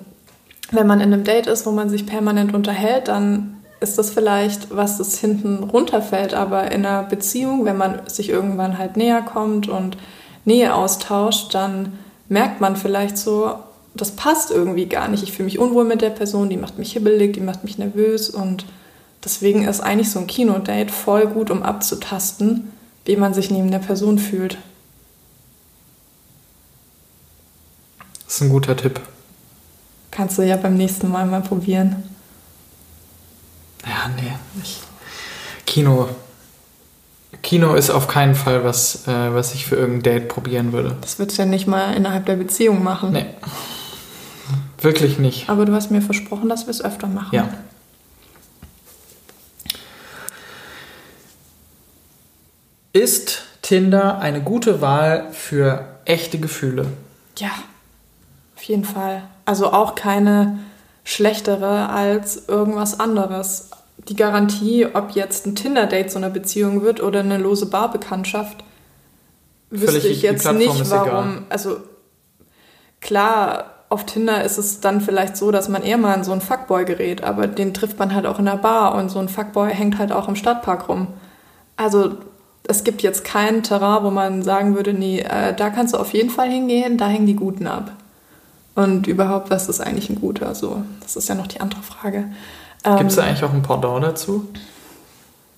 wenn 0.72 0.88
man 0.88 1.01
in 1.01 1.13
einem 1.13 1.24
Date 1.24 1.47
ist, 1.47 1.65
wo 1.65 1.72
man 1.72 1.89
sich 1.89 2.05
permanent 2.05 2.53
unterhält, 2.53 3.07
dann 3.07 3.57
ist 3.82 3.97
das 3.97 4.11
vielleicht, 4.11 4.76
was 4.76 4.97
das 4.97 5.17
hinten 5.17 5.63
runterfällt. 5.63 6.34
Aber 6.34 6.72
in 6.72 6.86
einer 6.86 7.03
Beziehung, 7.03 7.65
wenn 7.65 7.78
man 7.78 8.07
sich 8.07 8.30
irgendwann 8.30 8.78
halt 8.78 8.95
näher 8.95 9.22
kommt 9.22 9.67
und 9.67 9.97
Nähe 10.45 10.74
austauscht, 10.74 11.53
dann 11.53 11.93
merkt 12.30 12.61
man 12.61 12.76
vielleicht 12.76 13.17
so, 13.17 13.55
das 13.93 14.11
passt 14.11 14.51
irgendwie 14.51 14.86
gar 14.86 15.07
nicht. 15.07 15.24
Ich 15.24 15.34
fühle 15.34 15.45
mich 15.45 15.59
unwohl 15.59 15.84
mit 15.84 16.01
der 16.01 16.09
Person, 16.11 16.49
die 16.49 16.57
macht 16.57 16.80
mich 16.80 16.93
hibbelig, 16.93 17.34
die 17.34 17.41
macht 17.41 17.63
mich 17.63 17.78
nervös 17.78 18.30
und 18.30 18.65
deswegen 19.24 19.67
ist 19.67 19.82
eigentlich 19.82 20.09
so 20.09 20.19
ein 20.19 20.28
Kinodate 20.28 20.91
voll 20.91 21.28
gut, 21.28 21.51
um 21.51 21.63
abzutasten, 21.63 22.72
wie 23.05 23.17
man 23.17 23.34
sich 23.34 23.51
neben 23.51 23.69
der 23.69 23.80
Person 23.80 24.17
fühlt. 24.17 24.57
Das 28.26 28.36
ist 28.36 28.41
ein 28.41 28.49
guter 28.49 28.78
Tipp. 28.78 29.01
Kannst 30.12 30.38
du 30.38 30.41
ja 30.41 30.57
beim 30.57 30.76
nächsten 30.76 31.09
Mal 31.09 31.26
mal 31.26 31.41
probieren. 31.41 32.03
Ja, 33.86 34.09
nee. 34.16 34.34
Ich, 34.62 34.82
Kino. 35.66 36.09
Kino 37.41 37.74
ist 37.74 37.89
auf 37.89 38.07
keinen 38.07 38.36
Fall 38.36 38.64
was, 38.64 39.07
äh, 39.07 39.34
was 39.34 39.55
ich 39.55 39.66
für 39.66 39.76
irgendein 39.76 40.03
Date 40.03 40.28
probieren 40.28 40.74
würde. 40.74 40.97
Das 41.01 41.18
würdest 41.18 41.38
du 41.38 41.43
ja 41.43 41.47
nicht 41.47 41.66
mal 41.66 41.95
innerhalb 41.95 42.26
der 42.26 42.36
Beziehung 42.36 42.84
machen. 42.84 43.14
Nee. 43.14 43.26
Wirklich 44.80 45.18
nicht. 45.18 45.49
Aber 45.49 45.66
du 45.66 45.74
hast 45.74 45.91
mir 45.91 46.01
versprochen, 46.01 46.49
dass 46.49 46.66
wir 46.66 46.72
es 46.72 46.84
öfter 46.84 47.07
machen. 47.07 47.34
Ja. 47.34 47.49
Ist 52.93 53.43
Tinder 53.62 54.20
eine 54.20 54.41
gute 54.41 54.82
Wahl 54.82 55.32
für 55.32 55.86
echte 56.03 56.39
Gefühle? 56.39 56.88
Ja, 57.38 57.51
auf 58.57 58.64
jeden 58.64 58.84
Fall. 58.84 59.24
Also 59.52 59.74
auch 59.74 59.95
keine 59.95 60.60
schlechtere 61.04 61.89
als 61.89 62.47
irgendwas 62.47 63.02
anderes. 63.02 63.70
Die 64.08 64.16
Garantie, 64.16 64.88
ob 64.93 65.12
jetzt 65.12 65.45
ein 65.45 65.56
Tinder-Date 65.56 66.10
so 66.10 66.20
eine 66.20 66.30
Beziehung 66.30 66.84
wird 66.84 67.04
oder 67.04 67.20
eine 67.20 67.38
lose 67.38 67.66
Barbekanntschaft, 67.66 68.64
wüsste 69.70 69.99
Völlig 69.99 70.06
ich 70.06 70.22
jetzt 70.22 70.49
nicht, 70.54 70.89
warum. 70.89 71.08
egal. 71.10 71.43
Also 71.49 71.80
klar, 73.02 73.66
auf 73.89 74.06
Tinder 74.06 74.41
ist 74.41 74.58
es 74.58 74.80
dann 74.80 75.02
vielleicht 75.02 75.36
so, 75.36 75.52
dass 75.52 75.68
man 75.68 75.84
eher 75.84 75.97
mal 75.97 76.14
an 76.14 76.24
so 76.24 76.32
einen 76.32 76.39
Fuckboy 76.39 76.86
gerät, 76.86 77.22
aber 77.22 77.47
den 77.47 77.74
trifft 77.74 77.99
man 77.99 78.16
halt 78.16 78.26
auch 78.26 78.39
in 78.39 78.45
der 78.45 78.56
Bar 78.56 78.95
und 78.95 79.10
so 79.10 79.20
ein 79.20 79.28
Fuckboy 79.28 79.70
hängt 79.74 79.97
halt 79.97 80.14
auch 80.14 80.30
im 80.30 80.38
Stadtpark 80.38 80.88
rum. 80.88 81.08
Also 81.76 82.16
es 82.70 82.86
gibt 82.86 83.02
jetzt 83.02 83.26
kein 83.26 83.64
Terrain, 83.64 84.06
wo 84.06 84.12
man 84.12 84.43
sagen 84.43 84.78
würde, 84.78 84.93
nee, 84.93 85.20
äh, 85.20 85.54
da 85.54 85.70
kannst 85.72 85.93
du 85.93 85.97
auf 85.97 86.14
jeden 86.14 86.30
Fall 86.30 86.49
hingehen, 86.49 86.97
da 86.97 87.10
hängen 87.10 87.26
die 87.26 87.36
Guten 87.36 87.68
ab. 87.68 87.91
Und 88.76 89.07
überhaupt, 89.07 89.49
was 89.49 89.67
ist 89.67 89.82
eigentlich 89.82 90.09
ein 90.09 90.19
Guter? 90.22 90.55
So, 90.55 90.84
das 91.01 91.15
ist 91.15 91.28
ja 91.28 91.36
noch 91.36 91.47
die 91.47 91.59
andere 91.61 91.82
Frage. 91.82 92.26
Ähm, 92.84 92.97
Gibt 92.97 93.09
es 93.09 93.15
da 93.17 93.24
eigentlich 93.24 93.43
auch 93.43 93.53
ein 93.53 93.61
Pendant 93.61 94.03
dazu? 94.03 94.47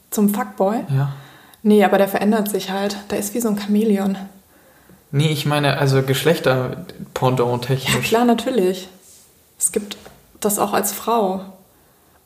Zum 0.10 0.34
Fuckboy? 0.34 0.80
Ja. 0.96 1.14
Nee, 1.62 1.84
aber 1.84 1.98
der 1.98 2.08
verändert 2.08 2.50
sich 2.50 2.72
halt. 2.72 2.98
Der 3.12 3.20
ist 3.20 3.34
wie 3.34 3.40
so 3.40 3.50
ein 3.50 3.58
Chamäleon. 3.58 4.18
Nee, 5.12 5.28
ich 5.30 5.46
meine, 5.46 5.78
also 5.78 6.02
Geschlechter-Pendant 6.02 7.70
Ja, 7.70 8.00
klar, 8.00 8.26
natürlich. 8.26 8.90
Es 9.60 9.72
gibt 9.72 9.96
das 10.40 10.60
auch 10.60 10.74
als 10.74 10.92
Frau. 10.92 11.42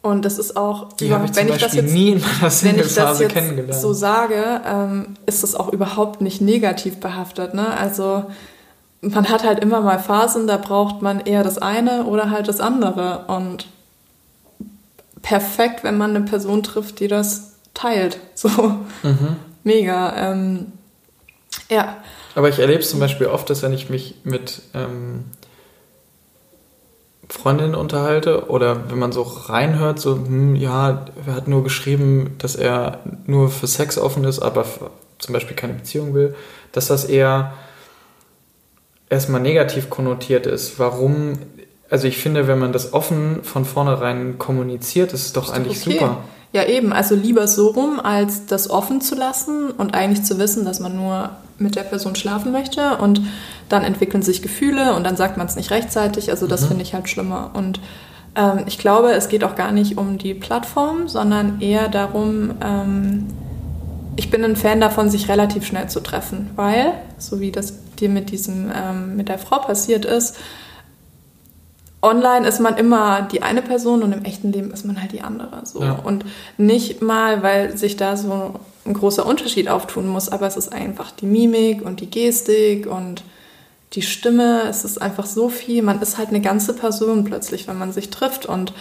Und 0.02 0.24
das 0.24 0.38
ist 0.38 0.56
auch, 0.56 0.94
Die 0.94 1.14
habe 1.14 1.26
ich 1.26 1.36
wenn 1.36 1.50
ich 1.50 1.58
das 1.58 1.74
jetzt 1.74 1.94
nie 1.94 2.12
in 2.12 2.22
meiner 2.22 2.52
wenn 2.64 2.80
ich 2.80 2.96
das 2.96 3.20
jetzt 3.20 3.82
so 3.82 3.94
sage, 3.94 4.62
ähm, 4.66 5.16
ist 5.26 5.44
es 5.44 5.54
auch 5.54 5.74
überhaupt 5.74 6.22
nicht 6.22 6.40
negativ 6.40 7.00
behaftet. 7.00 7.54
Ne? 7.54 7.68
Also 7.78 8.26
man 9.02 9.30
hat 9.30 9.44
halt 9.44 9.60
immer 9.60 9.82
mal 9.82 10.00
Phasen, 10.00 10.48
da 10.48 10.58
braucht 10.58 11.02
man 11.02 11.20
eher 11.20 11.44
das 11.44 11.58
eine 11.58 12.06
oder 12.06 12.30
halt 12.32 12.48
das 12.48 12.60
andere. 12.60 13.26
Und 13.28 13.68
perfekt, 15.22 15.84
wenn 15.84 15.98
man 15.98 16.16
eine 16.16 16.26
Person 16.26 16.64
trifft, 16.64 17.00
die 17.00 17.08
das 17.08 17.54
teilt. 17.74 18.20
So 18.36 18.50
Mhm. 19.04 19.36
mega. 19.64 20.16
Ähm, 20.32 20.72
ja, 21.70 21.98
Aber 22.36 22.50
ich 22.50 22.60
erlebe 22.60 22.80
es 22.82 22.90
zum 22.90 23.00
Beispiel 23.00 23.28
oft, 23.28 23.50
dass 23.50 23.62
wenn 23.64 23.74
ich 23.74 23.90
mich 23.90 24.16
mit 24.24 24.62
ähm, 24.76 25.26
Freundinnen 27.30 27.76
unterhalte 27.76 28.48
oder 28.50 28.90
wenn 28.90 29.00
man 29.00 29.12
so 29.12 29.24
reinhört, 29.24 30.00
so, 30.00 30.16
hm, 30.16 30.56
ja, 30.56 31.06
er 31.26 31.34
hat 31.36 31.48
nur 31.48 31.64
geschrieben, 31.64 32.36
dass 32.38 32.56
er 32.56 33.00
nur 33.26 33.50
für 33.50 33.68
Sex 33.68 33.98
offen 33.98 34.24
ist, 34.24 34.40
aber 34.40 34.64
für, 34.64 34.92
zum 35.20 35.34
Beispiel 35.34 35.56
keine 35.56 35.74
Beziehung 35.74 36.14
will, 36.14 36.36
dass 36.72 36.88
das 36.88 37.04
eher 37.06 37.54
erstmal 39.10 39.42
negativ 39.42 39.90
konnotiert 39.90 40.46
ist. 40.46 40.80
Warum? 40.80 41.40
Also 41.90 42.08
ich 42.08 42.18
finde, 42.18 42.48
wenn 42.48 42.60
man 42.60 42.74
das 42.74 42.94
offen 42.94 43.44
von 43.44 43.66
vornherein 43.66 44.38
kommuniziert, 44.38 45.14
ist 45.14 45.26
es 45.26 45.34
doch 45.34 45.52
eigentlich 45.52 45.82
okay. 45.82 45.94
super. 45.94 46.18
Ja, 46.54 46.66
eben. 46.66 46.94
Also 46.94 47.16
lieber 47.16 47.48
so 47.48 47.68
rum, 47.70 48.00
als 48.00 48.46
das 48.46 48.70
offen 48.70 49.02
zu 49.02 49.16
lassen 49.16 49.70
und 49.72 49.94
eigentlich 49.94 50.24
zu 50.24 50.40
wissen, 50.40 50.66
dass 50.66 50.80
man 50.80 50.96
nur 50.96 51.32
mit 51.60 51.76
der 51.76 51.84
Person 51.84 52.16
schlafen 52.16 52.52
möchte 52.52 52.98
und 52.98 53.22
dann 53.70 53.84
entwickeln 53.84 54.22
sich 54.22 54.42
Gefühle 54.42 54.94
und 54.96 55.04
dann 55.04 55.18
sagt 55.18 55.38
man 55.38 55.48
es 55.48 55.56
nicht 55.56 55.72
rechtzeitig. 55.72 56.30
Also 56.30 56.48
das 56.48 56.66
finde 56.66 56.84
ich 56.84 56.94
halt 56.94 57.10
schlimmer. 57.10 57.52
Und 57.54 57.80
ähm, 58.36 58.64
ich 58.68 58.78
glaube, 58.78 59.12
es 59.12 59.28
geht 59.28 59.44
auch 59.44 59.56
gar 59.56 59.72
nicht 59.72 59.98
um 59.98 60.18
die 60.18 60.34
Plattform, 60.34 61.08
sondern 61.08 61.60
eher 61.62 61.90
darum, 61.90 62.52
ähm, 62.64 63.28
ich 64.16 64.32
bin 64.32 64.44
ein 64.44 64.56
Fan 64.56 64.80
davon, 64.82 65.10
sich 65.10 65.30
relativ 65.30 65.66
schnell 65.66 65.90
zu 65.90 66.00
treffen, 66.00 66.52
weil, 66.56 66.94
so 67.18 67.40
wie 67.40 67.52
das 67.52 67.74
dir 68.02 68.10
mit 68.10 68.32
diesem, 68.32 68.72
ähm, 68.74 69.16
mit 69.16 69.30
der 69.30 69.40
Frau 69.40 69.60
passiert 69.60 70.06
ist, 70.06 70.38
online 72.02 72.48
ist 72.48 72.60
man 72.60 72.78
immer 72.78 73.24
die 73.24 73.42
eine 73.42 73.62
Person 73.62 74.04
und 74.04 74.14
im 74.14 74.24
echten 74.24 74.52
Leben 74.52 74.72
ist 74.72 74.86
man 74.86 75.02
halt 75.02 75.12
die 75.12 75.22
andere. 75.22 75.62
So. 75.66 75.82
Ja. 75.82 75.94
Und 75.94 76.26
nicht 76.58 77.02
mal, 77.02 77.44
weil 77.44 77.78
sich 77.78 77.98
da 77.98 78.18
so 78.18 78.60
ein 78.86 78.94
großer 78.94 79.26
Unterschied 79.26 79.68
auftun 79.70 80.08
muss, 80.08 80.30
aber 80.30 80.48
es 80.48 80.58
ist 80.58 80.72
einfach 80.72 81.12
die 81.12 81.26
Mimik 81.26 81.84
und 81.84 82.00
die 82.00 82.10
Gestik 82.10 82.88
und 82.88 83.24
die 83.94 84.02
Stimme. 84.02 84.64
Es 84.70 84.84
ist 84.84 85.02
einfach 85.02 85.26
so 85.26 85.50
viel. 85.50 85.82
Man 85.82 86.02
ist 86.02 86.18
halt 86.18 86.30
eine 86.30 86.42
ganze 86.42 86.74
Person 86.74 87.24
plötzlich, 87.24 87.68
wenn 87.68 87.78
man 87.78 87.92
sich 87.92 88.10
trifft. 88.10 88.46
Und 88.46 88.74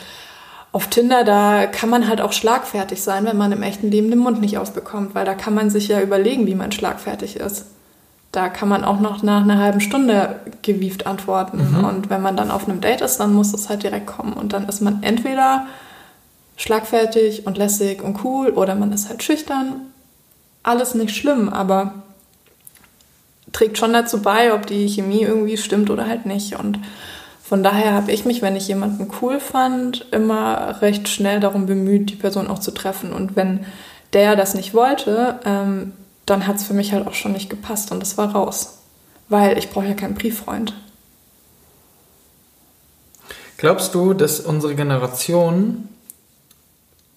auf 0.72 0.88
Tinder, 0.88 1.24
da 1.24 1.66
kann 1.66 1.88
man 1.88 2.08
halt 2.08 2.20
auch 2.20 2.32
schlagfertig 2.32 3.02
sein, 3.02 3.24
wenn 3.24 3.36
man 3.36 3.52
im 3.52 3.62
echten 3.62 3.90
Leben 3.90 4.10
den 4.10 4.18
Mund 4.18 4.40
nicht 4.40 4.58
ausbekommt, 4.58 5.14
weil 5.14 5.24
da 5.24 5.34
kann 5.34 5.54
man 5.54 5.70
sich 5.70 5.88
ja 5.88 6.02
überlegen, 6.02 6.46
wie 6.46 6.54
man 6.54 6.72
schlagfertig 6.72 7.36
ist. 7.36 7.66
Da 8.36 8.50
kann 8.50 8.68
man 8.68 8.84
auch 8.84 9.00
noch 9.00 9.22
nach 9.22 9.44
einer 9.44 9.56
halben 9.56 9.80
Stunde 9.80 10.40
gewieft 10.60 11.06
antworten. 11.06 11.70
Mhm. 11.70 11.84
Und 11.86 12.10
wenn 12.10 12.20
man 12.20 12.36
dann 12.36 12.50
auf 12.50 12.68
einem 12.68 12.82
Date 12.82 13.00
ist, 13.00 13.16
dann 13.16 13.32
muss 13.32 13.52
das 13.52 13.70
halt 13.70 13.82
direkt 13.82 14.06
kommen. 14.06 14.34
Und 14.34 14.52
dann 14.52 14.68
ist 14.68 14.82
man 14.82 15.02
entweder 15.02 15.64
schlagfertig 16.58 17.46
und 17.46 17.56
lässig 17.56 18.02
und 18.02 18.22
cool 18.24 18.50
oder 18.50 18.74
man 18.74 18.92
ist 18.92 19.08
halt 19.08 19.22
schüchtern. 19.22 19.86
Alles 20.62 20.94
nicht 20.94 21.16
schlimm, 21.16 21.48
aber 21.48 21.94
trägt 23.52 23.78
schon 23.78 23.94
dazu 23.94 24.20
bei, 24.20 24.52
ob 24.52 24.66
die 24.66 24.86
Chemie 24.86 25.22
irgendwie 25.22 25.56
stimmt 25.56 25.88
oder 25.88 26.06
halt 26.06 26.26
nicht. 26.26 26.58
Und 26.60 26.78
von 27.42 27.62
daher 27.62 27.94
habe 27.94 28.12
ich 28.12 28.26
mich, 28.26 28.42
wenn 28.42 28.54
ich 28.54 28.68
jemanden 28.68 29.10
cool 29.22 29.40
fand, 29.40 30.12
immer 30.12 30.82
recht 30.82 31.08
schnell 31.08 31.40
darum 31.40 31.64
bemüht, 31.64 32.10
die 32.10 32.16
Person 32.16 32.48
auch 32.48 32.58
zu 32.58 32.72
treffen. 32.72 33.14
Und 33.14 33.34
wenn 33.34 33.64
der 34.12 34.36
das 34.36 34.54
nicht 34.54 34.74
wollte, 34.74 35.40
ähm, 35.46 35.94
dann 36.26 36.46
hat 36.46 36.56
es 36.56 36.64
für 36.64 36.74
mich 36.74 36.92
halt 36.92 37.06
auch 37.06 37.14
schon 37.14 37.32
nicht 37.32 37.48
gepasst 37.48 37.92
und 37.92 38.00
das 38.00 38.18
war 38.18 38.32
raus. 38.32 38.78
Weil 39.28 39.58
ich 39.58 39.70
brauche 39.70 39.86
ja 39.86 39.94
keinen 39.94 40.14
Brieffreund. 40.14 40.74
Glaubst 43.56 43.94
du, 43.94 44.12
dass 44.12 44.40
unsere 44.40 44.74
Generation 44.74 45.88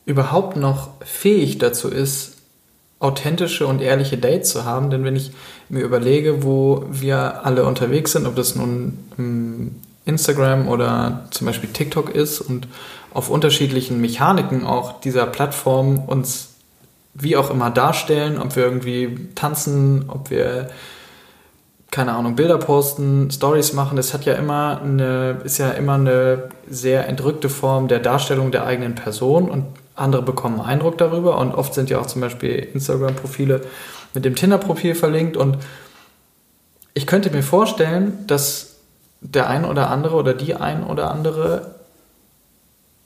überhaupt 0.05 0.55
noch 0.55 0.91
fähig 1.03 1.57
dazu 1.57 1.89
ist, 1.89 2.37
authentische 2.99 3.67
und 3.67 3.81
ehrliche 3.81 4.17
Dates 4.17 4.49
zu 4.49 4.63
haben? 4.63 4.89
Denn 4.89 5.03
wenn 5.03 5.15
ich 5.15 5.31
mir 5.67 5.81
überlege, 5.81 6.43
wo 6.43 6.85
wir 6.89 7.45
alle 7.45 7.65
unterwegs 7.65 8.13
sind, 8.13 8.25
ob 8.25 8.35
das 8.35 8.55
nun 8.55 9.75
Instagram 10.05 10.67
oder 10.67 11.27
zum 11.31 11.47
Beispiel 11.47 11.69
TikTok 11.69 12.09
ist 12.15 12.39
und 12.39 12.67
auf 13.13 13.29
unterschiedlichen 13.29 13.99
Mechaniken 13.99 14.65
auch 14.65 15.01
dieser 15.01 15.25
Plattform 15.25 15.99
uns 15.99 16.48
wie 17.13 17.35
auch 17.37 17.49
immer 17.49 17.69
darstellen, 17.69 18.39
ob 18.39 18.55
wir 18.55 18.63
irgendwie 18.63 19.29
tanzen, 19.35 20.05
ob 20.09 20.29
wir 20.29 20.69
keine 21.91 22.13
Ahnung, 22.13 22.35
Bilder 22.35 22.59
posten, 22.59 23.31
Stories 23.31 23.73
machen, 23.73 23.95
das 23.95 24.13
hat 24.13 24.25
ja 24.25 24.33
immer 24.33 24.79
eine, 24.81 25.41
ist 25.43 25.57
ja 25.57 25.71
immer 25.71 25.95
eine 25.95 26.49
sehr 26.69 27.07
entrückte 27.07 27.49
Form 27.49 27.87
der 27.87 27.99
Darstellung 27.99 28.51
der 28.51 28.65
eigenen 28.65 28.93
Person 28.93 29.49
und 29.49 29.65
andere 29.95 30.21
bekommen 30.21 30.61
Eindruck 30.61 30.97
darüber. 30.97 31.37
Und 31.39 31.53
oft 31.53 31.73
sind 31.73 31.89
ja 31.89 31.99
auch 31.99 32.05
zum 32.05 32.21
Beispiel 32.21 32.69
Instagram-Profile 32.73 33.61
mit 34.13 34.23
dem 34.23 34.35
Tinder-Profil 34.35 34.93
verlinkt. 34.93 35.35
Und 35.35 35.57
ich 36.93 37.07
könnte 37.07 37.31
mir 37.31 37.43
vorstellen, 37.43 38.25
dass 38.27 38.77
der 39.21 39.49
ein 39.49 39.65
oder 39.65 39.89
andere 39.89 40.15
oder 40.15 40.33
die 40.33 40.55
ein 40.55 40.83
oder 40.83 41.11
andere 41.11 41.75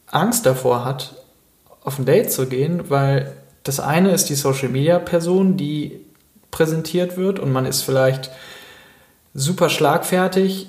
Angst 0.07 0.45
davor 0.45 0.83
hat, 0.83 1.15
auf 1.83 1.97
ein 1.99 2.05
Date 2.05 2.31
zu 2.31 2.47
gehen, 2.47 2.89
weil 2.89 3.33
das 3.63 3.79
eine 3.79 4.11
ist 4.11 4.29
die 4.29 4.35
Social 4.35 4.69
Media 4.69 4.99
Person, 4.99 5.57
die 5.57 5.99
präsentiert 6.51 7.17
wird 7.17 7.39
und 7.39 7.51
man 7.51 7.65
ist 7.65 7.81
vielleicht 7.81 8.29
super 9.33 9.69
schlagfertig 9.69 10.67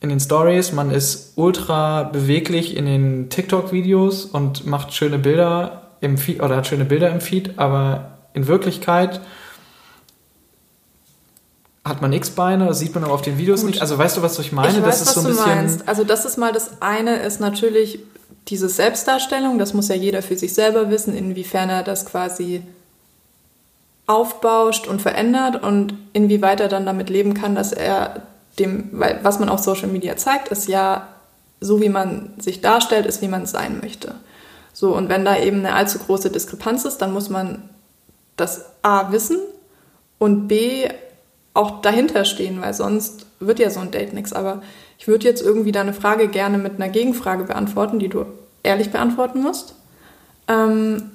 in 0.00 0.08
den 0.08 0.20
Stories, 0.20 0.72
man 0.72 0.90
ist 0.90 1.34
ultra 1.36 2.04
beweglich 2.04 2.76
in 2.76 2.86
den 2.86 3.28
TikTok 3.28 3.72
Videos 3.72 4.24
und 4.24 4.66
macht 4.66 4.94
schöne 4.94 5.18
Bilder 5.18 5.90
im 6.00 6.16
Feed 6.16 6.42
oder 6.42 6.56
hat 6.56 6.66
schöne 6.66 6.86
Bilder 6.86 7.10
im 7.10 7.20
Feed, 7.20 7.58
aber 7.58 8.18
in 8.32 8.46
Wirklichkeit 8.46 9.20
hat 11.84 12.00
man 12.00 12.12
X-Beine, 12.12 12.66
das 12.66 12.78
sieht 12.78 12.94
man 12.94 13.04
aber 13.04 13.12
auf 13.12 13.22
den 13.22 13.36
Videos 13.36 13.60
Gut. 13.60 13.70
nicht. 13.70 13.80
Also 13.82 13.98
weißt 13.98 14.16
du, 14.16 14.22
was 14.22 14.38
ich 14.38 14.52
meine? 14.52 14.78
Ich 14.78 14.82
weiß, 14.82 15.00
das 15.00 15.02
ist 15.02 15.06
was 15.08 15.14
so 15.14 15.20
ein 15.20 15.26
du 15.26 15.30
bisschen 15.30 15.54
meinst. 15.54 15.88
Also 15.88 16.04
das 16.04 16.24
ist 16.24 16.38
mal 16.38 16.52
das 16.52 16.80
eine, 16.80 17.16
ist 17.16 17.40
natürlich 17.40 18.00
diese 18.48 18.68
Selbstdarstellung, 18.68 19.58
das 19.58 19.74
muss 19.74 19.88
ja 19.88 19.94
jeder 19.94 20.22
für 20.22 20.36
sich 20.36 20.54
selber 20.54 20.90
wissen, 20.90 21.14
inwiefern 21.14 21.70
er 21.70 21.82
das 21.82 22.06
quasi 22.06 22.62
aufbauscht 24.06 24.88
und 24.88 25.00
verändert 25.00 25.62
und 25.62 25.94
inwieweit 26.12 26.60
er 26.60 26.68
dann 26.68 26.84
damit 26.84 27.10
leben 27.10 27.34
kann, 27.34 27.54
dass 27.54 27.72
er 27.72 28.22
dem, 28.58 28.88
weil 28.92 29.20
was 29.22 29.38
man 29.38 29.48
auf 29.48 29.60
Social 29.60 29.88
Media 29.88 30.16
zeigt, 30.16 30.48
ist 30.48 30.68
ja 30.68 31.08
so, 31.60 31.80
wie 31.80 31.88
man 31.88 32.32
sich 32.38 32.60
darstellt, 32.60 33.06
ist, 33.06 33.22
wie 33.22 33.28
man 33.28 33.46
sein 33.46 33.78
möchte. 33.80 34.14
So, 34.72 34.96
und 34.96 35.08
wenn 35.08 35.24
da 35.24 35.38
eben 35.38 35.58
eine 35.58 35.74
allzu 35.74 35.98
große 35.98 36.30
Diskrepanz 36.30 36.84
ist, 36.84 36.98
dann 36.98 37.12
muss 37.12 37.28
man 37.28 37.68
das 38.36 38.64
A 38.82 39.12
wissen 39.12 39.38
und 40.18 40.48
B 40.48 40.88
auch 41.54 41.82
dahinter 41.82 42.24
stehen, 42.24 42.60
weil 42.60 42.74
sonst 42.74 43.26
wird 43.38 43.58
ja 43.58 43.70
so 43.70 43.80
ein 43.80 43.90
Date 43.90 44.12
nichts. 44.12 44.32
Aber 44.32 44.62
ich 45.00 45.08
würde 45.08 45.26
jetzt 45.26 45.40
irgendwie 45.40 45.72
deine 45.72 45.94
Frage 45.94 46.28
gerne 46.28 46.58
mit 46.58 46.74
einer 46.74 46.90
Gegenfrage 46.90 47.44
beantworten, 47.44 47.98
die 47.98 48.10
du 48.10 48.26
ehrlich 48.62 48.90
beantworten 48.90 49.40
musst. 49.40 49.74
Ähm, 50.46 51.10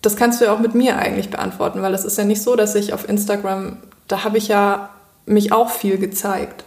das 0.00 0.14
kannst 0.14 0.40
du 0.40 0.44
ja 0.44 0.52
auch 0.52 0.60
mit 0.60 0.76
mir 0.76 0.96
eigentlich 0.96 1.28
beantworten, 1.28 1.82
weil 1.82 1.92
es 1.92 2.04
ist 2.04 2.18
ja 2.18 2.24
nicht 2.24 2.40
so, 2.40 2.54
dass 2.54 2.76
ich 2.76 2.92
auf 2.92 3.08
Instagram, 3.08 3.78
da 4.06 4.22
habe 4.22 4.38
ich 4.38 4.46
ja 4.46 4.90
mich 5.26 5.50
auch 5.50 5.70
viel 5.70 5.98
gezeigt. 5.98 6.62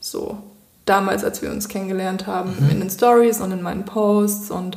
So, 0.00 0.36
damals, 0.84 1.24
als 1.24 1.40
wir 1.40 1.50
uns 1.50 1.68
kennengelernt 1.68 2.26
haben, 2.26 2.54
mhm. 2.60 2.70
in 2.72 2.80
den 2.80 2.90
Stories 2.90 3.40
und 3.40 3.52
in 3.52 3.62
meinen 3.62 3.86
Posts 3.86 4.50
und 4.50 4.76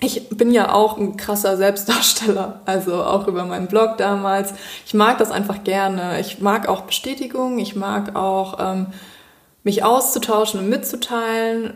ich 0.00 0.30
bin 0.30 0.50
ja 0.50 0.72
auch 0.72 0.96
ein 0.96 1.16
krasser 1.16 1.56
Selbstdarsteller, 1.56 2.60
also 2.64 3.04
auch 3.04 3.28
über 3.28 3.44
meinen 3.44 3.66
Blog 3.66 3.98
damals. 3.98 4.54
Ich 4.86 4.94
mag 4.94 5.18
das 5.18 5.30
einfach 5.30 5.62
gerne. 5.62 6.18
Ich 6.20 6.40
mag 6.40 6.68
auch 6.68 6.82
Bestätigung, 6.82 7.58
ich 7.58 7.76
mag 7.76 8.16
auch 8.16 8.58
ähm, 8.58 8.86
mich 9.62 9.84
auszutauschen 9.84 10.58
und 10.60 10.70
mitzuteilen. 10.70 11.74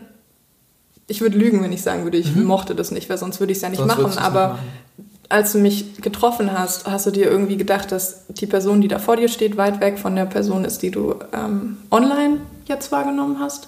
Ich 1.07 1.21
würde 1.21 1.37
lügen, 1.37 1.61
wenn 1.61 1.71
ich 1.71 1.83
sagen 1.83 2.03
würde, 2.03 2.17
ich 2.17 2.35
mhm. 2.35 2.45
mochte 2.45 2.73
das 2.73 2.89
nicht, 2.89 3.09
weil 3.09 3.19
sonst 3.19 3.39
würde 3.39 3.51
ich 3.51 3.59
es 3.59 3.61
ja 3.61 3.69
nicht 3.69 3.77
sonst 3.77 3.95
machen. 3.95 4.17
Aber 4.17 4.47
nicht 4.47 4.57
machen. 4.97 5.11
als 5.29 5.51
du 5.51 5.59
mich 5.59 6.01
getroffen 6.01 6.57
hast, 6.57 6.87
hast 6.89 7.05
du 7.05 7.11
dir 7.11 7.29
irgendwie 7.29 7.57
gedacht, 7.57 7.91
dass 7.91 8.25
die 8.27 8.47
Person, 8.47 8.81
die 8.81 8.87
da 8.87 8.97
vor 8.97 9.17
dir 9.17 9.27
steht, 9.27 9.55
weit 9.55 9.81
weg 9.81 9.99
von 9.99 10.15
der 10.15 10.25
Person 10.25 10.65
ist, 10.65 10.81
die 10.81 10.89
du 10.89 11.13
ähm, 11.31 11.77
online 11.91 12.41
jetzt 12.65 12.91
wahrgenommen 12.91 13.39
hast? 13.39 13.67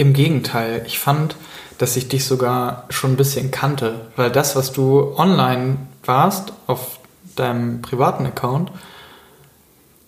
Im 0.00 0.14
Gegenteil, 0.14 0.82
ich 0.86 0.98
fand, 0.98 1.36
dass 1.76 1.94
ich 1.94 2.08
dich 2.08 2.24
sogar 2.24 2.86
schon 2.88 3.12
ein 3.12 3.16
bisschen 3.18 3.50
kannte, 3.50 4.00
weil 4.16 4.30
das, 4.30 4.56
was 4.56 4.72
du 4.72 5.14
online 5.18 5.76
warst 6.06 6.54
auf 6.66 7.00
deinem 7.36 7.82
privaten 7.82 8.24
Account, 8.24 8.72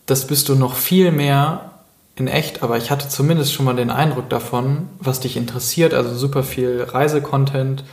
das 0.06 0.26
bist 0.26 0.48
du 0.48 0.54
noch 0.54 0.76
viel 0.76 1.12
mehr 1.12 1.72
in 2.14 2.26
echt, 2.26 2.62
aber 2.62 2.78
ich 2.78 2.90
hatte 2.90 3.10
zumindest 3.10 3.52
schon 3.52 3.66
mal 3.66 3.76
den 3.76 3.90
Eindruck 3.90 4.30
davon, 4.30 4.88
was 4.98 5.20
dich 5.20 5.36
interessiert, 5.36 5.92
also 5.92 6.14
super 6.14 6.42
viel 6.42 6.84
Reisecontent, 6.88 7.84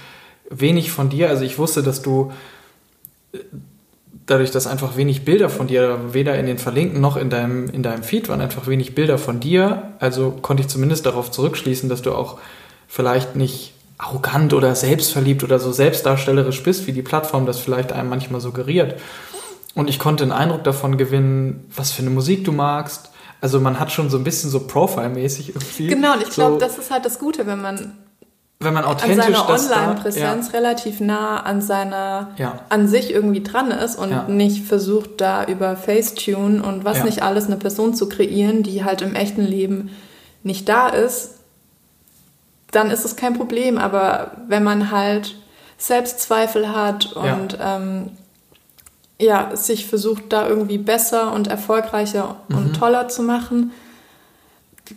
wenig 0.49 0.91
von 0.91 1.09
dir, 1.09 1.27
also 1.27 1.43
ich 1.43 1.57
wusste, 1.57 1.83
dass 1.83 2.01
du 2.01 2.31
dadurch, 4.29 4.51
dass 4.51 4.67
einfach 4.67 4.97
wenig 4.97 5.25
Bilder 5.25 5.49
von 5.49 5.67
dir, 5.67 6.13
weder 6.13 6.37
in 6.37 6.45
den 6.45 6.57
Verlinken 6.57 7.01
noch 7.01 7.17
in 7.17 7.29
deinem, 7.29 7.69
in 7.69 7.83
deinem 7.83 8.03
Feed 8.03 8.29
waren 8.29 8.41
einfach 8.41 8.67
wenig 8.67 8.95
Bilder 8.95 9.17
von 9.17 9.39
dir, 9.39 9.93
also 9.99 10.31
konnte 10.31 10.61
ich 10.61 10.69
zumindest 10.69 11.05
darauf 11.05 11.31
zurückschließen, 11.31 11.89
dass 11.89 12.01
du 12.01 12.13
auch 12.13 12.39
vielleicht 12.87 13.35
nicht 13.35 13.73
arrogant 13.97 14.53
oder 14.53 14.75
selbstverliebt 14.75 15.43
oder 15.43 15.59
so 15.59 15.71
selbstdarstellerisch 15.71 16.63
bist, 16.63 16.87
wie 16.87 16.93
die 16.93 17.01
Plattform 17.01 17.45
das 17.45 17.59
vielleicht 17.59 17.91
einem 17.91 18.09
manchmal 18.09 18.41
suggeriert. 18.41 18.99
Und 19.75 19.89
ich 19.89 19.99
konnte 19.99 20.23
einen 20.23 20.31
Eindruck 20.31 20.63
davon 20.63 20.97
gewinnen, 20.97 21.65
was 21.75 21.91
für 21.91 22.01
eine 22.01 22.09
Musik 22.09 22.45
du 22.45 22.51
magst. 22.51 23.11
Also 23.41 23.59
man 23.59 23.79
hat 23.79 23.91
schon 23.91 24.09
so 24.09 24.17
ein 24.17 24.23
bisschen 24.23 24.49
so 24.49 24.61
Profile-mäßig 24.61 25.49
irgendwie. 25.49 25.87
Genau, 25.87 26.13
und 26.13 26.23
ich 26.23 26.29
glaube, 26.29 26.53
so, 26.53 26.59
das 26.59 26.77
ist 26.77 26.91
halt 26.91 27.05
das 27.05 27.19
Gute, 27.19 27.45
wenn 27.45 27.61
man 27.61 27.93
wenn 28.61 28.73
man 28.73 28.83
authentisch 28.83 29.25
an 29.25 29.33
seiner 29.33 29.49
Online-Präsenz 29.49 30.47
ja. 30.47 30.59
relativ 30.59 30.99
nah 30.99 31.39
an 31.39 31.61
seiner 31.61 32.31
ja. 32.37 32.59
an 32.67 32.89
sich 32.89 33.13
irgendwie 33.13 33.41
dran 33.41 33.71
ist 33.71 33.97
und 33.97 34.11
ja. 34.11 34.25
nicht 34.27 34.65
versucht 34.65 35.21
da 35.21 35.45
über 35.45 35.77
Facetune 35.77 36.61
und 36.61 36.83
was 36.83 37.05
nicht 37.05 37.23
alles 37.23 37.45
eine 37.45 37.55
Person 37.55 37.93
zu 37.93 38.09
kreieren, 38.09 38.63
die 38.63 38.83
halt 38.83 39.01
im 39.01 39.15
echten 39.15 39.45
Leben 39.45 39.91
nicht 40.43 40.67
da 40.67 40.89
ist, 40.89 41.35
dann 42.71 42.91
ist 42.91 43.05
es 43.05 43.15
kein 43.15 43.33
Problem. 43.33 43.77
Aber 43.77 44.31
wenn 44.47 44.63
man 44.63 44.91
halt 44.91 45.35
Selbstzweifel 45.77 46.75
hat 46.75 47.13
und 47.13 47.53
ja. 47.53 47.77
Ähm, 47.77 48.11
ja, 49.21 49.53
sich 49.53 49.85
versucht, 49.85 50.31
da 50.31 50.47
irgendwie 50.47 50.77
besser 50.77 51.33
und 51.33 51.47
erfolgreicher 51.47 52.37
mhm. 52.47 52.57
und 52.57 52.73
toller 52.73 53.09
zu 53.09 53.21
machen, 53.21 53.71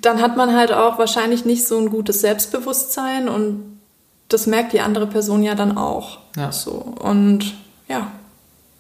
dann 0.00 0.20
hat 0.20 0.36
man 0.36 0.56
halt 0.56 0.72
auch 0.72 0.98
wahrscheinlich 0.98 1.44
nicht 1.44 1.66
so 1.66 1.78
ein 1.78 1.90
gutes 1.90 2.20
Selbstbewusstsein 2.20 3.28
und 3.28 3.80
das 4.28 4.46
merkt 4.46 4.72
die 4.72 4.80
andere 4.80 5.06
Person 5.06 5.42
ja 5.42 5.54
dann 5.54 5.76
auch. 5.76 6.18
Ja. 6.36 6.50
So. 6.52 6.72
Und 6.72 7.54
ja, 7.88 8.10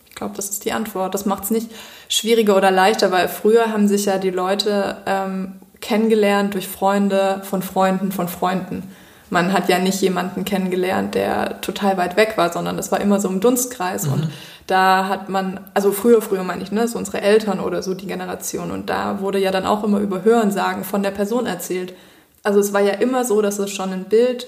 ich 0.08 0.14
glaube, 0.14 0.34
das 0.36 0.48
ist 0.48 0.64
die 0.64 0.72
Antwort. 0.72 1.14
Das 1.14 1.26
macht 1.26 1.44
es 1.44 1.50
nicht 1.50 1.70
schwieriger 2.08 2.56
oder 2.56 2.70
leichter, 2.70 3.10
weil 3.10 3.28
früher 3.28 3.72
haben 3.72 3.88
sich 3.88 4.06
ja 4.06 4.18
die 4.18 4.30
Leute 4.30 4.98
ähm, 5.06 5.56
kennengelernt 5.80 6.54
durch 6.54 6.68
Freunde 6.68 7.42
von 7.44 7.62
Freunden 7.62 8.12
von 8.12 8.28
Freunden. 8.28 8.94
Man 9.32 9.54
hat 9.54 9.70
ja 9.70 9.78
nicht 9.78 9.98
jemanden 10.02 10.44
kennengelernt, 10.44 11.14
der 11.14 11.62
total 11.62 11.96
weit 11.96 12.18
weg 12.18 12.34
war, 12.36 12.52
sondern 12.52 12.76
das 12.76 12.92
war 12.92 13.00
immer 13.00 13.18
so 13.18 13.28
im 13.28 13.40
Dunstkreis. 13.40 14.06
Mhm. 14.06 14.12
Und 14.12 14.28
da 14.66 15.08
hat 15.08 15.30
man, 15.30 15.60
also 15.72 15.90
früher, 15.90 16.20
früher 16.20 16.44
meine 16.44 16.62
ich, 16.62 16.70
ne, 16.70 16.86
so 16.86 16.98
unsere 16.98 17.22
Eltern 17.22 17.58
oder 17.58 17.82
so 17.82 17.94
die 17.94 18.06
Generation. 18.06 18.70
Und 18.70 18.90
da 18.90 19.22
wurde 19.22 19.38
ja 19.38 19.50
dann 19.50 19.64
auch 19.64 19.84
immer 19.84 20.00
über 20.00 20.22
Hörensagen 20.22 20.84
von 20.84 21.02
der 21.02 21.12
Person 21.12 21.46
erzählt. 21.46 21.94
also 22.42 22.60
es 22.60 22.74
war 22.74 22.82
ja 22.82 22.92
immer 22.92 23.24
so, 23.24 23.40
dass 23.40 23.58
es 23.58 23.70
schon 23.70 23.90
ein 23.90 24.04
Bild 24.04 24.46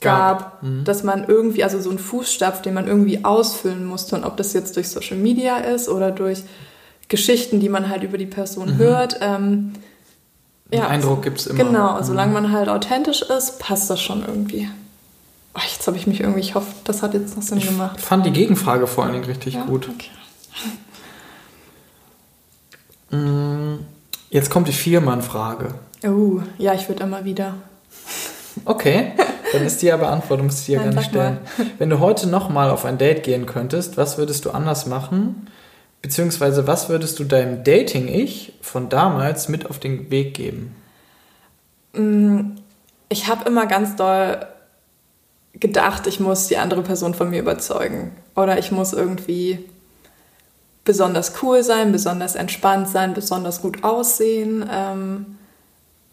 gab, 0.00 0.64
mhm. 0.64 0.82
dass 0.82 1.04
man 1.04 1.24
irgendwie, 1.28 1.62
also 1.62 1.80
so 1.80 1.90
einen 1.90 2.00
Fußstapf, 2.00 2.60
den 2.60 2.74
man 2.74 2.88
irgendwie 2.88 3.24
ausfüllen 3.24 3.84
musste. 3.84 4.16
Und 4.16 4.24
ob 4.24 4.36
das 4.36 4.52
jetzt 4.52 4.74
durch 4.74 4.88
Social 4.88 5.16
Media 5.16 5.58
ist 5.58 5.88
oder 5.88 6.10
durch 6.10 6.42
Geschichten, 7.06 7.60
die 7.60 7.68
man 7.68 7.88
halt 7.88 8.02
über 8.02 8.18
die 8.18 8.26
Person 8.26 8.78
hört. 8.78 9.18
Ähm, 9.20 9.74
Den 10.72 10.82
Eindruck 10.82 11.22
gibt's 11.22 11.46
immer. 11.46 11.64
Genau, 11.64 11.98
Mhm. 11.98 12.04
solange 12.04 12.32
man 12.32 12.52
halt 12.52 12.68
authentisch 12.68 13.22
ist, 13.22 13.58
passt 13.58 13.88
das 13.90 14.00
schon 14.00 14.24
irgendwie. 14.26 14.68
Oh, 15.54 15.60
jetzt 15.62 15.86
habe 15.86 15.96
ich 15.96 16.06
mich 16.06 16.20
irgendwie, 16.20 16.40
ich 16.40 16.54
hoffe, 16.54 16.68
das 16.84 17.02
hat 17.02 17.14
jetzt 17.14 17.34
noch 17.36 17.42
Sinn 17.42 17.58
gemacht. 17.60 17.96
Ich 17.98 18.04
fand 18.04 18.24
die 18.26 18.30
Gegenfrage 18.32 18.86
vor 18.86 19.04
allen 19.04 19.14
Dingen 19.14 19.24
richtig 19.24 19.54
Ja? 19.54 19.64
gut. 19.64 19.88
Okay. 19.88 20.10
Mm, 23.10 23.76
Jetzt 24.30 24.50
kommt 24.50 24.68
die 24.68 24.72
Viermann-Frage. 24.72 25.68
Oh, 26.06 26.40
ja, 26.58 26.74
ich 26.74 26.86
würde 26.88 27.04
immer 27.04 27.24
wieder. 27.24 27.54
Okay, 28.66 29.12
dann 29.52 29.62
ist 29.62 29.80
die 29.80 29.86
ja 29.86 29.96
beantwortet, 29.96 30.44
musst 30.44 30.68
du 30.68 30.72
dir 30.72 30.78
ja 30.78 30.84
gar 30.84 30.92
nicht 30.94 31.08
stellen. 31.08 31.38
Wenn 31.78 31.88
du 31.88 32.00
heute 32.00 32.26
nochmal 32.26 32.68
auf 32.70 32.84
ein 32.84 32.98
Date 32.98 33.22
gehen 33.22 33.46
könntest, 33.46 33.96
was 33.96 34.18
würdest 34.18 34.44
du 34.44 34.50
anders 34.50 34.84
machen? 34.86 35.46
Beziehungsweise 36.02 36.66
was 36.66 36.88
würdest 36.88 37.18
du 37.18 37.24
deinem 37.24 37.64
Dating-Ich 37.64 38.54
von 38.60 38.88
damals 38.88 39.48
mit 39.48 39.68
auf 39.68 39.78
den 39.78 40.10
Weg 40.10 40.34
geben? 40.34 40.76
Mm, 41.94 42.56
Ich 43.10 43.26
habe 43.28 43.48
immer 43.48 43.66
ganz 43.66 43.96
doll 43.96 44.46
gedacht, 45.54 46.06
ich 46.06 46.20
muss 46.20 46.46
die 46.48 46.58
andere 46.58 46.82
Person 46.82 47.14
von 47.14 47.30
mir 47.30 47.40
überzeugen. 47.40 48.12
Oder 48.36 48.58
ich 48.58 48.70
muss 48.70 48.92
irgendwie 48.92 49.58
besonders 50.84 51.32
cool 51.42 51.62
sein, 51.62 51.90
besonders 51.92 52.34
entspannt 52.34 52.88
sein, 52.88 53.14
besonders 53.14 53.60
gut 53.62 53.82
aussehen. 53.84 54.64
Ähm, 54.70 55.38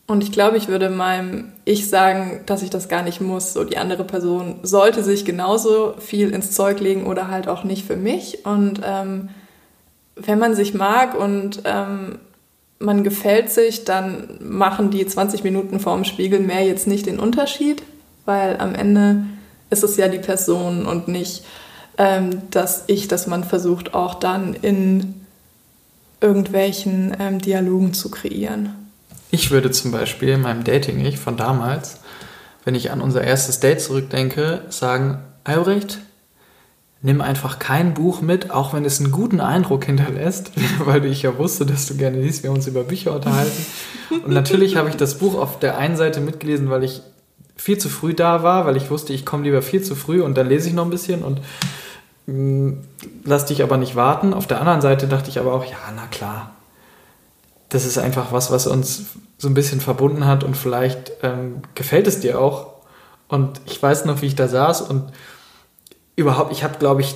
Und 0.07 0.23
ich 0.23 0.31
glaube, 0.31 0.57
ich 0.57 0.67
würde 0.67 0.89
meinem 0.89 1.51
Ich 1.65 1.89
sagen, 1.89 2.41
dass 2.45 2.61
ich 2.61 2.69
das 2.69 2.89
gar 2.89 3.01
nicht 3.03 3.21
muss. 3.21 3.53
So 3.53 3.63
die 3.63 3.77
andere 3.77 4.03
Person 4.03 4.59
sollte 4.63 5.03
sich 5.03 5.25
genauso 5.25 5.95
viel 5.99 6.29
ins 6.31 6.51
Zeug 6.51 6.79
legen 6.79 7.07
oder 7.07 7.27
halt 7.29 7.47
auch 7.47 7.63
nicht 7.63 7.86
für 7.88 7.95
mich. 7.97 8.45
Und 8.45 8.81
ähm, 8.86 9.29
wenn 10.16 10.39
man 10.39 10.55
sich 10.55 10.74
mag 10.74 11.16
und 11.16 11.61
ähm, 11.66 12.20
man 12.80 13.03
gefällt 13.03 13.49
sich, 13.49 13.86
dann 13.86 14.38
machen 14.41 14.91
die 14.91 15.05
20 15.05 15.43
Minuten 15.43 15.80
vorm 15.80 16.03
Spiegel 16.03 16.39
mehr 16.39 16.66
jetzt 16.66 16.88
nicht 16.88 17.05
den 17.05 17.20
Unterschied, 17.20 17.84
weil 18.26 18.57
am 18.57 18.76
Ende 18.76 19.26
ist 19.70 19.84
es 19.84 19.97
ja 19.97 20.07
die 20.07 20.20
Person 20.20 20.86
und 20.86 21.07
nicht 21.07 21.45
ähm, 21.97 22.41
das 22.51 22.84
Ich, 22.88 23.07
das 23.07 23.28
man 23.28 23.43
versucht 23.43 23.93
auch 23.93 24.16
dann 24.16 24.53
in 24.53 25.26
irgendwelchen 26.22 27.16
ähm, 27.20 27.39
Dialogen 27.39 27.93
zu 27.93 28.09
kreieren. 28.09 28.70
Ich 29.32 29.51
würde 29.51 29.72
zum 29.72 29.91
Beispiel 29.91 30.30
in 30.30 30.41
meinem 30.41 30.63
Dating-Ich 30.63 31.18
von 31.18 31.38
damals, 31.38 31.97
wenn 32.63 32.76
ich 32.76 32.91
an 32.91 33.01
unser 33.01 33.24
erstes 33.24 33.59
Date 33.59 33.82
zurückdenke, 33.82 34.61
sagen, 34.70 35.20
Albrecht, 35.43 35.99
nimm 37.05 37.21
einfach 37.21 37.59
kein 37.59 37.93
Buch 37.93 38.21
mit, 38.21 38.49
auch 38.49 38.73
wenn 38.73 38.83
es 38.83 38.99
einen 38.99 39.11
guten 39.11 39.39
Eindruck 39.39 39.85
hinterlässt, 39.85 40.51
weil 40.79 41.05
ich 41.05 41.21
ja 41.21 41.37
wusste, 41.37 41.65
dass 41.65 41.85
du 41.85 41.95
gerne 41.95 42.19
liest, 42.19 42.41
wir 42.41 42.51
uns 42.51 42.65
über 42.65 42.83
Bücher 42.83 43.13
unterhalten. 43.13 43.65
Und 44.09 44.29
natürlich 44.29 44.75
habe 44.75 44.89
ich 44.89 44.95
das 44.95 45.19
Buch 45.19 45.35
auf 45.35 45.59
der 45.59 45.77
einen 45.77 45.97
Seite 45.97 46.19
mitgelesen, 46.19 46.71
weil 46.71 46.83
ich 46.83 47.03
viel 47.55 47.77
zu 47.77 47.89
früh 47.89 48.15
da 48.15 48.41
war, 48.41 48.65
weil 48.65 48.75
ich 48.75 48.89
wusste, 48.89 49.13
ich 49.13 49.23
komme 49.23 49.43
lieber 49.43 49.61
viel 49.61 49.83
zu 49.83 49.95
früh 49.95 50.21
und 50.21 50.35
dann 50.35 50.49
lese 50.49 50.67
ich 50.67 50.73
noch 50.73 50.83
ein 50.83 50.89
bisschen 50.89 51.21
und 51.21 51.41
mh, 52.25 52.77
lass 53.23 53.45
dich 53.45 53.61
aber 53.61 53.77
nicht 53.77 53.95
warten. 53.95 54.33
Auf 54.33 54.47
der 54.47 54.59
anderen 54.59 54.81
Seite 54.81 55.07
dachte 55.07 55.29
ich 55.29 55.39
aber 55.39 55.53
auch, 55.53 55.63
ja, 55.63 55.77
na 55.95 56.07
klar, 56.07 56.55
das 57.69 57.85
ist 57.85 57.99
einfach 57.99 58.31
was, 58.31 58.51
was 58.51 58.65
uns 58.65 59.03
so 59.37 59.47
ein 59.47 59.53
bisschen 59.53 59.79
verbunden 59.79 60.25
hat 60.25 60.43
und 60.43 60.57
vielleicht 60.57 61.11
ähm, 61.21 61.61
gefällt 61.75 62.07
es 62.07 62.19
dir 62.19 62.39
auch. 62.39 62.73
Und 63.27 63.61
ich 63.67 63.81
weiß 63.81 64.05
noch, 64.05 64.23
wie 64.23 64.27
ich 64.27 64.35
da 64.35 64.47
saß 64.47 64.81
und 64.81 65.11
überhaupt, 66.16 66.51
ich 66.51 66.63
habe, 66.63 66.78
glaube 66.80 67.01
ich, 67.01 67.16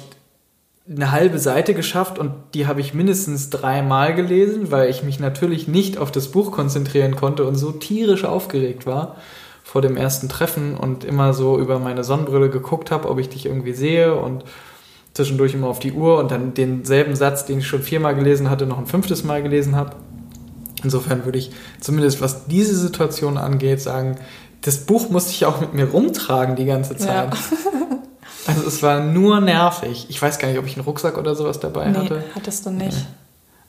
eine 0.90 1.12
halbe 1.12 1.38
Seite 1.38 1.76
geschafft 1.76 2.18
und 2.18 2.34
die 2.54 2.66
habe 2.66 2.82
ich 2.82 2.94
mindestens 2.94 3.52
dreimal 3.52 4.16
gelesen, 4.16 4.72
weil 4.72 4.90
ich 4.90 5.04
mich 5.04 5.20
natürlich 5.20 5.68
nicht 5.68 6.00
auf 6.00 6.12
das 6.12 6.30
Buch 6.30 6.52
konzentrieren 6.52 7.16
konnte 7.16 7.46
und 7.46 7.56
so 7.56 7.72
tierisch 7.72 8.26
aufgeregt 8.26 8.88
war 8.88 9.16
vor 9.64 9.84
dem 9.84 9.98
ersten 9.98 10.30
Treffen 10.30 10.76
und 10.76 11.04
immer 11.04 11.34
so 11.34 11.60
über 11.60 11.78
meine 11.78 12.04
Sonnenbrille 12.04 12.50
geguckt 12.50 12.90
habe, 12.90 13.08
ob 13.08 13.20
ich 13.20 13.30
dich 13.30 13.46
irgendwie 13.46 13.74
sehe 13.74 14.16
und 14.16 14.44
zwischendurch 15.14 15.54
immer 15.54 15.68
auf 15.68 15.78
die 15.78 15.92
Uhr 15.92 16.18
und 16.18 16.32
dann 16.32 16.56
denselben 16.56 17.16
Satz, 17.16 17.46
den 17.46 17.60
ich 17.60 17.68
schon 17.68 17.84
viermal 17.84 18.16
gelesen 18.16 18.50
hatte, 18.50 18.66
noch 18.66 18.80
ein 18.80 18.88
fünftes 18.88 19.24
Mal 19.24 19.44
gelesen 19.44 19.76
habe. 19.76 19.96
Insofern 20.84 21.26
würde 21.26 21.38
ich 21.38 21.52
zumindest, 21.80 22.20
was 22.20 22.48
diese 22.48 22.76
Situation 22.76 23.38
angeht, 23.38 23.80
sagen, 23.80 24.18
das 24.62 24.78
Buch 24.78 25.10
musste 25.10 25.32
ich 25.32 25.46
auch 25.46 25.62
mit 25.62 25.74
mir 25.76 25.86
rumtragen 25.86 26.56
die 26.56 26.66
ganze 26.66 26.96
Zeit. 26.98 27.30
Also 28.50 28.68
es 28.68 28.82
war 28.84 29.00
nur 29.00 29.40
nervig. 29.40 30.08
Ich 30.10 30.22
weiß 30.22 30.40
gar 30.40 30.48
nicht, 30.48 30.58
ob 30.60 30.66
ich 30.66 30.76
einen 30.76 30.86
Rucksack 30.86 31.18
oder 31.18 31.36
sowas 31.36 31.60
dabei 31.60 31.88
nee, 31.88 31.98
hatte. 31.98 32.24
hattest 32.36 32.66
du 32.66 32.72
nicht. 32.72 32.98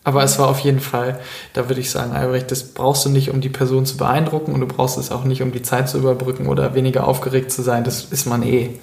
Aber 0.02 0.22
es 0.24 0.38
war 0.38 0.48
auf 0.48 0.60
jeden 0.60 0.80
Fall, 0.80 1.20
da 1.52 1.68
würde 1.68 1.80
ich 1.82 1.90
sagen, 1.90 2.12
Albrecht, 2.12 2.50
das 2.50 2.62
brauchst 2.72 3.04
du 3.04 3.10
nicht, 3.10 3.30
um 3.30 3.42
die 3.42 3.50
Person 3.50 3.84
zu 3.84 3.98
beeindrucken 3.98 4.54
und 4.54 4.60
du 4.60 4.66
brauchst 4.66 4.96
es 4.96 5.12
auch 5.12 5.24
nicht, 5.24 5.42
um 5.42 5.52
die 5.52 5.60
Zeit 5.62 5.90
zu 5.90 5.98
überbrücken 5.98 6.46
oder 6.46 6.74
weniger 6.74 7.06
aufgeregt 7.06 7.52
zu 7.52 7.60
sein. 7.62 7.84
Das 7.84 8.04
ist 8.04 8.24
man 8.26 8.42
eh. 8.42 8.78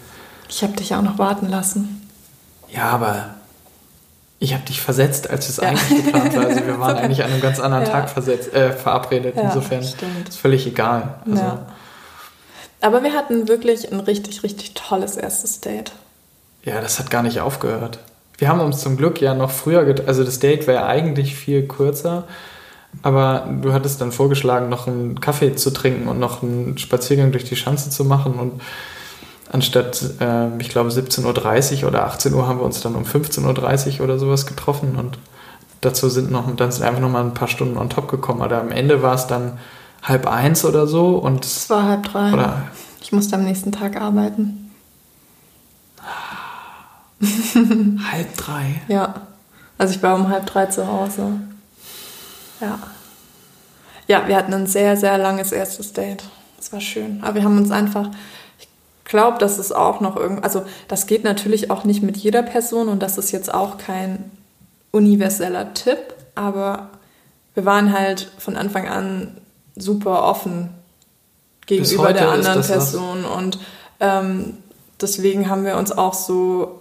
Ich 0.47 0.61
habe 0.63 0.73
dich 0.73 0.93
auch 0.93 1.01
noch 1.01 1.17
warten 1.17 1.47
lassen. 1.49 2.07
Ja, 2.71 2.89
aber 2.91 3.29
ich 4.39 4.53
habe 4.53 4.63
dich 4.65 4.79
versetzt, 4.79 5.27
als 5.29 5.49
es 5.49 5.59
eigentlich 5.59 6.05
geplant 6.05 6.35
war. 6.35 6.45
Also 6.45 6.65
wir 6.67 6.79
waren 6.79 6.95
eigentlich 6.97 7.23
an 7.23 7.31
einem 7.31 7.41
ganz 7.41 7.59
anderen 7.59 7.85
Ja. 7.85 7.91
Tag 7.91 8.09
versetzt, 8.09 8.53
äh, 8.53 8.71
verabredet. 8.73 9.35
Ja, 9.35 9.43
Insofern 9.43 9.83
stimmt. 9.83 10.29
ist 10.29 10.37
völlig 10.37 10.67
egal. 10.67 11.15
Also, 11.25 11.41
Ja. 11.41 11.65
Aber 12.81 13.03
wir 13.03 13.13
hatten 13.13 13.47
wirklich 13.47 13.91
ein 13.91 13.99
richtig, 13.99 14.43
richtig 14.43 14.73
tolles 14.73 15.17
erstes 15.17 15.61
Date. 15.61 15.91
Ja, 16.63 16.81
das 16.81 16.99
hat 16.99 17.09
gar 17.09 17.23
nicht 17.23 17.39
aufgehört. 17.39 17.99
Wir 18.37 18.49
haben 18.49 18.59
uns 18.59 18.81
zum 18.81 18.97
Glück 18.97 19.19
ja 19.19 19.33
noch 19.33 19.49
früher, 19.49 19.83
get 19.85 20.07
also 20.07 20.23
das 20.23 20.39
Date 20.39 20.67
wäre 20.67 20.85
eigentlich 20.85 21.35
viel 21.35 21.67
kürzer, 21.67 22.25
aber 23.01 23.49
du 23.61 23.73
hattest 23.73 23.99
dann 23.99 24.11
vorgeschlagen, 24.11 24.69
noch 24.69 24.85
einen 24.85 25.19
Kaffee 25.19 25.55
zu 25.55 25.71
trinken 25.71 26.07
und 26.07 26.19
noch 26.19 26.43
einen 26.43 26.77
Spaziergang 26.77 27.31
durch 27.31 27.45
die 27.45 27.55
Schanze 27.55 27.89
zu 27.89 28.05
machen 28.05 28.33
und 28.33 28.61
anstatt, 29.51 30.03
äh, 30.19 30.55
ich 30.59 30.69
glaube, 30.69 30.89
17.30 30.91 31.81
Uhr 31.81 31.87
oder 31.87 32.05
18 32.05 32.33
Uhr 32.33 32.47
haben 32.47 32.59
wir 32.59 32.65
uns 32.65 32.81
dann 32.81 32.95
um 32.95 33.03
15.30 33.03 33.99
Uhr 33.99 34.03
oder 34.03 34.19
sowas 34.19 34.45
getroffen 34.45 34.97
und 34.97 35.17
dazu 35.81 36.09
sind 36.09 36.31
noch, 36.31 36.53
dann 36.55 36.71
sind 36.71 36.83
einfach 36.83 37.01
noch 37.01 37.09
mal 37.09 37.23
ein 37.23 37.33
paar 37.33 37.47
Stunden 37.47 37.77
on 37.77 37.89
top 37.89 38.09
gekommen. 38.09 38.41
Aber 38.41 38.59
am 38.59 38.71
Ende 38.71 39.01
war 39.01 39.15
es 39.15 39.27
dann 39.27 39.59
halb 40.03 40.27
eins 40.27 40.63
oder 40.65 40.87
so 40.87 41.17
und 41.17 41.45
Es 41.45 41.69
war 41.69 41.83
halb 41.83 42.03
drei. 42.03 42.33
oder 42.33 42.63
Ich 43.01 43.11
musste 43.11 43.35
am 43.35 43.43
nächsten 43.43 43.71
Tag 43.71 43.99
arbeiten. 43.99 44.71
halb 48.11 48.37
drei. 48.37 48.81
Ja. 48.87 49.15
Also 49.77 49.93
ich 49.93 50.01
war 50.01 50.15
um 50.15 50.29
halb 50.29 50.45
drei 50.47 50.65
zu 50.67 50.87
Hause. 50.87 51.39
Ja. 52.59 52.79
Ja, 54.07 54.27
wir 54.27 54.35
hatten 54.35 54.53
ein 54.53 54.65
sehr, 54.67 54.97
sehr 54.97 55.17
langes 55.17 55.51
erstes 55.51 55.93
Date. 55.93 56.23
Das 56.57 56.71
war 56.73 56.81
schön. 56.81 57.19
Aber 57.21 57.35
wir 57.35 57.43
haben 57.43 57.57
uns 57.57 57.69
einfach, 57.71 58.09
ich 58.59 58.67
glaube, 59.03 59.37
das 59.37 59.59
ist 59.59 59.75
auch 59.75 59.99
noch 59.99 60.15
irgend, 60.15 60.43
also 60.43 60.63
das 60.87 61.05
geht 61.05 61.23
natürlich 61.23 61.69
auch 61.69 61.83
nicht 61.83 62.01
mit 62.01 62.17
jeder 62.17 62.41
Person 62.41 62.87
und 62.87 63.03
das 63.03 63.17
ist 63.19 63.31
jetzt 63.31 63.53
auch 63.53 63.77
kein 63.77 64.31
universeller 64.91 65.73
Tipp, 65.75 65.99
aber 66.33 66.89
wir 67.53 67.65
waren 67.65 67.93
halt 67.93 68.31
von 68.39 68.55
Anfang 68.55 68.87
an 68.87 69.37
super 69.77 70.23
offen 70.23 70.69
gegenüber 71.65 72.13
der 72.13 72.29
anderen 72.29 72.57
das 72.57 72.69
was. 72.69 72.91
Person. 72.91 73.25
Und 73.25 73.59
ähm, 73.99 74.57
deswegen 75.01 75.49
haben 75.49 75.65
wir 75.65 75.77
uns 75.77 75.91
auch 75.91 76.13
so 76.13 76.79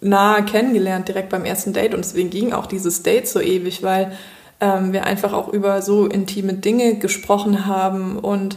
nahe 0.00 0.44
kennengelernt 0.44 1.08
direkt 1.08 1.30
beim 1.30 1.44
ersten 1.44 1.72
Date. 1.72 1.94
Und 1.94 2.04
deswegen 2.04 2.30
ging 2.30 2.52
auch 2.52 2.66
dieses 2.66 3.02
Date 3.02 3.28
so 3.28 3.40
ewig, 3.40 3.82
weil 3.82 4.12
ähm, 4.60 4.92
wir 4.92 5.04
einfach 5.04 5.32
auch 5.32 5.48
über 5.48 5.82
so 5.82 6.06
intime 6.06 6.54
Dinge 6.54 6.96
gesprochen 6.96 7.66
haben. 7.66 8.18
Und 8.18 8.56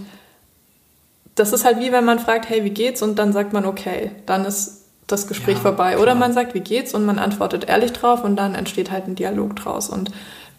das 1.35 1.53
ist 1.53 1.65
halt 1.65 1.79
wie 1.79 1.91
wenn 1.91 2.05
man 2.05 2.19
fragt, 2.19 2.49
hey, 2.49 2.63
wie 2.63 2.69
geht's? 2.69 3.01
Und 3.01 3.17
dann 3.17 3.33
sagt 3.33 3.53
man 3.53 3.65
okay, 3.65 4.11
dann 4.25 4.45
ist 4.45 4.85
das 5.07 5.27
Gespräch 5.27 5.55
Ja, 5.55 5.61
vorbei. 5.61 5.91
Klar. 5.91 6.03
oder 6.03 6.15
man 6.15 6.33
sagt, 6.33 6.53
wie 6.53 6.61
geht's? 6.61 6.93
Und 6.93 7.05
man 7.05 7.19
antwortet 7.19 7.67
ehrlich 7.67 7.91
drauf 7.91 8.23
und 8.23 8.35
dann 8.35 8.55
entsteht 8.55 8.91
halt 8.91 9.07
ein 9.07 9.15
Dialog 9.15 9.55
draus. 9.55 9.89
Und 9.89 10.11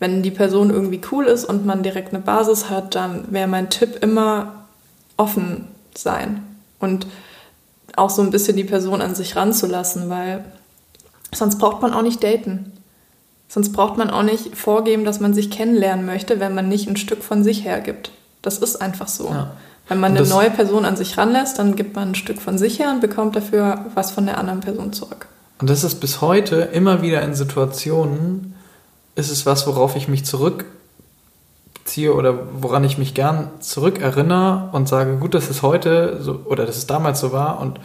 wenn 0.03 0.21
die 0.21 0.33
Person 0.33 0.71
irgendwie 0.71 1.01
cool 1.13 1.27
ist 1.27 1.45
und 1.45 1.65
man 1.65 1.85
direkt 1.85 2.13
eine 2.13 2.21
Basis 2.21 2.69
hat, 2.69 2.97
dann 2.97 3.31
wäre 3.31 3.47
mein 3.47 3.71
Tipp 3.71 4.03
immer 4.03 4.65
offen 5.17 5.69
sein 5.95 6.43
und 6.81 7.07
auch 7.95 8.11
so 8.11 8.21
ein 8.21 8.33
bisschen 8.33 8.57
die 8.57 8.65
Person 8.65 9.01
an 9.01 9.15
sich 9.15 9.37
ranzulassen, 9.37 10.11
weil 10.11 10.45
sonst 11.33 11.61
braucht 11.61 11.83
man 11.83 11.95
auch 11.95 12.03
nicht 12.03 12.25
daten. 12.25 12.73
Sonst 13.47 13.73
braucht 13.73 13.97
man 13.97 14.11
auch 14.11 14.25
nicht 14.25 14.57
vorgeben, 14.57 15.05
dass 15.05 15.21
man 15.21 15.35
sich 15.35 15.53
kennenlernen 15.53 16.05
möchte, 16.05 16.41
wenn 16.41 16.53
man 16.53 16.69
nicht 16.69 16.89
ein 16.89 16.97
Stück 16.97 17.23
von 17.23 17.45
sich 17.45 17.65
hergibt. 17.65 18.11
Das 18.41 18.59
ist 18.59 18.83
einfach 18.83 19.07
so. 19.07 19.29
Ja. 19.29 19.53
Wenn 19.87 20.01
man 20.01 20.17
eine 20.17 20.27
neue 20.27 20.51
Person 20.51 20.85
an 20.85 20.97
sich 20.97 21.17
ranlässt, 21.17 21.61
dann 21.61 21.77
gibt 21.77 21.95
man 21.95 22.09
ein 22.09 22.15
Stück 22.17 22.41
von 22.41 22.59
sich 22.59 22.81
her 22.81 22.91
und 22.91 23.01
bekommt 23.01 23.37
dafür 23.37 23.87
was 23.95 24.11
von 24.11 24.27
der 24.27 24.39
anderen 24.39 24.61
Person 24.61 24.93
zurück. 24.93 25.29
Und 25.61 25.71
das 25.71 25.85
ist 25.85 26.01
bis 26.01 26.21
heute 26.21 26.57
immer 26.57 27.03
wieder 27.03 27.23
in 27.23 27.37
Situationen, 27.37 28.57
ist 29.15 29.31
es 29.31 29.47
was, 29.47 29.67
worauf 29.67 29.97
ich 29.97 30.09
mich 30.09 30.25
zurück 30.25 30.65
ziehe 31.85 32.15
oder 32.15 32.39
woran 32.61 32.85
ich 32.85 32.99
mich 32.99 33.15
gern 33.15 33.51
zurückerinnere 33.61 34.71
und 34.73 34.89
sage, 34.89 35.17
gut, 35.17 35.35
dass 35.35 35.51
es 35.51 35.63
heute 35.63 36.23
so 36.23 36.41
oder 36.45 36.65
dass 36.65 36.77
es 36.77 36.87
damals 36.87 37.21
so 37.21 37.33
war 37.33 37.61
und 37.61 37.81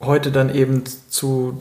heute 0.00 0.32
dann 0.32 0.54
eben 0.54 0.84
zu 0.86 1.60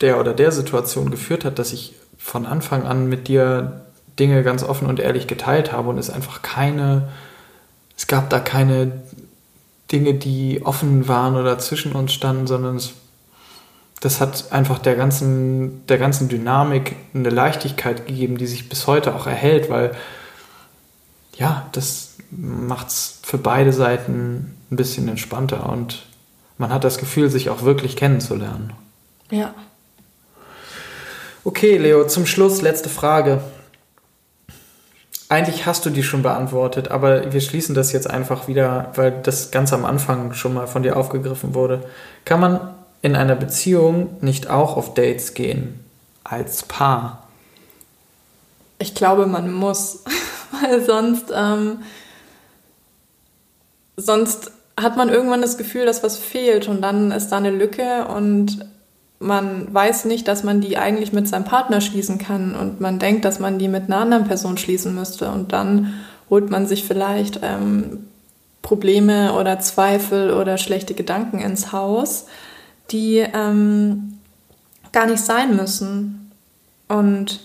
der 0.00 0.18
oder 0.20 0.34
der 0.34 0.52
Situation 0.52 1.10
geführt 1.10 1.44
hat, 1.44 1.58
dass 1.58 1.72
ich 1.72 1.94
von 2.18 2.46
Anfang 2.46 2.84
an 2.84 3.08
mit 3.08 3.28
dir 3.28 3.82
Dinge 4.18 4.42
ganz 4.42 4.62
offen 4.62 4.88
und 4.88 4.98
ehrlich 4.98 5.26
geteilt 5.26 5.72
habe 5.72 5.88
und 5.88 5.98
es 5.98 6.10
einfach 6.10 6.42
keine, 6.42 7.08
es 7.96 8.06
gab 8.06 8.28
da 8.30 8.40
keine 8.40 9.02
Dinge, 9.92 10.14
die 10.14 10.62
offen 10.64 11.06
waren 11.06 11.36
oder 11.36 11.58
zwischen 11.58 11.92
uns 11.92 12.12
standen, 12.12 12.46
sondern 12.46 12.76
es, 12.76 12.92
das 14.00 14.20
hat 14.20 14.52
einfach 14.52 14.78
der 14.78 14.94
ganzen, 14.94 15.86
der 15.86 15.98
ganzen 15.98 16.28
Dynamik 16.28 16.96
eine 17.14 17.30
Leichtigkeit 17.30 18.06
gegeben, 18.06 18.36
die 18.36 18.46
sich 18.46 18.68
bis 18.68 18.86
heute 18.86 19.14
auch 19.14 19.26
erhält, 19.26 19.70
weil 19.70 19.92
ja, 21.36 21.68
das 21.72 22.16
macht 22.30 22.88
es 22.88 23.20
für 23.22 23.38
beide 23.38 23.72
Seiten 23.72 24.56
ein 24.70 24.76
bisschen 24.76 25.08
entspannter 25.08 25.68
und 25.68 26.06
man 26.58 26.72
hat 26.72 26.84
das 26.84 26.98
Gefühl, 26.98 27.30
sich 27.30 27.50
auch 27.50 27.62
wirklich 27.62 27.96
kennenzulernen. 27.96 28.72
Ja. 29.30 29.54
Okay, 31.44 31.76
Leo, 31.76 32.06
zum 32.06 32.26
Schluss 32.26 32.62
letzte 32.62 32.88
Frage. 32.88 33.42
Eigentlich 35.28 35.66
hast 35.66 35.84
du 35.84 35.90
die 35.90 36.02
schon 36.02 36.22
beantwortet, 36.22 36.90
aber 36.90 37.32
wir 37.32 37.40
schließen 37.40 37.74
das 37.74 37.92
jetzt 37.92 38.08
einfach 38.08 38.48
wieder, 38.48 38.92
weil 38.94 39.10
das 39.22 39.50
ganz 39.50 39.72
am 39.72 39.84
Anfang 39.84 40.32
schon 40.34 40.54
mal 40.54 40.66
von 40.66 40.82
dir 40.82 40.96
aufgegriffen 40.96 41.54
wurde. 41.54 41.84
Kann 42.24 42.40
man 42.40 42.75
in 43.02 43.16
einer 43.16 43.36
Beziehung 43.36 44.16
nicht 44.20 44.48
auch 44.48 44.76
auf 44.76 44.94
Dates 44.94 45.34
gehen 45.34 45.80
als 46.24 46.62
Paar? 46.64 47.28
Ich 48.78 48.94
glaube, 48.94 49.26
man 49.26 49.52
muss, 49.52 50.04
weil 50.60 50.84
sonst, 50.84 51.32
ähm, 51.34 51.78
sonst 53.96 54.52
hat 54.78 54.96
man 54.96 55.08
irgendwann 55.08 55.40
das 55.40 55.56
Gefühl, 55.56 55.86
dass 55.86 56.02
was 56.02 56.18
fehlt 56.18 56.68
und 56.68 56.82
dann 56.82 57.10
ist 57.10 57.28
da 57.28 57.38
eine 57.38 57.50
Lücke 57.50 58.06
und 58.08 58.66
man 59.18 59.72
weiß 59.72 60.04
nicht, 60.04 60.28
dass 60.28 60.44
man 60.44 60.60
die 60.60 60.76
eigentlich 60.76 61.12
mit 61.12 61.26
seinem 61.26 61.44
Partner 61.44 61.80
schließen 61.80 62.18
kann 62.18 62.54
und 62.54 62.80
man 62.80 62.98
denkt, 62.98 63.24
dass 63.24 63.38
man 63.38 63.58
die 63.58 63.68
mit 63.68 63.84
einer 63.84 63.98
anderen 63.98 64.26
Person 64.26 64.58
schließen 64.58 64.94
müsste 64.94 65.30
und 65.30 65.52
dann 65.52 65.94
holt 66.28 66.50
man 66.50 66.66
sich 66.66 66.84
vielleicht 66.84 67.40
ähm, 67.42 68.08
Probleme 68.60 69.32
oder 69.34 69.60
Zweifel 69.60 70.32
oder 70.32 70.58
schlechte 70.58 70.92
Gedanken 70.94 71.38
ins 71.38 71.72
Haus, 71.72 72.26
die 72.90 73.18
ähm, 73.18 74.18
gar 74.92 75.06
nicht 75.06 75.24
sein 75.24 75.56
müssen. 75.56 76.32
Und 76.88 77.40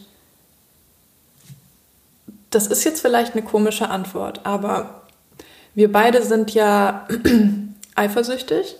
das 2.49 2.67
ist 2.67 2.83
jetzt 2.83 3.01
vielleicht 3.01 3.33
eine 3.33 3.43
komische 3.43 3.89
Antwort, 3.89 4.45
aber 4.45 5.01
wir 5.73 5.91
beide 5.91 6.21
sind 6.23 6.53
ja 6.53 7.07
eifersüchtig, 7.95 8.75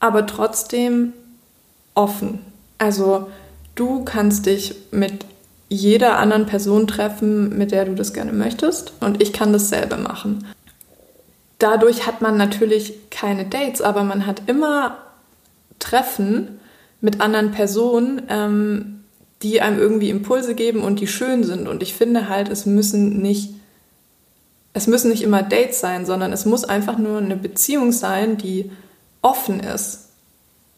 aber 0.00 0.26
trotzdem 0.26 1.14
offen. 1.94 2.40
Also 2.78 3.30
du 3.74 4.04
kannst 4.04 4.46
dich 4.46 4.74
mit 4.90 5.24
jeder 5.68 6.18
anderen 6.18 6.46
Person 6.46 6.86
treffen, 6.86 7.56
mit 7.56 7.70
der 7.70 7.84
du 7.84 7.94
das 7.94 8.12
gerne 8.12 8.32
möchtest 8.32 8.92
und 9.00 9.22
ich 9.22 9.32
kann 9.32 9.52
dasselbe 9.52 9.96
machen. 9.96 10.46
Dadurch 11.58 12.06
hat 12.06 12.22
man 12.22 12.36
natürlich 12.36 13.10
keine 13.10 13.44
Dates, 13.44 13.82
aber 13.82 14.02
man 14.02 14.26
hat 14.26 14.42
immer 14.46 14.96
Treffen 15.80 16.60
mit 17.00 17.20
anderen 17.20 17.50
Personen, 17.50 18.22
ähm, 18.28 19.04
die 19.42 19.60
einem 19.60 19.78
irgendwie 19.78 20.10
Impulse 20.10 20.54
geben 20.54 20.82
und 20.82 21.00
die 21.00 21.06
schön 21.06 21.44
sind. 21.44 21.66
Und 21.66 21.82
ich 21.82 21.94
finde 21.94 22.28
halt, 22.28 22.48
es 22.48 22.66
müssen 22.66 23.20
nicht, 23.20 23.54
es 24.74 24.86
müssen 24.86 25.10
nicht 25.10 25.22
immer 25.22 25.42
Dates 25.42 25.80
sein, 25.80 26.06
sondern 26.06 26.32
es 26.32 26.44
muss 26.44 26.64
einfach 26.64 26.98
nur 26.98 27.18
eine 27.18 27.36
Beziehung 27.36 27.90
sein, 27.92 28.36
die 28.36 28.70
offen 29.22 29.60
ist 29.60 30.10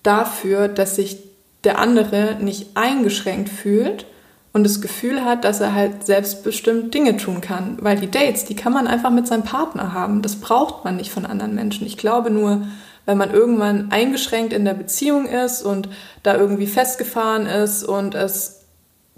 dafür, 0.03 0.69
dass 0.69 0.97
sich 0.97 1.19
der 1.65 1.79
andere 1.79 2.37
nicht 2.41 2.77
eingeschränkt 2.77 3.49
fühlt 3.49 4.07
und 4.53 4.65
das 4.65 4.81
Gefühl 4.81 5.25
hat, 5.25 5.45
dass 5.45 5.61
er 5.61 5.75
halt 5.75 6.05
selbstbestimmt 6.05 6.93
Dinge 6.93 7.17
tun 7.17 7.41
kann. 7.41 7.79
Weil 7.81 7.99
die 7.99 8.11
Dates, 8.11 8.45
die 8.45 8.57
kann 8.57 8.73
man 8.73 8.87
einfach 8.87 9.11
mit 9.11 9.27
seinem 9.27 9.45
Partner 9.45 9.93
haben. 9.93 10.23
Das 10.23 10.37
braucht 10.37 10.85
man 10.85 10.97
nicht 10.97 11.11
von 11.11 11.25
anderen 11.25 11.55
Menschen. 11.55 11.87
Ich 11.87 11.97
glaube 11.97 12.31
nur, 12.31 12.63
wenn 13.07 13.19
man 13.19 13.33
irgendwann 13.33 13.91
eingeschränkt 13.91 14.53
in 14.53 14.65
der 14.65 14.75
Beziehung 14.75 15.27
ist 15.27 15.63
und 15.63 15.89
da 16.23 16.37
irgendwie 16.37 16.67
festgefahren 16.67 17.47
ist 17.47 17.85
und 17.85 18.15
es 18.15 18.61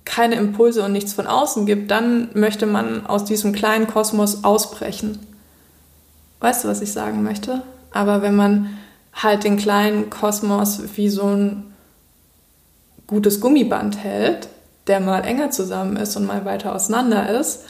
keine 0.04 0.36
Impulse 0.36 0.82
und 0.82 0.92
nichts 0.92 1.12
von 1.12 1.26
außen 1.26 1.66
gibt, 1.66 1.90
dann 1.90 2.28
möchte 2.34 2.66
man 2.66 3.06
aus 3.06 3.24
diesem 3.24 3.52
kleinen 3.52 3.86
Kosmos 3.86 4.44
ausbrechen. 4.44 5.18
Weißt 6.40 6.64
du, 6.64 6.68
was 6.68 6.82
ich 6.82 6.92
sagen 6.92 7.22
möchte? 7.22 7.62
Aber 7.90 8.22
wenn 8.22 8.36
man 8.36 8.76
halt 9.14 9.44
den 9.44 9.56
kleinen 9.56 10.10
Kosmos 10.10 10.82
wie 10.96 11.08
so 11.08 11.28
ein 11.28 11.74
gutes 13.06 13.40
Gummiband 13.40 13.98
hält, 13.98 14.48
der 14.86 15.00
mal 15.00 15.20
enger 15.20 15.50
zusammen 15.50 15.96
ist 15.96 16.16
und 16.16 16.26
mal 16.26 16.44
weiter 16.44 16.74
auseinander 16.74 17.30
ist, 17.38 17.64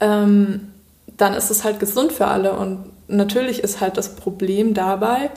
ähm, 0.00 0.72
dann 1.16 1.34
ist 1.34 1.50
es 1.50 1.64
halt 1.64 1.78
gesund 1.78 2.12
für 2.12 2.26
alle. 2.26 2.54
Und 2.54 2.86
natürlich 3.08 3.62
ist 3.62 3.80
halt 3.80 3.96
das 3.96 4.16
Problem 4.16 4.74
dabei, 4.74 5.30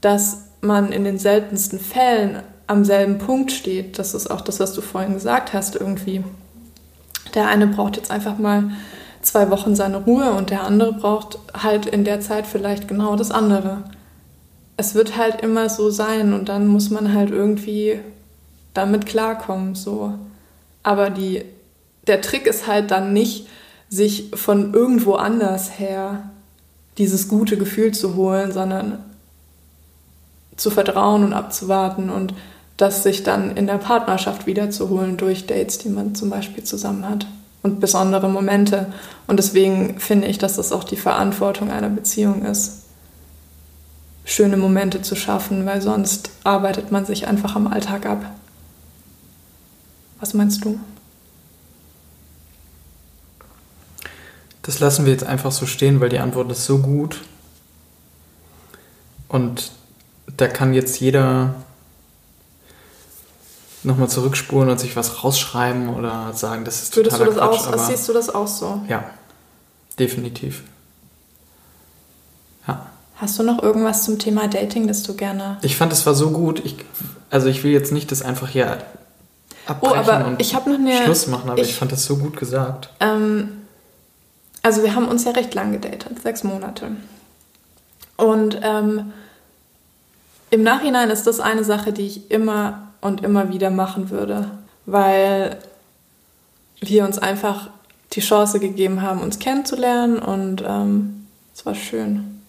dass 0.00 0.44
man 0.60 0.92
in 0.92 1.04
den 1.04 1.18
seltensten 1.18 1.78
Fällen 1.78 2.42
am 2.66 2.84
selben 2.84 3.18
Punkt 3.18 3.52
steht. 3.52 3.98
Das 3.98 4.14
ist 4.14 4.30
auch 4.30 4.40
das, 4.40 4.60
was 4.60 4.72
du 4.72 4.80
vorhin 4.80 5.14
gesagt 5.14 5.52
hast, 5.52 5.76
irgendwie. 5.76 6.24
Der 7.34 7.48
eine 7.48 7.66
braucht 7.66 7.96
jetzt 7.96 8.10
einfach 8.10 8.38
mal 8.38 8.70
zwei 9.22 9.50
Wochen 9.50 9.76
seine 9.76 9.98
Ruhe 9.98 10.32
und 10.32 10.50
der 10.50 10.64
andere 10.64 10.92
braucht 10.92 11.38
halt 11.54 11.86
in 11.86 12.04
der 12.04 12.20
Zeit 12.20 12.46
vielleicht 12.46 12.88
genau 12.88 13.16
das 13.16 13.30
andere 13.30 13.84
es 14.76 14.94
wird 14.94 15.16
halt 15.16 15.40
immer 15.40 15.68
so 15.68 15.90
sein 15.90 16.32
und 16.32 16.48
dann 16.48 16.66
muss 16.66 16.90
man 16.90 17.14
halt 17.14 17.30
irgendwie 17.30 18.00
damit 18.74 19.06
klarkommen, 19.06 19.74
so. 19.74 20.14
Aber 20.82 21.10
die, 21.10 21.44
der 22.06 22.20
Trick 22.20 22.46
ist 22.46 22.66
halt 22.66 22.90
dann 22.90 23.12
nicht, 23.12 23.48
sich 23.88 24.30
von 24.34 24.74
irgendwo 24.74 25.14
anders 25.14 25.78
her 25.78 26.30
dieses 26.98 27.28
gute 27.28 27.56
Gefühl 27.56 27.92
zu 27.92 28.16
holen, 28.16 28.52
sondern 28.52 29.04
zu 30.56 30.70
vertrauen 30.70 31.24
und 31.24 31.32
abzuwarten 31.32 32.10
und 32.10 32.34
das 32.76 33.02
sich 33.02 33.22
dann 33.22 33.56
in 33.56 33.66
der 33.66 33.78
Partnerschaft 33.78 34.46
wiederzuholen 34.46 35.16
durch 35.16 35.46
Dates, 35.46 35.78
die 35.78 35.88
man 35.88 36.14
zum 36.14 36.30
Beispiel 36.30 36.64
zusammen 36.64 37.08
hat 37.08 37.26
und 37.62 37.80
besondere 37.80 38.28
Momente. 38.28 38.86
Und 39.26 39.38
deswegen 39.38 39.98
finde 39.98 40.26
ich, 40.26 40.38
dass 40.38 40.56
das 40.56 40.72
auch 40.72 40.84
die 40.84 40.96
Verantwortung 40.96 41.70
einer 41.70 41.88
Beziehung 41.88 42.44
ist 42.44 42.86
schöne 44.26 44.56
Momente 44.56 45.00
zu 45.00 45.14
schaffen, 45.14 45.64
weil 45.64 45.80
sonst 45.80 46.30
arbeitet 46.42 46.90
man 46.90 47.06
sich 47.06 47.28
einfach 47.28 47.54
am 47.54 47.68
Alltag 47.68 48.04
ab. 48.04 48.24
Was 50.18 50.34
meinst 50.34 50.64
du? 50.64 50.78
Das 54.62 54.80
lassen 54.80 55.04
wir 55.04 55.12
jetzt 55.12 55.24
einfach 55.24 55.52
so 55.52 55.64
stehen, 55.64 56.00
weil 56.00 56.08
die 56.08 56.18
Antwort 56.18 56.50
ist 56.50 56.64
so 56.64 56.78
gut. 56.78 57.22
Und 59.28 59.70
da 60.36 60.48
kann 60.48 60.74
jetzt 60.74 61.00
jeder 61.00 61.54
nochmal 63.82 64.08
zurückspulen 64.08 64.68
und 64.68 64.80
sich 64.80 64.96
was 64.96 65.22
rausschreiben 65.22 65.88
oder 65.88 66.32
sagen, 66.34 66.64
das 66.64 66.82
ist 66.82 66.94
totaler 66.94 67.26
Würdest 67.26 67.36
du 67.36 67.40
das 67.40 67.62
Quatsch. 67.62 67.74
Auch, 67.74 67.86
siehst 67.86 68.08
du 68.08 68.12
das 68.12 68.34
auch 68.34 68.48
so? 68.48 68.82
Ja, 68.88 69.04
definitiv. 69.98 70.62
Ja. 72.66 72.86
Hast 73.16 73.38
du 73.38 73.44
noch 73.44 73.62
irgendwas 73.62 74.04
zum 74.04 74.18
Thema 74.18 74.48
Dating, 74.48 74.88
das 74.88 75.02
du 75.04 75.14
gerne. 75.14 75.58
Ich 75.62 75.76
fand, 75.76 75.92
es 75.92 76.04
war 76.04 76.14
so 76.14 76.30
gut. 76.30 76.60
Ich, 76.64 76.76
also 77.30 77.48
ich 77.48 77.62
will 77.62 77.70
jetzt 77.70 77.92
nicht 77.92 78.10
das 78.10 78.22
einfach 78.22 78.48
hier 78.48 78.78
abbrechen 79.66 79.96
oh, 79.96 80.10
aber 80.10 80.26
und 80.26 80.40
ich 80.40 80.52
noch 80.52 80.66
eine, 80.66 81.04
Schluss 81.04 81.26
machen, 81.28 81.50
aber 81.50 81.60
ich, 81.60 81.70
ich 81.70 81.76
fand 81.76 81.92
das 81.92 82.04
so 82.04 82.16
gut 82.16 82.36
gesagt. 82.36 82.90
Ähm, 83.00 83.62
also 84.62 84.82
wir 84.82 84.94
haben 84.94 85.06
uns 85.06 85.24
ja 85.24 85.30
recht 85.30 85.54
lang 85.54 85.72
gedatet, 85.72 86.20
sechs 86.22 86.42
Monate. 86.42 86.90
Und 88.16 88.58
ähm, 88.62 89.12
im 90.50 90.62
Nachhinein 90.62 91.10
ist 91.10 91.26
das 91.26 91.40
eine 91.40 91.64
Sache, 91.64 91.92
die 91.92 92.06
ich 92.06 92.30
immer 92.30 92.92
und 93.00 93.24
immer 93.24 93.50
wieder 93.52 93.70
machen 93.70 94.10
würde, 94.10 94.50
weil 94.84 95.58
wir 96.80 97.04
uns 97.04 97.18
einfach 97.18 97.68
die 98.12 98.20
Chance 98.20 98.60
gegeben 98.60 99.02
haben, 99.02 99.20
uns 99.20 99.38
kennenzulernen 99.38 100.18
und 100.18 100.62
ähm, 100.66 101.26
es 101.54 101.66
war 101.66 101.74
schön. 101.74 102.40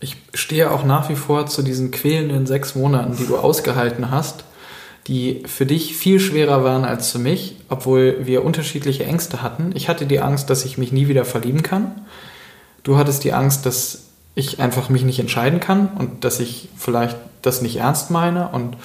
Ich 0.00 0.16
stehe 0.34 0.70
auch 0.70 0.84
nach 0.84 1.08
wie 1.08 1.16
vor 1.16 1.46
zu 1.46 1.62
diesen 1.62 1.90
quälenden 1.90 2.46
sechs 2.46 2.74
Monaten, 2.74 3.16
die 3.16 3.26
du 3.26 3.36
ausgehalten 3.36 4.10
hast, 4.10 4.44
die 5.06 5.42
für 5.46 5.66
dich 5.66 5.96
viel 5.96 6.20
schwerer 6.20 6.64
waren 6.64 6.84
als 6.84 7.10
für 7.10 7.18
mich, 7.18 7.56
obwohl 7.68 8.26
wir 8.26 8.44
unterschiedliche 8.44 9.04
Ängste 9.04 9.42
hatten. 9.42 9.72
Ich 9.74 9.88
hatte 9.88 10.06
die 10.06 10.20
Angst, 10.20 10.50
dass 10.50 10.64
ich 10.64 10.78
mich 10.78 10.92
nie 10.92 11.08
wieder 11.08 11.24
verlieben 11.24 11.62
kann. 11.62 12.02
Du 12.82 12.96
hattest 12.96 13.24
die 13.24 13.32
Angst, 13.32 13.64
dass 13.64 14.11
ich 14.34 14.60
einfach 14.60 14.88
mich 14.88 15.02
nicht 15.04 15.18
entscheiden 15.18 15.60
kann 15.60 15.88
und 15.98 16.24
dass 16.24 16.40
ich 16.40 16.68
vielleicht 16.76 17.16
das 17.42 17.62
nicht 17.62 17.76
ernst 17.76 18.10
meine 18.10 18.48
und 18.48 18.76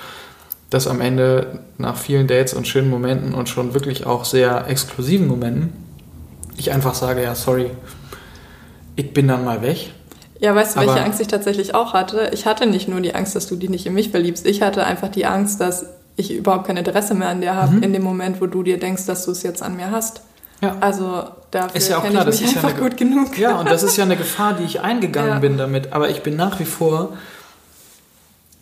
dass 0.69 0.87
am 0.87 0.99
Ende 0.99 1.59
nach 1.77 1.95
vielen 1.95 2.27
Dates 2.27 2.53
und 2.53 2.67
schönen 2.67 2.89
Momenten 2.89 3.33
und 3.33 3.47
schon 3.47 3.73
wirklich 3.73 4.05
auch 4.05 4.25
sehr 4.25 4.67
exklusiven 4.67 5.27
Momenten 5.27 5.71
ich 6.57 6.71
einfach 6.71 6.95
sage, 6.95 7.23
ja, 7.23 7.35
sorry, 7.35 7.69
ich 8.95 9.13
bin 9.13 9.27
dann 9.27 9.45
mal 9.45 9.61
weg. 9.61 9.91
Ja, 10.39 10.53
weißt 10.53 10.75
du, 10.75 10.81
welche 10.81 11.01
Angst 11.03 11.19
ich 11.21 11.27
tatsächlich 11.27 11.73
auch 11.73 11.93
hatte? 11.93 12.29
Ich 12.33 12.45
hatte 12.45 12.65
nicht 12.67 12.87
nur 12.87 12.99
die 12.99 13.15
Angst, 13.15 13.35
dass 13.35 13.47
du 13.47 13.55
dich 13.55 13.69
nicht 13.69 13.85
in 13.85 13.93
mich 13.93 14.09
verliebst. 14.09 14.45
Ich 14.45 14.61
hatte 14.61 14.83
einfach 14.83 15.09
die 15.09 15.25
Angst, 15.25 15.61
dass 15.61 15.85
ich 16.15 16.31
überhaupt 16.31 16.67
kein 16.67 16.77
Interesse 16.77 17.13
mehr 17.13 17.29
an 17.29 17.41
dir 17.41 17.55
habe, 17.55 17.75
Mhm. 17.75 17.83
in 17.83 17.93
dem 17.93 18.03
Moment, 18.03 18.41
wo 18.41 18.47
du 18.47 18.63
dir 18.63 18.79
denkst, 18.79 19.05
dass 19.05 19.25
du 19.25 19.31
es 19.31 19.43
jetzt 19.43 19.61
an 19.63 19.75
mir 19.75 19.91
hast. 19.91 20.21
Ja. 20.61 20.77
Also 20.79 21.23
dafür 21.51 21.75
Ist 21.75 21.89
ja 21.89 21.97
auch 21.97 22.03
klar, 22.03 22.21
ich 22.21 22.25
das 22.25 22.41
mich 22.41 22.55
ist 22.55 22.63
ja 22.63 22.71
gut 22.71 22.97
genug. 22.97 23.37
Ja, 23.37 23.59
und 23.59 23.69
das 23.69 23.83
ist 23.83 23.97
ja 23.97 24.03
eine 24.03 24.17
Gefahr, 24.17 24.53
die 24.53 24.63
ich 24.63 24.81
eingegangen 24.81 25.33
Ja. 25.33 25.39
bin 25.39 25.57
damit. 25.57 25.93
Aber 25.93 26.09
ich 26.09 26.23
bin 26.23 26.35
nach 26.35 26.59
wie 26.59 26.65
vor 26.65 27.13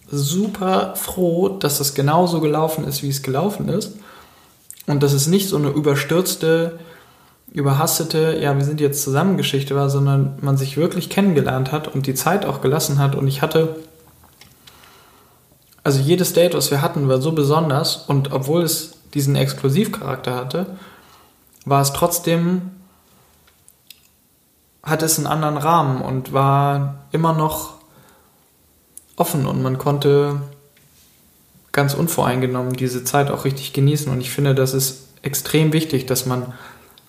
super 0.09 0.93
froh, 0.95 1.49
dass 1.49 1.77
das 1.77 1.95
genauso 1.95 2.41
gelaufen 2.41 2.85
ist, 2.85 3.01
wie 3.01 3.09
es 3.09 3.23
gelaufen 3.23 3.69
ist. 3.69 3.93
Und 4.87 5.01
dass 5.01 5.13
es 5.13 5.27
nicht 5.27 5.49
so 5.49 5.57
eine 5.57 5.69
überstürzte, 5.69 6.79
überhastete, 7.51 8.37
ja, 8.39 8.55
wir 8.55 8.65
sind 8.65 8.81
jetzt 8.81 9.01
zusammen 9.01 9.37
Geschichte 9.37 9.75
war, 9.75 9.89
sondern 9.89 10.37
man 10.41 10.57
sich 10.57 10.77
wirklich 10.77 11.09
kennengelernt 11.09 11.71
hat 11.71 11.87
und 11.87 12.05
die 12.05 12.13
Zeit 12.13 12.45
auch 12.45 12.61
gelassen 12.61 12.99
hat. 12.99 13.15
Und 13.15 13.27
ich 13.27 13.41
hatte, 13.41 13.77
also 15.83 15.99
jedes 15.99 16.33
Date, 16.33 16.53
was 16.53 16.69
wir 16.69 16.81
hatten, 16.81 17.07
war 17.07 17.21
so 17.21 17.31
besonders. 17.31 17.95
Und 18.07 18.31
obwohl 18.31 18.61
es 18.63 18.93
diesen 19.13 19.35
Exklusivcharakter 19.35 20.35
hatte, 20.35 20.65
war 21.65 21.81
es 21.81 21.93
trotzdem 21.93 22.71
hatte 24.85 25.05
es 25.05 25.17
einen 25.17 25.27
anderen 25.27 25.57
Rahmen 25.57 26.01
und 26.01 26.31
war 26.31 27.05
immer 27.11 27.33
noch 27.33 27.73
offen 29.15 29.47
und 29.47 29.61
man 29.63 29.77
konnte 29.77 30.41
ganz 31.71 31.93
unvoreingenommen 31.93 32.73
diese 32.73 33.03
Zeit 33.03 33.31
auch 33.31 33.45
richtig 33.45 33.73
genießen. 33.73 34.11
Und 34.11 34.21
ich 34.21 34.29
finde, 34.29 34.55
das 34.55 34.73
ist 34.73 35.09
extrem 35.23 35.73
wichtig, 35.73 36.05
dass 36.05 36.25
man 36.25 36.53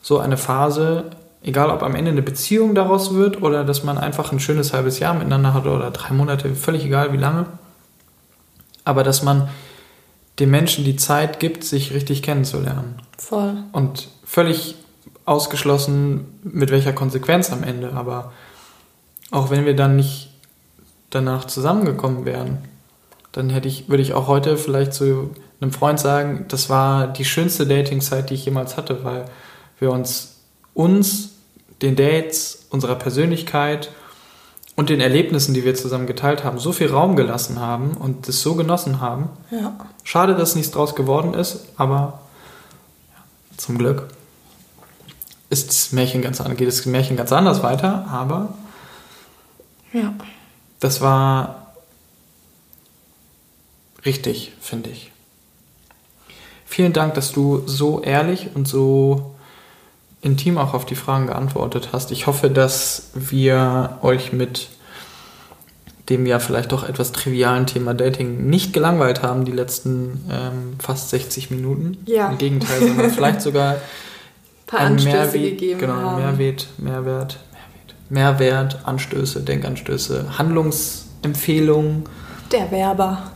so 0.02 0.18
eine 0.18 0.36
Phase, 0.36 1.04
egal 1.42 1.70
ob 1.70 1.82
am 1.82 1.94
Ende 1.94 2.10
eine 2.10 2.22
Beziehung 2.22 2.74
daraus 2.74 3.14
wird 3.14 3.42
oder 3.42 3.62
dass 3.62 3.84
man 3.84 3.98
einfach 3.98 4.32
ein 4.32 4.40
schönes 4.40 4.72
halbes 4.72 4.98
Jahr 4.98 5.14
miteinander 5.14 5.52
hat 5.52 5.66
oder 5.66 5.90
drei 5.90 6.14
Monate, 6.14 6.54
völlig 6.54 6.84
egal 6.84 7.12
wie 7.12 7.18
lange, 7.18 7.46
aber 8.84 9.04
dass 9.04 9.22
man 9.22 9.48
dem 10.38 10.50
Menschen 10.50 10.84
die 10.84 10.96
Zeit 10.96 11.40
gibt, 11.40 11.64
sich 11.64 11.92
richtig 11.92 12.22
kennenzulernen. 12.22 12.96
Voll. 13.18 13.56
Und 13.72 14.08
völlig 14.24 14.76
ausgeschlossen, 15.24 16.26
mit 16.42 16.70
welcher 16.70 16.92
Konsequenz 16.92 17.50
am 17.50 17.62
Ende. 17.62 17.92
Aber 17.94 18.32
auch 19.30 19.50
wenn 19.50 19.64
wir 19.64 19.74
dann 19.74 19.96
nicht 19.96 20.30
danach 21.10 21.46
zusammengekommen 21.46 22.24
wären, 22.24 22.58
dann 23.32 23.50
hätte 23.50 23.68
ich, 23.68 23.88
würde 23.88 24.02
ich 24.02 24.14
auch 24.14 24.28
heute 24.28 24.56
vielleicht 24.56 24.92
zu 24.94 25.30
einem 25.60 25.72
Freund 25.72 25.98
sagen, 25.98 26.44
das 26.48 26.68
war 26.68 27.06
die 27.08 27.24
schönste 27.24 27.66
Dating-Zeit, 27.66 28.30
die 28.30 28.34
ich 28.34 28.44
jemals 28.44 28.76
hatte, 28.76 29.04
weil 29.04 29.24
wir 29.78 29.90
uns 29.90 30.36
uns, 30.74 31.32
den 31.82 31.96
Dates, 31.96 32.66
unserer 32.70 32.94
Persönlichkeit 32.94 33.90
und 34.76 34.90
den 34.90 35.00
Erlebnissen, 35.00 35.54
die 35.54 35.64
wir 35.64 35.74
zusammen 35.74 36.06
geteilt 36.06 36.44
haben, 36.44 36.58
so 36.58 36.72
viel 36.72 36.88
Raum 36.90 37.16
gelassen 37.16 37.58
haben 37.60 37.92
und 37.96 38.28
das 38.28 38.42
so 38.42 38.54
genossen 38.54 39.00
haben. 39.00 39.30
Ja. 39.50 39.74
Schade, 40.04 40.34
dass 40.34 40.54
nichts 40.54 40.70
draus 40.70 40.94
geworden 40.94 41.34
ist, 41.34 41.60
aber 41.76 42.20
ja, 43.10 43.24
zum 43.56 43.78
Glück 43.78 44.08
ist 45.48 45.68
das 45.70 45.92
Märchen 45.92 46.22
ganz, 46.22 46.40
an- 46.40 46.56
geht 46.56 46.68
das 46.68 46.84
Märchen 46.86 47.16
ganz 47.16 47.32
anders 47.32 47.62
weiter, 47.62 48.06
aber 48.10 48.50
Ja. 49.92 50.12
das 50.80 51.00
war 51.00 51.72
richtig, 54.04 54.52
finde 54.60 54.90
ich. 54.90 55.12
Vielen 56.66 56.92
Dank, 56.92 57.14
dass 57.14 57.32
du 57.32 57.62
so 57.66 58.02
ehrlich 58.02 58.50
und 58.54 58.66
so 58.68 59.35
intim 60.22 60.58
auch 60.58 60.74
auf 60.74 60.86
die 60.86 60.94
Fragen 60.94 61.26
geantwortet 61.26 61.90
hast. 61.92 62.10
Ich 62.10 62.26
hoffe, 62.26 62.50
dass 62.50 63.10
wir 63.14 63.98
euch 64.02 64.32
mit 64.32 64.68
dem 66.08 66.26
ja 66.26 66.38
vielleicht 66.38 66.72
doch 66.72 66.88
etwas 66.88 67.12
trivialen 67.12 67.66
Thema 67.66 67.92
Dating 67.94 68.48
nicht 68.48 68.72
gelangweilt 68.72 69.22
haben, 69.22 69.44
die 69.44 69.52
letzten 69.52 70.24
ähm, 70.30 70.74
fast 70.78 71.10
60 71.10 71.50
Minuten. 71.50 71.98
Ja. 72.06 72.30
Im 72.30 72.38
Gegenteil, 72.38 72.80
sondern 72.80 73.10
vielleicht 73.10 73.42
sogar 73.42 73.72
Ein 73.74 73.80
paar 74.66 74.80
einen 74.80 74.94
Anstöße 74.94 75.16
Mehrwert, 75.16 75.32
gegeben 75.32 75.80
genau, 75.80 75.94
haben. 75.94 76.22
Mehrwert, 76.22 76.68
Mehrwert, 76.78 77.38
Mehrwert, 78.08 78.38
Mehrwert, 78.38 78.78
Anstöße, 78.84 79.42
Denkanstöße, 79.42 80.38
Handlungsempfehlungen. 80.38 82.04
Der 82.52 82.70
Werber. 82.70 83.30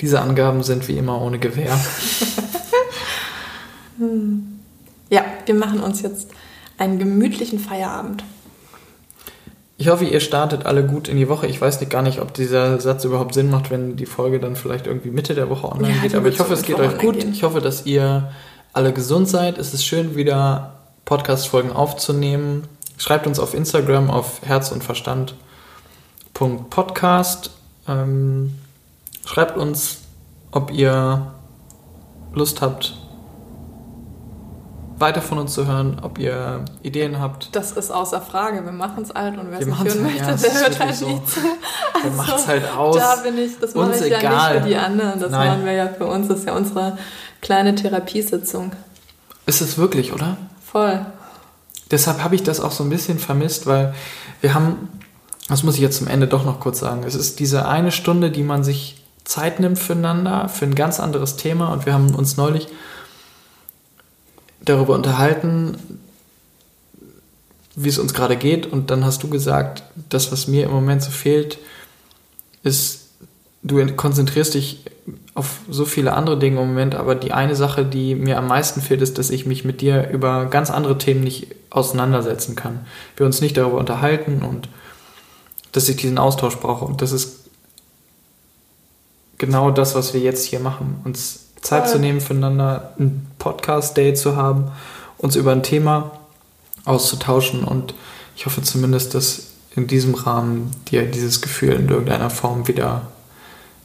Diese 0.00 0.20
Angaben 0.20 0.62
sind 0.62 0.88
wie 0.88 0.98
immer 0.98 1.20
ohne 1.20 1.38
Gewähr. 1.38 1.78
Ja, 5.10 5.24
wir 5.44 5.54
machen 5.54 5.80
uns 5.80 6.02
jetzt 6.02 6.30
einen 6.78 6.98
gemütlichen 6.98 7.58
Feierabend. 7.58 8.24
Ich 9.78 9.88
hoffe, 9.88 10.04
ihr 10.06 10.20
startet 10.20 10.64
alle 10.64 10.84
gut 10.86 11.06
in 11.06 11.16
die 11.18 11.28
Woche. 11.28 11.46
Ich 11.46 11.60
weiß 11.60 11.80
nicht, 11.80 11.90
gar 11.90 12.02
nicht, 12.02 12.20
ob 12.20 12.32
dieser 12.32 12.80
Satz 12.80 13.04
überhaupt 13.04 13.34
Sinn 13.34 13.50
macht, 13.50 13.70
wenn 13.70 13.96
die 13.96 14.06
Folge 14.06 14.40
dann 14.40 14.56
vielleicht 14.56 14.86
irgendwie 14.86 15.10
Mitte 15.10 15.34
der 15.34 15.50
Woche 15.50 15.70
online 15.70 15.94
Ja, 15.94 16.02
geht. 16.02 16.14
Aber 16.14 16.28
ich 16.28 16.40
hoffe, 16.40 16.54
es 16.54 16.62
geht 16.62 16.78
euch 16.78 16.96
gut. 16.98 17.18
gehen. 17.18 17.32
Ich 17.32 17.42
hoffe, 17.42 17.60
dass 17.60 17.84
ihr 17.84 18.32
alle 18.72 18.92
gesund 18.92 19.28
seid. 19.28 19.58
Es 19.58 19.74
ist 19.74 19.84
schön, 19.84 20.16
wieder 20.16 20.76
Podcast-Folgen 21.04 21.72
aufzunehmen. 21.72 22.64
Schreibt 22.96 23.26
uns 23.26 23.38
auf 23.38 23.52
Instagram 23.52 24.08
auf 24.10 24.40
Herz 24.42 24.72
und 24.72 24.82
Verstand. 24.82 25.34
Podcast. 26.32 27.50
Ähm, 27.86 28.54
schreibt 29.26 29.58
uns, 29.58 29.98
ob 30.52 30.72
ihr 30.72 31.32
Lust 32.32 32.62
habt, 32.62 32.96
weiter 34.98 35.20
von 35.20 35.38
uns 35.38 35.52
zu 35.52 35.66
hören, 35.66 35.98
ob 36.02 36.18
ihr 36.18 36.64
Ideen 36.82 37.20
habt. 37.20 37.54
Das 37.54 37.72
ist 37.72 37.90
außer 37.90 38.20
Frage. 38.20 38.64
Wir 38.64 38.72
machen 38.72 39.02
es 39.02 39.10
alt 39.10 39.38
und 39.38 39.50
wer 39.50 39.60
es 39.60 39.66
Wir 39.66 39.74
nicht 39.74 39.78
hören 39.78 39.88
halt, 39.88 40.02
möchte, 40.02 40.24
ja, 40.24 40.30
es 40.30 40.42
der 40.42 40.54
hört 40.54 40.80
halt 40.80 40.94
so. 40.94 41.08
nicht 41.08 41.28
zu. 41.28 41.40
Dann 42.02 42.16
macht's 42.16 42.46
halt 42.46 42.70
aus. 42.76 42.96
Da 42.96 43.16
bin 43.16 43.38
ich, 43.38 43.58
das 43.58 43.74
mache 43.74 43.94
ich 43.94 44.10
ja 44.10 44.18
egal. 44.18 44.54
nicht 44.54 44.62
für 44.62 44.68
die 44.68 44.76
anderen. 44.76 45.20
Das 45.20 45.30
Nein. 45.30 45.48
machen 45.48 45.64
wir 45.64 45.72
ja 45.72 45.88
für 45.88 46.06
uns. 46.06 46.28
Das 46.28 46.38
ist 46.40 46.46
ja 46.46 46.54
unsere 46.54 46.98
kleine 47.42 47.74
Therapiesitzung. 47.74 48.72
Ist 49.44 49.60
es 49.60 49.78
wirklich, 49.78 50.12
oder? 50.12 50.36
Voll. 50.64 51.04
Deshalb 51.90 52.22
habe 52.24 52.34
ich 52.34 52.42
das 52.42 52.60
auch 52.60 52.72
so 52.72 52.82
ein 52.82 52.90
bisschen 52.90 53.18
vermisst, 53.18 53.66
weil 53.66 53.94
wir 54.40 54.54
haben, 54.54 54.88
das 55.48 55.62
muss 55.62 55.74
ich 55.74 55.80
jetzt 55.80 55.98
zum 55.98 56.08
Ende 56.08 56.26
doch 56.26 56.44
noch 56.44 56.58
kurz 56.58 56.80
sagen, 56.80 57.04
es 57.04 57.14
ist 57.14 57.38
diese 57.38 57.68
eine 57.68 57.92
Stunde, 57.92 58.30
die 58.30 58.42
man 58.42 58.64
sich 58.64 59.04
Zeit 59.24 59.60
nimmt 59.60 59.78
füreinander, 59.78 60.48
für 60.48 60.64
ein 60.64 60.74
ganz 60.74 61.00
anderes 61.00 61.36
Thema 61.36 61.72
und 61.72 61.86
wir 61.86 61.92
haben 61.92 62.14
uns 62.14 62.36
neulich 62.36 62.68
darüber 64.66 64.94
unterhalten, 64.94 65.76
wie 67.74 67.88
es 67.88 67.98
uns 67.98 68.14
gerade 68.14 68.36
geht 68.36 68.66
und 68.66 68.90
dann 68.90 69.04
hast 69.04 69.22
du 69.22 69.28
gesagt, 69.28 69.82
das, 70.08 70.32
was 70.32 70.48
mir 70.48 70.64
im 70.64 70.70
Moment 70.70 71.02
so 71.02 71.10
fehlt, 71.10 71.58
ist, 72.62 73.08
du 73.62 73.84
konzentrierst 73.94 74.54
dich 74.54 74.84
auf 75.34 75.60
so 75.70 75.84
viele 75.84 76.14
andere 76.14 76.38
Dinge 76.38 76.60
im 76.60 76.68
Moment, 76.68 76.94
aber 76.94 77.14
die 77.14 77.32
eine 77.32 77.54
Sache, 77.54 77.84
die 77.84 78.14
mir 78.14 78.38
am 78.38 78.48
meisten 78.48 78.80
fehlt, 78.80 79.02
ist, 79.02 79.18
dass 79.18 79.30
ich 79.30 79.44
mich 79.44 79.64
mit 79.64 79.82
dir 79.82 80.08
über 80.08 80.46
ganz 80.46 80.70
andere 80.70 80.96
Themen 80.96 81.22
nicht 81.22 81.54
auseinandersetzen 81.70 82.56
kann. 82.56 82.86
Wir 83.16 83.26
uns 83.26 83.42
nicht 83.42 83.56
darüber 83.56 83.78
unterhalten 83.78 84.42
und 84.42 84.68
dass 85.72 85.88
ich 85.90 85.96
diesen 85.96 86.16
Austausch 86.16 86.56
brauche. 86.56 86.86
Und 86.86 87.02
das 87.02 87.12
ist 87.12 87.50
genau 89.36 89.70
das, 89.70 89.94
was 89.94 90.14
wir 90.14 90.20
jetzt 90.20 90.44
hier 90.44 90.60
machen. 90.60 91.02
Uns 91.04 91.45
Zeit 91.66 91.84
Voll. 91.84 91.94
zu 91.94 91.98
nehmen 91.98 92.20
füreinander, 92.20 92.92
ein 92.98 93.26
Podcast-Date 93.38 94.16
zu 94.16 94.36
haben, 94.36 94.70
uns 95.18 95.34
über 95.34 95.50
ein 95.50 95.64
Thema 95.64 96.12
auszutauschen 96.84 97.64
und 97.64 97.92
ich 98.36 98.46
hoffe 98.46 98.62
zumindest, 98.62 99.14
dass 99.14 99.48
in 99.74 99.88
diesem 99.88 100.14
Rahmen 100.14 100.70
dir 100.88 101.10
dieses 101.10 101.42
Gefühl 101.42 101.72
in 101.72 101.88
irgendeiner 101.88 102.30
Form 102.30 102.68
wieder 102.68 103.08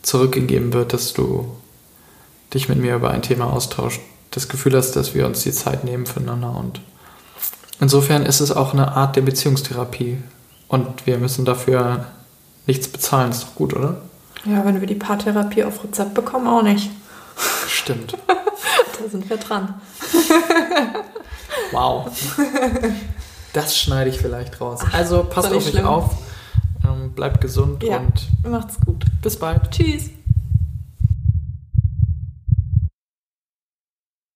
zurückgegeben 0.03 0.73
wird, 0.73 0.93
dass 0.93 1.13
du 1.13 1.57
dich 2.53 2.69
mit 2.69 2.77
mir 2.77 2.95
über 2.95 3.09
ein 3.09 3.23
Thema 3.23 3.51
austauscht, 3.51 4.01
das 4.29 4.47
Gefühl 4.47 4.77
hast, 4.77 4.91
dass 4.91 5.15
wir 5.15 5.25
uns 5.25 5.41
die 5.41 5.51
Zeit 5.51 5.83
nehmen 5.83 6.05
füreinander 6.05 6.55
und 6.55 6.81
insofern 7.79 8.27
ist 8.27 8.41
es 8.41 8.51
auch 8.51 8.73
eine 8.73 8.91
Art 8.91 9.15
der 9.15 9.21
Beziehungstherapie 9.21 10.17
und 10.67 11.07
wir 11.07 11.17
müssen 11.17 11.45
dafür 11.45 12.05
nichts 12.67 12.87
bezahlen, 12.87 13.31
ist 13.31 13.43
doch 13.43 13.55
gut, 13.55 13.73
oder? 13.73 14.01
Ja, 14.45 14.63
wenn 14.65 14.79
wir 14.79 14.87
die 14.87 14.95
Paartherapie 14.95 15.63
auf 15.63 15.83
Rezept 15.83 16.13
bekommen, 16.13 16.47
auch 16.47 16.61
nicht. 16.61 16.91
Stimmt. 17.67 18.17
Da 19.01 19.09
sind 19.09 19.27
wir 19.29 19.37
dran. 19.37 19.81
Wow. 21.71 22.09
Das 23.53 23.77
schneide 23.77 24.09
ich 24.09 24.17
vielleicht 24.19 24.59
raus. 24.61 24.79
Also 24.91 25.23
passt 25.23 25.47
auf 25.49 25.57
euch 25.57 25.69
schlimm. 25.69 25.85
auf, 25.85 26.11
ähm, 26.85 27.11
bleibt 27.13 27.41
gesund 27.41 27.83
Ja. 27.83 27.97
und 27.97 28.27
Macht's 28.49 28.75
gut. 28.85 29.05
bis 29.21 29.37
bald. 29.37 29.69
Tschüss. 29.71 30.09